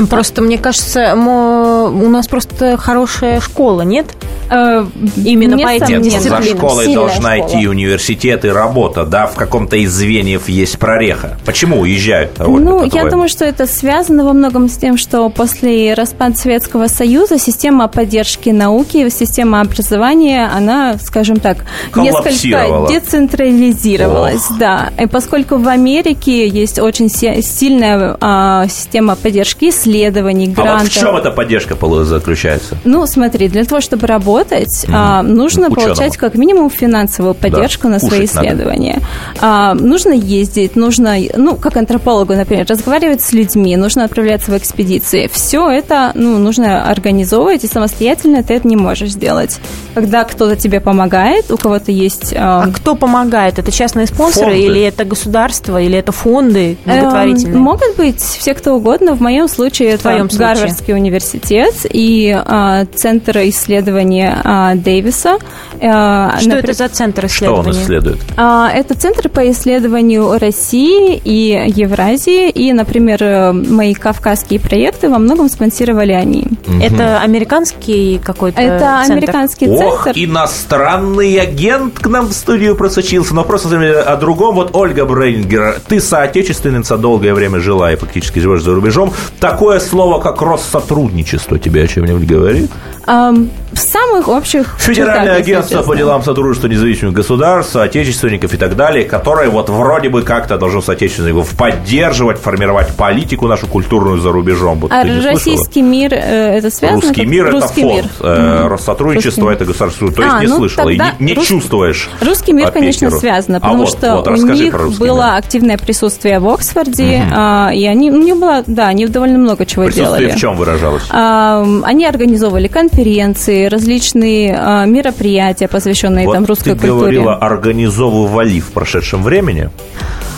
Просто, 0.10 0.42
мне 0.42 0.58
кажется, 0.58 1.16
мо- 1.16 1.90
у 1.90 2.10
нас 2.10 2.28
просто 2.28 2.76
хорошая 2.78 3.40
школа, 3.40 3.82
нет? 3.84 4.08
Именно 4.50 5.58
по 5.60 5.68
этим 5.70 6.02
Нет, 6.02 6.14
за 6.14 6.20
дисциплинам. 6.30 6.58
школой 6.58 6.86
Сильная 6.86 6.96
должна 7.06 7.36
школа. 7.38 7.48
идти 7.50 7.68
университет 7.68 8.46
и 8.46 8.50
работа, 8.50 9.06
да, 9.06 9.28
в 9.28 9.36
каком-то 9.36 9.76
из 9.78 9.92
звеньев 9.94 10.39
есть 10.48 10.78
прореха. 10.80 11.38
Почему 11.46 11.80
уезжают? 11.82 12.40
Ольга, 12.40 12.60
ну, 12.60 12.78
я 12.78 12.84
по-твоему? 12.86 13.10
думаю, 13.10 13.30
что 13.30 13.46
это 13.46 13.66
связано 13.68 14.24
во 14.24 14.34
многом 14.34 14.70
с 14.70 14.78
тем, 14.78 14.98
что 14.98 15.28
после 15.30 15.94
распада 15.94 16.38
Советского 16.38 16.88
Союза 16.88 17.38
система 17.40 17.88
поддержки 17.88 18.50
науки, 18.50 19.10
система 19.10 19.62
образования, 19.62 20.50
она, 20.56 20.98
скажем 21.04 21.38
так, 21.40 21.66
несколько 21.96 22.88
децентрализировалась. 22.90 24.48
Да, 24.60 24.92
и 25.00 25.08
поскольку 25.08 25.58
в 25.58 25.68
Америке 25.68 26.48
есть 26.48 26.80
очень 26.80 27.10
си- 27.10 27.42
сильная 27.42 28.18
а, 28.22 28.68
система 28.68 29.16
поддержки 29.16 29.70
исследований, 29.70 30.46
А 30.46 30.50
вот 30.50 30.56
грантов. 30.66 30.90
в 30.90 30.94
чем 30.94 31.16
эта 31.18 31.32
поддержка 31.32 31.76
заключается? 32.04 32.78
Ну, 32.84 33.06
смотри, 33.08 33.48
для 33.48 33.64
того, 33.66 33.82
чтобы 33.82 34.08
работать, 34.08 34.86
Мгм. 34.88 34.96
а, 34.96 35.22
нужно 35.24 35.68
Ученому. 35.68 35.76
получать 35.76 36.18
как 36.18 36.36
минимум 36.36 36.70
финансовую 36.70 37.34
поддержку 37.34 37.84
Да, 37.84 37.90
на 37.90 38.00
свои 38.00 38.22
кушать 38.22 38.36
надо. 38.36 38.48
исследования. 38.48 39.02
А, 39.40 39.74
нужно 39.74 40.12
ездить, 40.30 40.76
нужно, 40.76 41.16
ну, 41.36 41.56
как 41.56 41.78
антропологу, 41.78 42.34
например, 42.34 42.66
разговаривать 42.70 43.22
с 43.22 43.34
людьми, 43.34 43.76
нужно 43.76 44.06
отправляться 44.06 44.52
в 44.52 44.58
экспедиции. 44.58 45.30
Все 45.32 45.70
это, 45.70 46.12
ну, 46.14 46.38
нужно 46.38 46.90
организовывать, 46.90 47.64
и 47.64 47.68
самостоятельно 47.68 48.44
ты 48.44 48.54
это 48.56 48.68
не 48.68 48.76
можешь 48.76 49.12
сделать. 49.12 49.58
Когда 49.96 50.24
кто-то 50.24 50.56
тебе 50.56 50.80
помогает, 50.80 51.52
у 51.52 51.58
кого-то 51.58 51.92
есть... 51.92 52.34
А 52.38 52.68
кто 52.72 52.96
помогает? 52.96 53.60
Это 53.60 53.72
частные 53.72 54.06
спонсоры 54.08 54.52
Фонды. 54.52 54.66
или 54.66 54.82
это 54.82 55.04
государство, 55.06 55.82
или 55.82 55.98
это 55.98 56.12
фонды 56.12 56.78
благотворительные? 56.86 57.56
Эм, 57.56 57.62
Могут 57.62 57.98
быть 57.98 58.22
все 58.22 58.54
кто 58.54 58.76
угодно. 58.76 59.14
В 59.16 59.22
моем 59.22 59.48
случае 59.48 59.90
это 59.90 60.04
твоем 60.04 60.30
случае? 60.30 60.48
Гарвардский 60.48 60.94
университет 60.94 61.74
и 61.92 62.36
а, 62.46 62.86
Центр 62.96 63.38
исследования 63.40 64.38
а, 64.44 64.76
Дэвиса. 64.76 65.38
А, 65.82 66.38
Что 66.40 66.50
напри- 66.50 66.60
это 66.60 66.74
за 66.74 66.90
центр 66.90 67.30
Что 67.30 67.54
он 67.56 67.72
исследует? 67.72 68.20
А, 68.38 68.70
Это 68.72 68.94
Центр 68.96 69.30
по 69.30 69.50
исследованию 69.52 70.19
России 70.40 71.20
и 71.24 71.72
Евразии. 71.76 72.50
И, 72.50 72.74
например, 72.74 73.24
э, 73.24 73.52
мои 73.52 73.94
кавказские 73.94 74.60
проекты 74.60 75.10
во 75.10 75.20
многом 75.20 75.50
спонсировали 75.50 76.12
они. 76.12 76.46
Это 76.82 77.20
американский 77.22 78.20
какой-то 78.24 78.62
Это 78.62 79.04
центр? 79.06 79.14
американский 79.14 79.68
Ох, 79.70 80.04
центр. 80.04 80.20
иностранный 80.20 81.36
агент 81.40 82.00
к 82.00 82.08
нам 82.08 82.28
в 82.28 82.34
студию 82.34 82.76
просочился. 82.76 83.34
Но 83.34 83.44
просто 83.44 83.70
о 84.02 84.16
другом. 84.18 84.56
Вот 84.56 84.72
Ольга 84.74 85.06
Брейнгер, 85.06 85.80
ты 85.88 86.00
соотечественница, 86.00 86.98
долгое 86.98 87.34
время 87.34 87.60
жила 87.60 87.92
и 87.92 87.96
фактически 87.96 88.40
живешь 88.40 88.64
за 88.64 88.74
рубежом. 88.74 89.14
Такое 89.40 89.80
слово, 89.80 90.20
как 90.20 90.42
Россотрудничество, 90.42 91.60
тебе 91.60 91.84
о 91.84 91.88
чем-нибудь 91.88 92.26
говорит? 92.26 92.70
Ам, 93.06 93.50
в 93.80 93.90
самых 93.90 94.28
общих... 94.28 94.76
Федеральное 94.80 95.26
чертах, 95.38 95.48
агентство 95.48 95.82
по 95.84 95.96
делам 95.96 96.24
сотрудничества 96.24 96.68
независимых 96.68 97.14
государств, 97.14 97.74
соотечественников 97.74 98.54
и 98.54 98.58
так 98.58 98.76
далее, 98.76 99.06
которое 99.06 99.50
вот 99.50 99.70
вроде 99.70 100.10
бы 100.10 100.22
как-то 100.22 100.58
должно 100.58 100.82
соотечественников 100.82 101.50
поддерживать, 101.58 102.40
формировать 102.40 102.96
политику 102.96 103.48
нашу 103.48 103.68
культурную 103.68 104.20
за 104.20 104.32
рубежом. 104.32 104.80
Вот 104.80 104.92
А 104.92 105.04
не 105.04 105.12
слышала? 105.12 105.32
российский 105.34 105.82
мир 105.82 106.14
э, 106.14 106.58
это 106.58 106.70
связано? 106.70 107.02
Русский 107.02 107.22
как- 107.22 107.30
мир 107.32 107.46
это 107.48 107.52
Русский 107.60 107.82
фонд, 107.82 107.96
мир. 107.96 108.12
э. 108.22 108.68
Россотрудничество 108.68 109.42
Русский 109.50 109.56
это 109.56 109.66
государство. 109.66 110.12
То 110.12 110.22
есть 110.22 110.34
А, 110.36 110.42
не 110.42 110.48
ну, 110.48 110.58
слышала 110.58 110.90
и 110.90 110.98
не, 111.00 111.06
не 111.20 111.34
рус- 111.34 111.48
чувствуешь. 111.48 112.10
Русский 112.22 112.54
мир, 112.54 112.72
конечно, 112.72 113.10
связано, 113.12 113.58
А 113.58 113.62
потому 113.62 113.80
вот, 113.80 113.90
что 113.90 114.16
вот, 114.18 114.28
у 114.28 114.36
них 114.36 114.98
было 115.00 115.26
мир. 115.28 115.36
активное 115.38 115.78
присутствие 115.78 116.40
в 116.40 116.48
Оксфорде, 116.50 117.20
Мгм. 117.26 117.34
а, 117.36 117.72
и 117.74 117.86
они, 117.86 118.12
у 118.12 118.18
них 118.22 118.36
было, 118.38 118.64
да, 118.68 118.88
они 118.88 119.08
довольно 119.08 119.38
много 119.38 119.66
чего 119.66 119.86
Присутствие 119.86 120.20
делали. 120.20 120.32
в 120.32 120.40
чем 120.40 120.56
выражалось? 120.58 121.04
А, 121.12 121.66
Они 121.84 122.06
организовывали 122.06 122.68
конференции, 122.68 123.66
различные 123.70 124.58
а, 124.58 124.86
мероприятия, 124.86 125.68
посвященные 125.68 126.26
вот 126.26 126.34
там 126.34 126.46
русской 126.46 126.74
ты 126.74 126.80
культуре. 126.88 126.92
говорила, 127.00 127.36
организовывали 127.36 128.60
в 128.60 128.72
прошедшем 128.72 129.24
времени. 129.24 129.70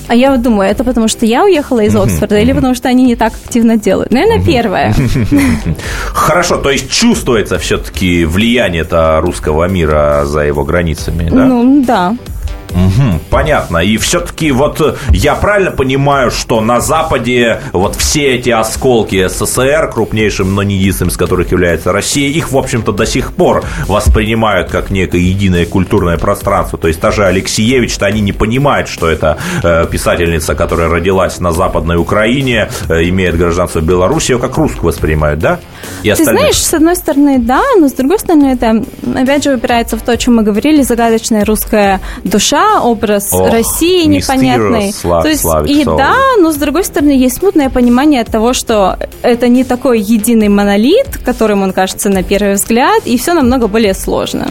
А 0.08 0.16
я 0.16 0.32
вот 0.32 0.42
думаю, 0.42 0.70
это 0.70 0.84
потому 0.84 1.08
что 1.08 1.26
я 1.26 1.46
уехала 1.46 1.80
из 1.80 1.96
Оксфорда 1.96 2.38
или 2.40 2.52
потому 2.52 2.76
что 2.76 2.90
они 2.90 3.06
не 3.06 3.16
так 3.16 3.34
активно 3.34 3.78
делают? 3.78 4.12
Наверное, 4.12 4.44
первое. 4.44 4.94
Хорошо, 6.14 6.58
то 6.58 6.70
есть 6.70 6.92
чувствуется 6.92 7.58
все-таки 7.60 8.26
влияние 8.26 8.82
это 8.82 9.20
русского 9.22 9.70
мира 9.70 10.24
за 10.26 10.42
его 10.42 10.66
границами, 10.66 11.30
да? 11.30 11.46
Ну, 11.46 11.84
да. 11.86 12.16
Мгм, 12.74 13.20
понятно. 13.30 13.78
И 13.80 13.98
все-таки 13.98 14.52
вот 14.52 14.82
э, 14.82 14.96
я 15.10 15.36
правильно 15.36 15.72
понимаю, 15.72 16.32
что 16.32 16.62
на 16.62 16.80
Западе 16.82 17.62
вот 17.74 17.96
все 17.96 18.36
эти 18.36 18.50
осколки 18.50 19.28
СССР, 19.28 19.90
крупнейшим, 19.94 20.56
но 20.56 20.64
не 20.64 20.76
единственным, 20.76 21.12
с 21.12 21.18
которых 21.18 21.52
является 21.52 21.92
Россия, 21.92 22.30
их, 22.30 22.52
в 22.52 22.58
общем-то, 22.58 22.92
до 22.92 23.06
сих 23.06 23.34
пор 23.34 23.64
воспринимают 23.88 24.70
как 24.70 24.90
некое 24.90 25.20
единое 25.22 25.66
культурное 25.66 26.18
пространство. 26.18 26.78
То 26.78 26.88
есть 26.88 27.00
та 27.00 27.12
же 27.12 27.26
Алексеевич-то 27.26 28.06
они 28.06 28.22
не 28.22 28.32
понимают, 28.34 28.88
что 28.88 29.08
это 29.10 29.38
э, 29.64 29.86
писательница, 29.92 30.56
которая 30.56 30.90
родилась 30.90 31.40
на 31.40 31.52
Западной 31.52 31.98
Украине, 31.98 32.70
э, 32.90 33.04
имеет 33.10 33.38
гражданство 33.38 33.82
Беларуси, 33.82 34.32
ее 34.32 34.40
как 34.40 34.58
русскую 34.58 34.86
воспринимают, 34.86 35.40
да? 35.40 35.60
И 36.04 36.06
Ты 36.06 36.12
остальных. 36.12 36.40
знаешь, 36.42 36.58
с 36.58 36.74
одной 36.74 36.96
стороны, 36.96 37.40
да, 37.40 37.62
но 37.80 37.88
с 37.88 37.94
другой 37.94 38.20
стороны, 38.20 38.54
это 38.54 38.84
опять 39.16 39.44
же 39.44 39.56
упирается 39.56 39.98
в 39.98 40.02
то, 40.02 40.12
о 40.12 40.18
чем 40.18 40.36
мы 40.36 40.44
говорили, 40.44 40.84
загадочная 40.84 41.46
русская 41.46 42.00
душа, 42.24 42.61
образ 42.84 43.30
Ох, 43.34 43.52
России 43.52 44.06
непонятный. 44.06 44.90
Slav- 44.92 45.22
то 45.22 45.28
есть, 45.30 45.44
Slavic 45.46 45.68
и 45.68 45.84
soul. 45.84 45.98
да, 45.98 46.16
но 46.40 46.52
с 46.52 46.56
другой 46.56 46.84
стороны, 46.84 47.12
есть 47.12 47.38
смутное 47.38 47.70
понимание 47.70 48.24
того, 48.24 48.54
что 48.54 48.98
это 49.22 49.48
не 49.48 49.64
такой 49.64 50.00
единый 50.00 50.48
монолит, 50.50 51.18
которым 51.24 51.64
он 51.64 51.74
кажется 51.74 52.10
на 52.10 52.24
первый 52.24 52.54
взгляд, 52.56 53.04
и 53.06 53.18
все 53.18 53.34
намного 53.34 53.68
более 53.68 53.94
сложно. 53.94 54.48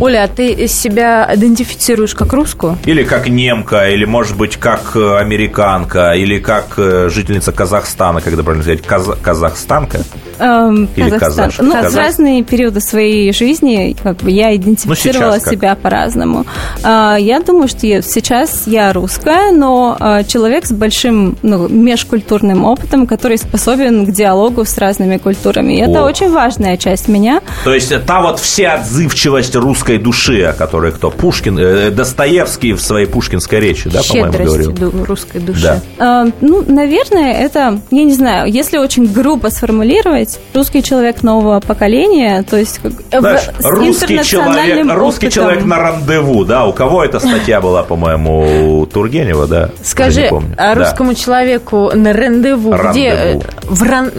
Оля, 0.00 0.24
а 0.24 0.28
ты 0.28 0.68
себя 0.68 1.28
идентифицируешь 1.34 2.14
как 2.14 2.32
русскую? 2.32 2.78
Или 2.84 3.04
как 3.04 3.28
немка, 3.28 3.88
или, 3.88 4.04
может 4.04 4.36
быть, 4.36 4.56
как 4.56 4.92
э, 4.94 5.16
американка, 5.18 6.12
или 6.12 6.38
как 6.38 6.74
э, 6.76 7.08
жительница 7.10 7.52
Казахстана, 7.52 8.20
когда 8.20 8.42
правильно 8.42 8.62
сказать, 8.64 8.82
Каза- 8.82 9.16
казахстанка. 9.20 10.00
Эм, 10.38 10.88
Или 10.96 11.10
Казахстан. 11.10 11.66
Ну, 11.66 11.72
в 11.72 11.74
Казахстан. 11.76 12.04
разные 12.04 12.42
периоды 12.42 12.80
своей 12.80 13.32
жизни 13.32 13.96
как 14.02 14.16
бы 14.16 14.30
я 14.30 14.54
идентифицировала 14.56 15.26
Ну, 15.26 15.32
сейчас 15.34 15.44
как? 15.44 15.52
себя 15.52 15.74
по-разному. 15.76 16.44
А, 16.82 17.16
Я 17.18 17.40
думаю, 17.44 17.68
что 17.68 17.86
я- 17.86 18.02
сейчас 18.02 18.64
я 18.66 18.92
русская, 18.92 19.52
но 19.52 19.96
а, 20.00 20.24
человек 20.24 20.66
с 20.66 20.72
большим 20.72 21.36
ну, 21.42 21.68
межкультурным 21.68 22.64
опытом, 22.64 23.06
который 23.06 23.38
способен 23.38 24.06
к 24.06 24.10
диалогу 24.10 24.64
с 24.64 24.76
разными 24.78 25.16
культурами. 25.18 25.74
И 25.74 25.80
это 25.80 26.02
очень 26.04 26.30
важная 26.32 26.76
часть 26.76 27.08
меня. 27.08 27.40
То 27.64 27.72
есть 27.74 27.92
э, 27.92 27.98
та 27.98 28.20
вот 28.22 28.40
вся 28.40 28.74
отзывчивость 28.74 29.54
русской 29.56 29.98
души, 29.98 30.42
о 30.42 30.52
которой 30.52 30.92
кто? 30.92 31.10
Пушкин, 31.10 31.58
э, 31.58 31.90
Достоевский 31.90 32.72
в 32.72 32.80
своей 32.80 33.06
пушкинской 33.06 33.60
речи, 33.60 33.88
да, 33.88 34.00
по-моему, 34.06 34.32
Щедрость 34.32 34.48
говорил? 34.68 34.72
ду- 34.92 35.04
русской 35.04 35.40
души. 35.40 35.62
Да. 35.62 35.80
А, 35.98 36.26
Ну, 36.40 36.64
наверное, 36.66 37.32
это, 37.34 37.80
я 37.90 38.04
не 38.04 38.12
знаю, 38.14 38.50
если 38.52 38.78
очень 38.78 39.06
грубо 39.06 39.48
сформулировать, 39.48 40.38
русский 40.54 40.82
человек 40.82 41.22
нового 41.22 41.60
поколения, 41.60 42.42
то 42.48 42.56
есть 42.56 42.80
как, 42.82 43.20
Знаешь, 43.20 43.48
в- 43.58 43.64
русский 43.64 44.22
человек, 44.24 44.86
русский 44.94 45.30
человек 45.30 45.64
на 45.64 45.78
рандеву, 45.78 46.44
да? 46.44 46.66
У 46.66 46.72
кого 46.72 47.04
эта 47.04 47.20
статья 47.36 47.60
была, 47.60 47.82
по-моему, 47.82 48.80
у 48.80 48.86
Тургенева, 48.86 49.46
да? 49.46 49.70
Скажи, 49.82 50.30
а 50.56 50.74
Да. 50.74 50.74
русскому 50.74 51.14
человеку 51.14 51.90
на 51.94 52.12
рандеву, 52.12 52.70
где 52.90 53.10
Рандеву. 53.14 53.42
э, 53.42 53.44
в 53.64 53.82
ран- 53.82 54.10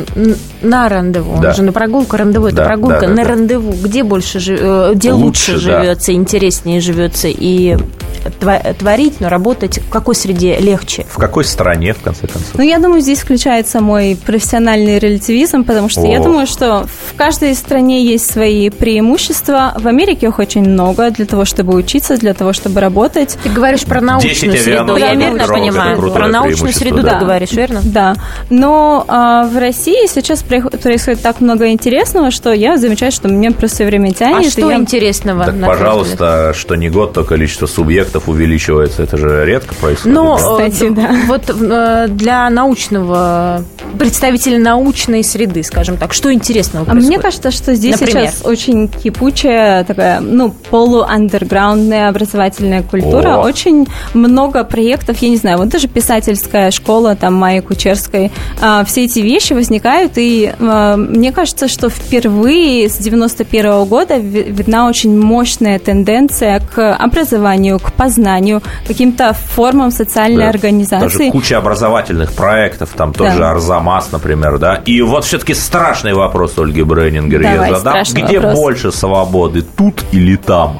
на 0.61 0.89
рандеву, 0.89 1.39
Да. 1.41 1.49
он 1.49 1.55
же 1.55 1.63
на 1.63 1.71
прогулку, 1.71 2.17
рандеву, 2.17 2.47
это 2.47 2.57
Да, 2.57 2.65
прогулка, 2.65 3.01
да, 3.01 3.07
да, 3.07 3.13
на 3.13 3.23
да. 3.23 3.29
рандеву, 3.29 3.73
где 3.73 4.03
больше 4.03 4.39
жи- 4.39 4.57
э, 4.59 4.91
где 4.95 5.11
Лучше, 5.13 5.53
лучше, 5.53 5.65
да. 5.67 5.81
живется, 5.81 6.13
интереснее 6.13 6.81
живется 6.81 7.27
и 7.29 7.77
творить, 8.77 9.19
но 9.19 9.29
работать 9.29 9.79
в 9.79 9.89
какой 9.89 10.15
среде 10.15 10.57
легче? 10.57 11.05
В 11.09 11.17
какой 11.17 11.43
стране, 11.45 11.93
в 11.93 12.01
конце 12.01 12.27
концов? 12.27 12.51
Ну, 12.55 12.63
я 12.63 12.79
думаю, 12.79 13.01
здесь 13.01 13.19
включается 13.19 13.81
мой 13.81 14.17
профессиональный 14.25 14.99
релятивизм, 14.99 15.63
потому 15.63 15.89
что 15.89 16.01
я 16.01 16.19
О. 16.19 16.23
думаю, 16.23 16.47
что 16.47 16.87
в 17.11 17.15
каждой 17.15 17.55
стране 17.55 18.03
есть 18.05 18.29
свои 18.31 18.69
преимущества. 18.69 19.73
В 19.77 19.87
Америке 19.87 20.27
их 20.27 20.39
очень 20.39 20.63
много 20.63 21.11
для 21.11 21.25
того, 21.25 21.45
чтобы 21.45 21.75
учиться, 21.75 22.17
для 22.17 22.33
того, 22.33 22.53
чтобы 22.53 22.79
работать. 22.79 23.37
Ты 23.43 23.49
говоришь 23.49 23.83
про 23.83 24.01
научную 24.01 24.53
10 24.53 24.63
среду, 24.63 24.97
я 24.97 25.13
верно 25.13 25.47
понимаю? 25.47 26.11
Про 26.11 26.27
научную 26.27 26.73
среду 26.73 27.03
да. 27.03 27.13
ты 27.13 27.25
говоришь, 27.25 27.51
верно? 27.51 27.81
Да, 27.83 28.15
но 28.49 29.05
а, 29.07 29.45
в 29.47 29.57
России 29.57 30.07
сейчас 30.07 30.43
происходит 30.43 31.21
так 31.21 31.41
много 31.41 31.69
интересного, 31.69 32.31
что 32.31 32.53
я 32.53 32.77
замечаю, 32.77 33.11
что 33.11 33.27
мне 33.27 33.51
просто 33.51 33.75
все 33.75 33.85
время 33.85 34.09
А 34.09 34.13
тянет. 34.13 34.47
и 34.47 34.49
что 34.49 34.69
я- 34.69 34.77
интересного? 34.77 35.45
Так, 35.45 35.59
пожалуйста, 35.59 36.53
что 36.55 36.75
не 36.75 36.89
год, 36.89 37.13
то 37.13 37.23
количество 37.23 37.65
субъектов 37.65 38.14
увеличивается. 38.27 39.03
Это 39.03 39.17
же 39.17 39.45
редко 39.45 39.73
происходит. 39.75 40.15
Но 40.17 40.37
да? 40.37 40.69
Кстати, 40.69 40.89
да. 40.89 41.15
вот 41.27 41.43
э, 41.49 42.07
для 42.09 42.49
научного 42.49 43.63
представителя 43.99 44.59
научной 44.59 45.23
среды, 45.23 45.63
скажем 45.63 45.97
так, 45.97 46.13
что 46.13 46.33
интересного 46.33 46.85
А 46.89 46.93
мне 46.93 47.17
происходит? 47.19 47.21
кажется, 47.21 47.51
что 47.51 47.75
здесь 47.75 47.99
Например? 47.99 48.27
сейчас 48.27 48.45
очень 48.45 48.87
кипучая 48.89 49.83
такая, 49.85 50.19
ну, 50.19 50.53
полуандерграундная 50.69 52.09
образовательная 52.09 52.83
культура. 52.83 53.35
О. 53.37 53.43
Очень 53.45 53.87
много 54.13 54.63
проектов, 54.63 55.17
я 55.21 55.29
не 55.29 55.37
знаю, 55.37 55.57
вот 55.57 55.69
даже 55.69 55.87
писательская 55.87 56.71
школа, 56.71 57.15
там, 57.15 57.33
Майи 57.35 57.59
Кучерской. 57.61 58.31
а, 58.61 58.83
все 58.85 59.05
эти 59.05 59.19
вещи 59.19 59.53
возникают, 59.53 60.13
и 60.17 60.53
а, 60.59 60.97
мне 60.97 61.31
кажется, 61.31 61.67
что 61.67 61.89
впервые 61.89 62.89
с 62.89 62.97
91 62.97 63.85
года 63.85 64.17
ви- 64.17 64.43
видна 64.43 64.87
очень 64.87 65.17
мощная 65.19 65.79
тенденция 65.79 66.59
к 66.73 66.95
образованию, 66.95 67.79
к 67.79 67.93
познанию, 68.05 68.61
к 68.61 68.87
каким-то 68.87 69.33
формам 69.33 69.91
социальной 69.91 70.43
Да. 70.43 70.49
организации. 70.49 71.17
Даже 71.17 71.31
куча 71.31 71.57
образовательных 71.57 72.33
проектов, 72.33 72.89
там 72.95 73.11
Да. 73.11 73.31
же 73.31 73.45
Арзамас, 73.45 74.11
например, 74.11 74.59
да. 74.59 74.75
И 74.85 75.01
вот 75.01 75.25
все-таки 75.25 75.53
страшный 75.55 76.13
вопрос 76.13 76.57
Ольги 76.57 76.83
Бреннингер 76.83 77.41
Давай, 77.41 77.69
я 77.69 77.75
задам. 77.75 78.03
Где 78.13 78.39
вопрос. 78.39 78.59
больше 78.59 78.91
свободы, 78.91 79.63
тут 79.77 80.03
или 80.11 80.35
там? 80.35 80.79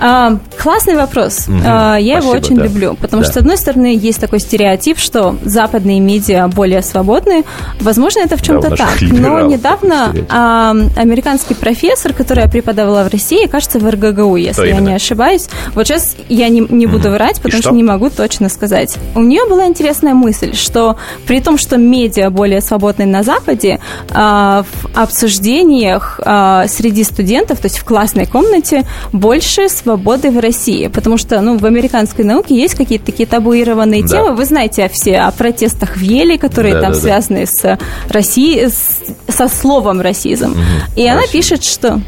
А, 0.00 0.38
классный 0.60 0.96
вопрос. 0.96 1.46
А, 1.64 1.96
я 1.96 2.16
его 2.16 2.30
Спасибо, 2.30 2.44
очень 2.44 2.56
да. 2.56 2.64
люблю, 2.64 2.94
потому 3.00 3.22
Да. 3.22 3.28
что, 3.28 3.34
с 3.34 3.42
одной 3.42 3.56
стороны, 3.56 3.96
есть 3.96 4.20
такой 4.20 4.40
стереотип, 4.40 4.98
что 4.98 5.36
западные 5.44 6.00
медиа 6.00 6.48
более 6.48 6.82
свободны. 6.82 7.44
Возможно, 7.80 8.20
это 8.20 8.36
в 8.36 8.40
Да, 8.40 8.46
чем-то 8.46 8.70
наших 8.70 8.86
так. 9.00 9.00
Но 9.12 9.40
недавно 9.42 10.14
а, 10.28 10.74
американский 10.96 11.54
профессор, 11.54 12.12
которая 12.12 12.48
преподавала 12.48 13.04
в 13.04 13.12
России, 13.12 13.46
кажется, 13.46 13.78
в 13.78 13.88
РГГУ, 13.88 14.36
если 14.36 14.62
я 14.66 14.70
именно? 14.70 14.88
не 14.88 14.94
ошибаюсь. 14.94 15.48
Вот 15.74 15.86
сейчас 15.86 16.16
я 16.28 16.48
не, 16.48 16.60
не 16.60 16.86
буду 16.86 17.10
врать, 17.10 17.36
потому 17.36 17.52
что? 17.60 17.68
что? 17.68 17.76
не 17.76 17.84
могу 17.84 18.10
точно 18.10 18.48
сказать. 18.48 18.96
У 19.14 19.20
нее 19.20 19.46
была 19.48 19.66
интересная 19.66 20.14
мысль, 20.14 20.54
что 20.54 20.96
при 21.26 21.40
том, 21.40 21.58
что 21.58 21.76
медиа 21.76 22.30
более 22.30 22.60
свободны 22.60 23.06
на 23.06 23.22
Западе, 23.22 23.78
а, 24.10 24.64
в 24.64 24.98
обсуждениях 24.98 26.20
а, 26.24 26.66
среди 26.66 27.04
студентов, 27.04 27.58
то 27.60 27.66
есть 27.66 27.78
в 27.78 27.84
классной 27.84 28.26
комнате, 28.26 28.84
больше 29.12 29.68
свободы 29.68 29.91
в 29.96 30.38
России. 30.40 30.88
Потому 30.88 31.16
что 31.18 31.40
ну, 31.40 31.58
в 31.58 31.64
американской 31.66 32.24
науке 32.24 32.54
есть 32.56 32.74
какие-то 32.74 33.06
такие 33.06 33.26
табуированные 33.26 34.02
Да. 34.02 34.08
темы. 34.08 34.34
Вы 34.34 34.44
знаете 34.44 34.88
все 34.92 35.18
о 35.18 35.30
протестах 35.32 35.96
в 35.96 36.00
Еле, 36.00 36.38
которые 36.38 36.74
Да, 36.74 36.80
там 36.82 36.92
да, 36.92 36.96
да. 36.98 37.02
связаны 37.02 37.46
с 37.46 37.78
Россией, 38.08 38.68
с- 38.68 39.00
со 39.28 39.48
словом 39.48 40.00
расизм. 40.00 40.56
И 40.96 41.06
она 41.06 41.20
Расизм. 41.20 41.32
пишет, 41.32 41.64
что 41.64 42.00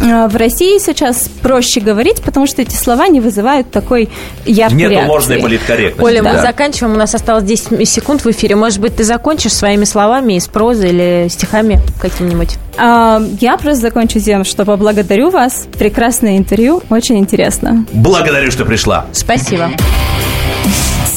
в 0.00 0.36
России 0.36 0.78
сейчас 0.78 1.28
проще 1.42 1.80
говорить, 1.80 2.22
потому 2.22 2.46
что 2.46 2.62
эти 2.62 2.74
слова 2.74 3.08
не 3.08 3.20
вызывают 3.20 3.70
такой 3.70 4.08
яркой 4.46 4.76
Нету 4.78 4.90
реакции. 4.92 5.10
ложной 5.10 5.38
политкорректности. 5.38 6.02
Оля, 6.02 6.22
мы 6.22 6.32
да. 6.32 6.42
заканчиваем, 6.42 6.94
у 6.94 6.98
нас 6.98 7.14
осталось 7.14 7.44
10 7.44 7.88
секунд 7.88 8.24
в 8.24 8.30
эфире. 8.30 8.54
Может 8.56 8.80
быть, 8.80 8.96
ты 8.96 9.04
закончишь 9.04 9.52
своими 9.54 9.84
словами 9.84 10.34
из 10.34 10.46
прозы 10.46 10.88
или 10.88 11.26
стихами 11.28 11.80
каким-нибудь? 12.00 12.56
А, 12.76 13.20
Я 13.40 13.56
просто 13.56 13.82
закончу 13.82 14.20
тем, 14.20 14.44
что 14.44 14.64
поблагодарю 14.64 15.30
вас. 15.30 15.66
Прекрасное 15.78 16.36
интервью, 16.38 16.82
очень 16.90 17.18
интересно. 17.18 17.84
Благодарю, 17.92 18.50
что 18.50 18.64
пришла. 18.64 19.06
Спасибо. 19.12 19.70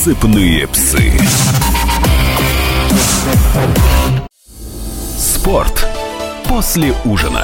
Сыпные 0.03 0.67
псы. 0.67 1.11
Спорт 5.17 5.85
после 6.47 6.93
ужина. 7.05 7.43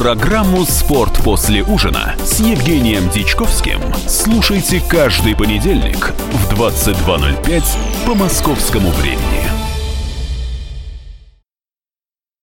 Программу 0.00 0.64
«Спорт 0.64 1.22
после 1.22 1.62
ужина» 1.62 2.14
с 2.24 2.40
Евгением 2.40 3.10
Дичковским 3.10 3.82
слушайте 4.08 4.80
каждый 4.80 5.36
понедельник 5.36 6.14
в 6.32 6.54
22.05 6.54 8.06
по 8.06 8.14
московскому 8.14 8.92
времени. 8.92 9.59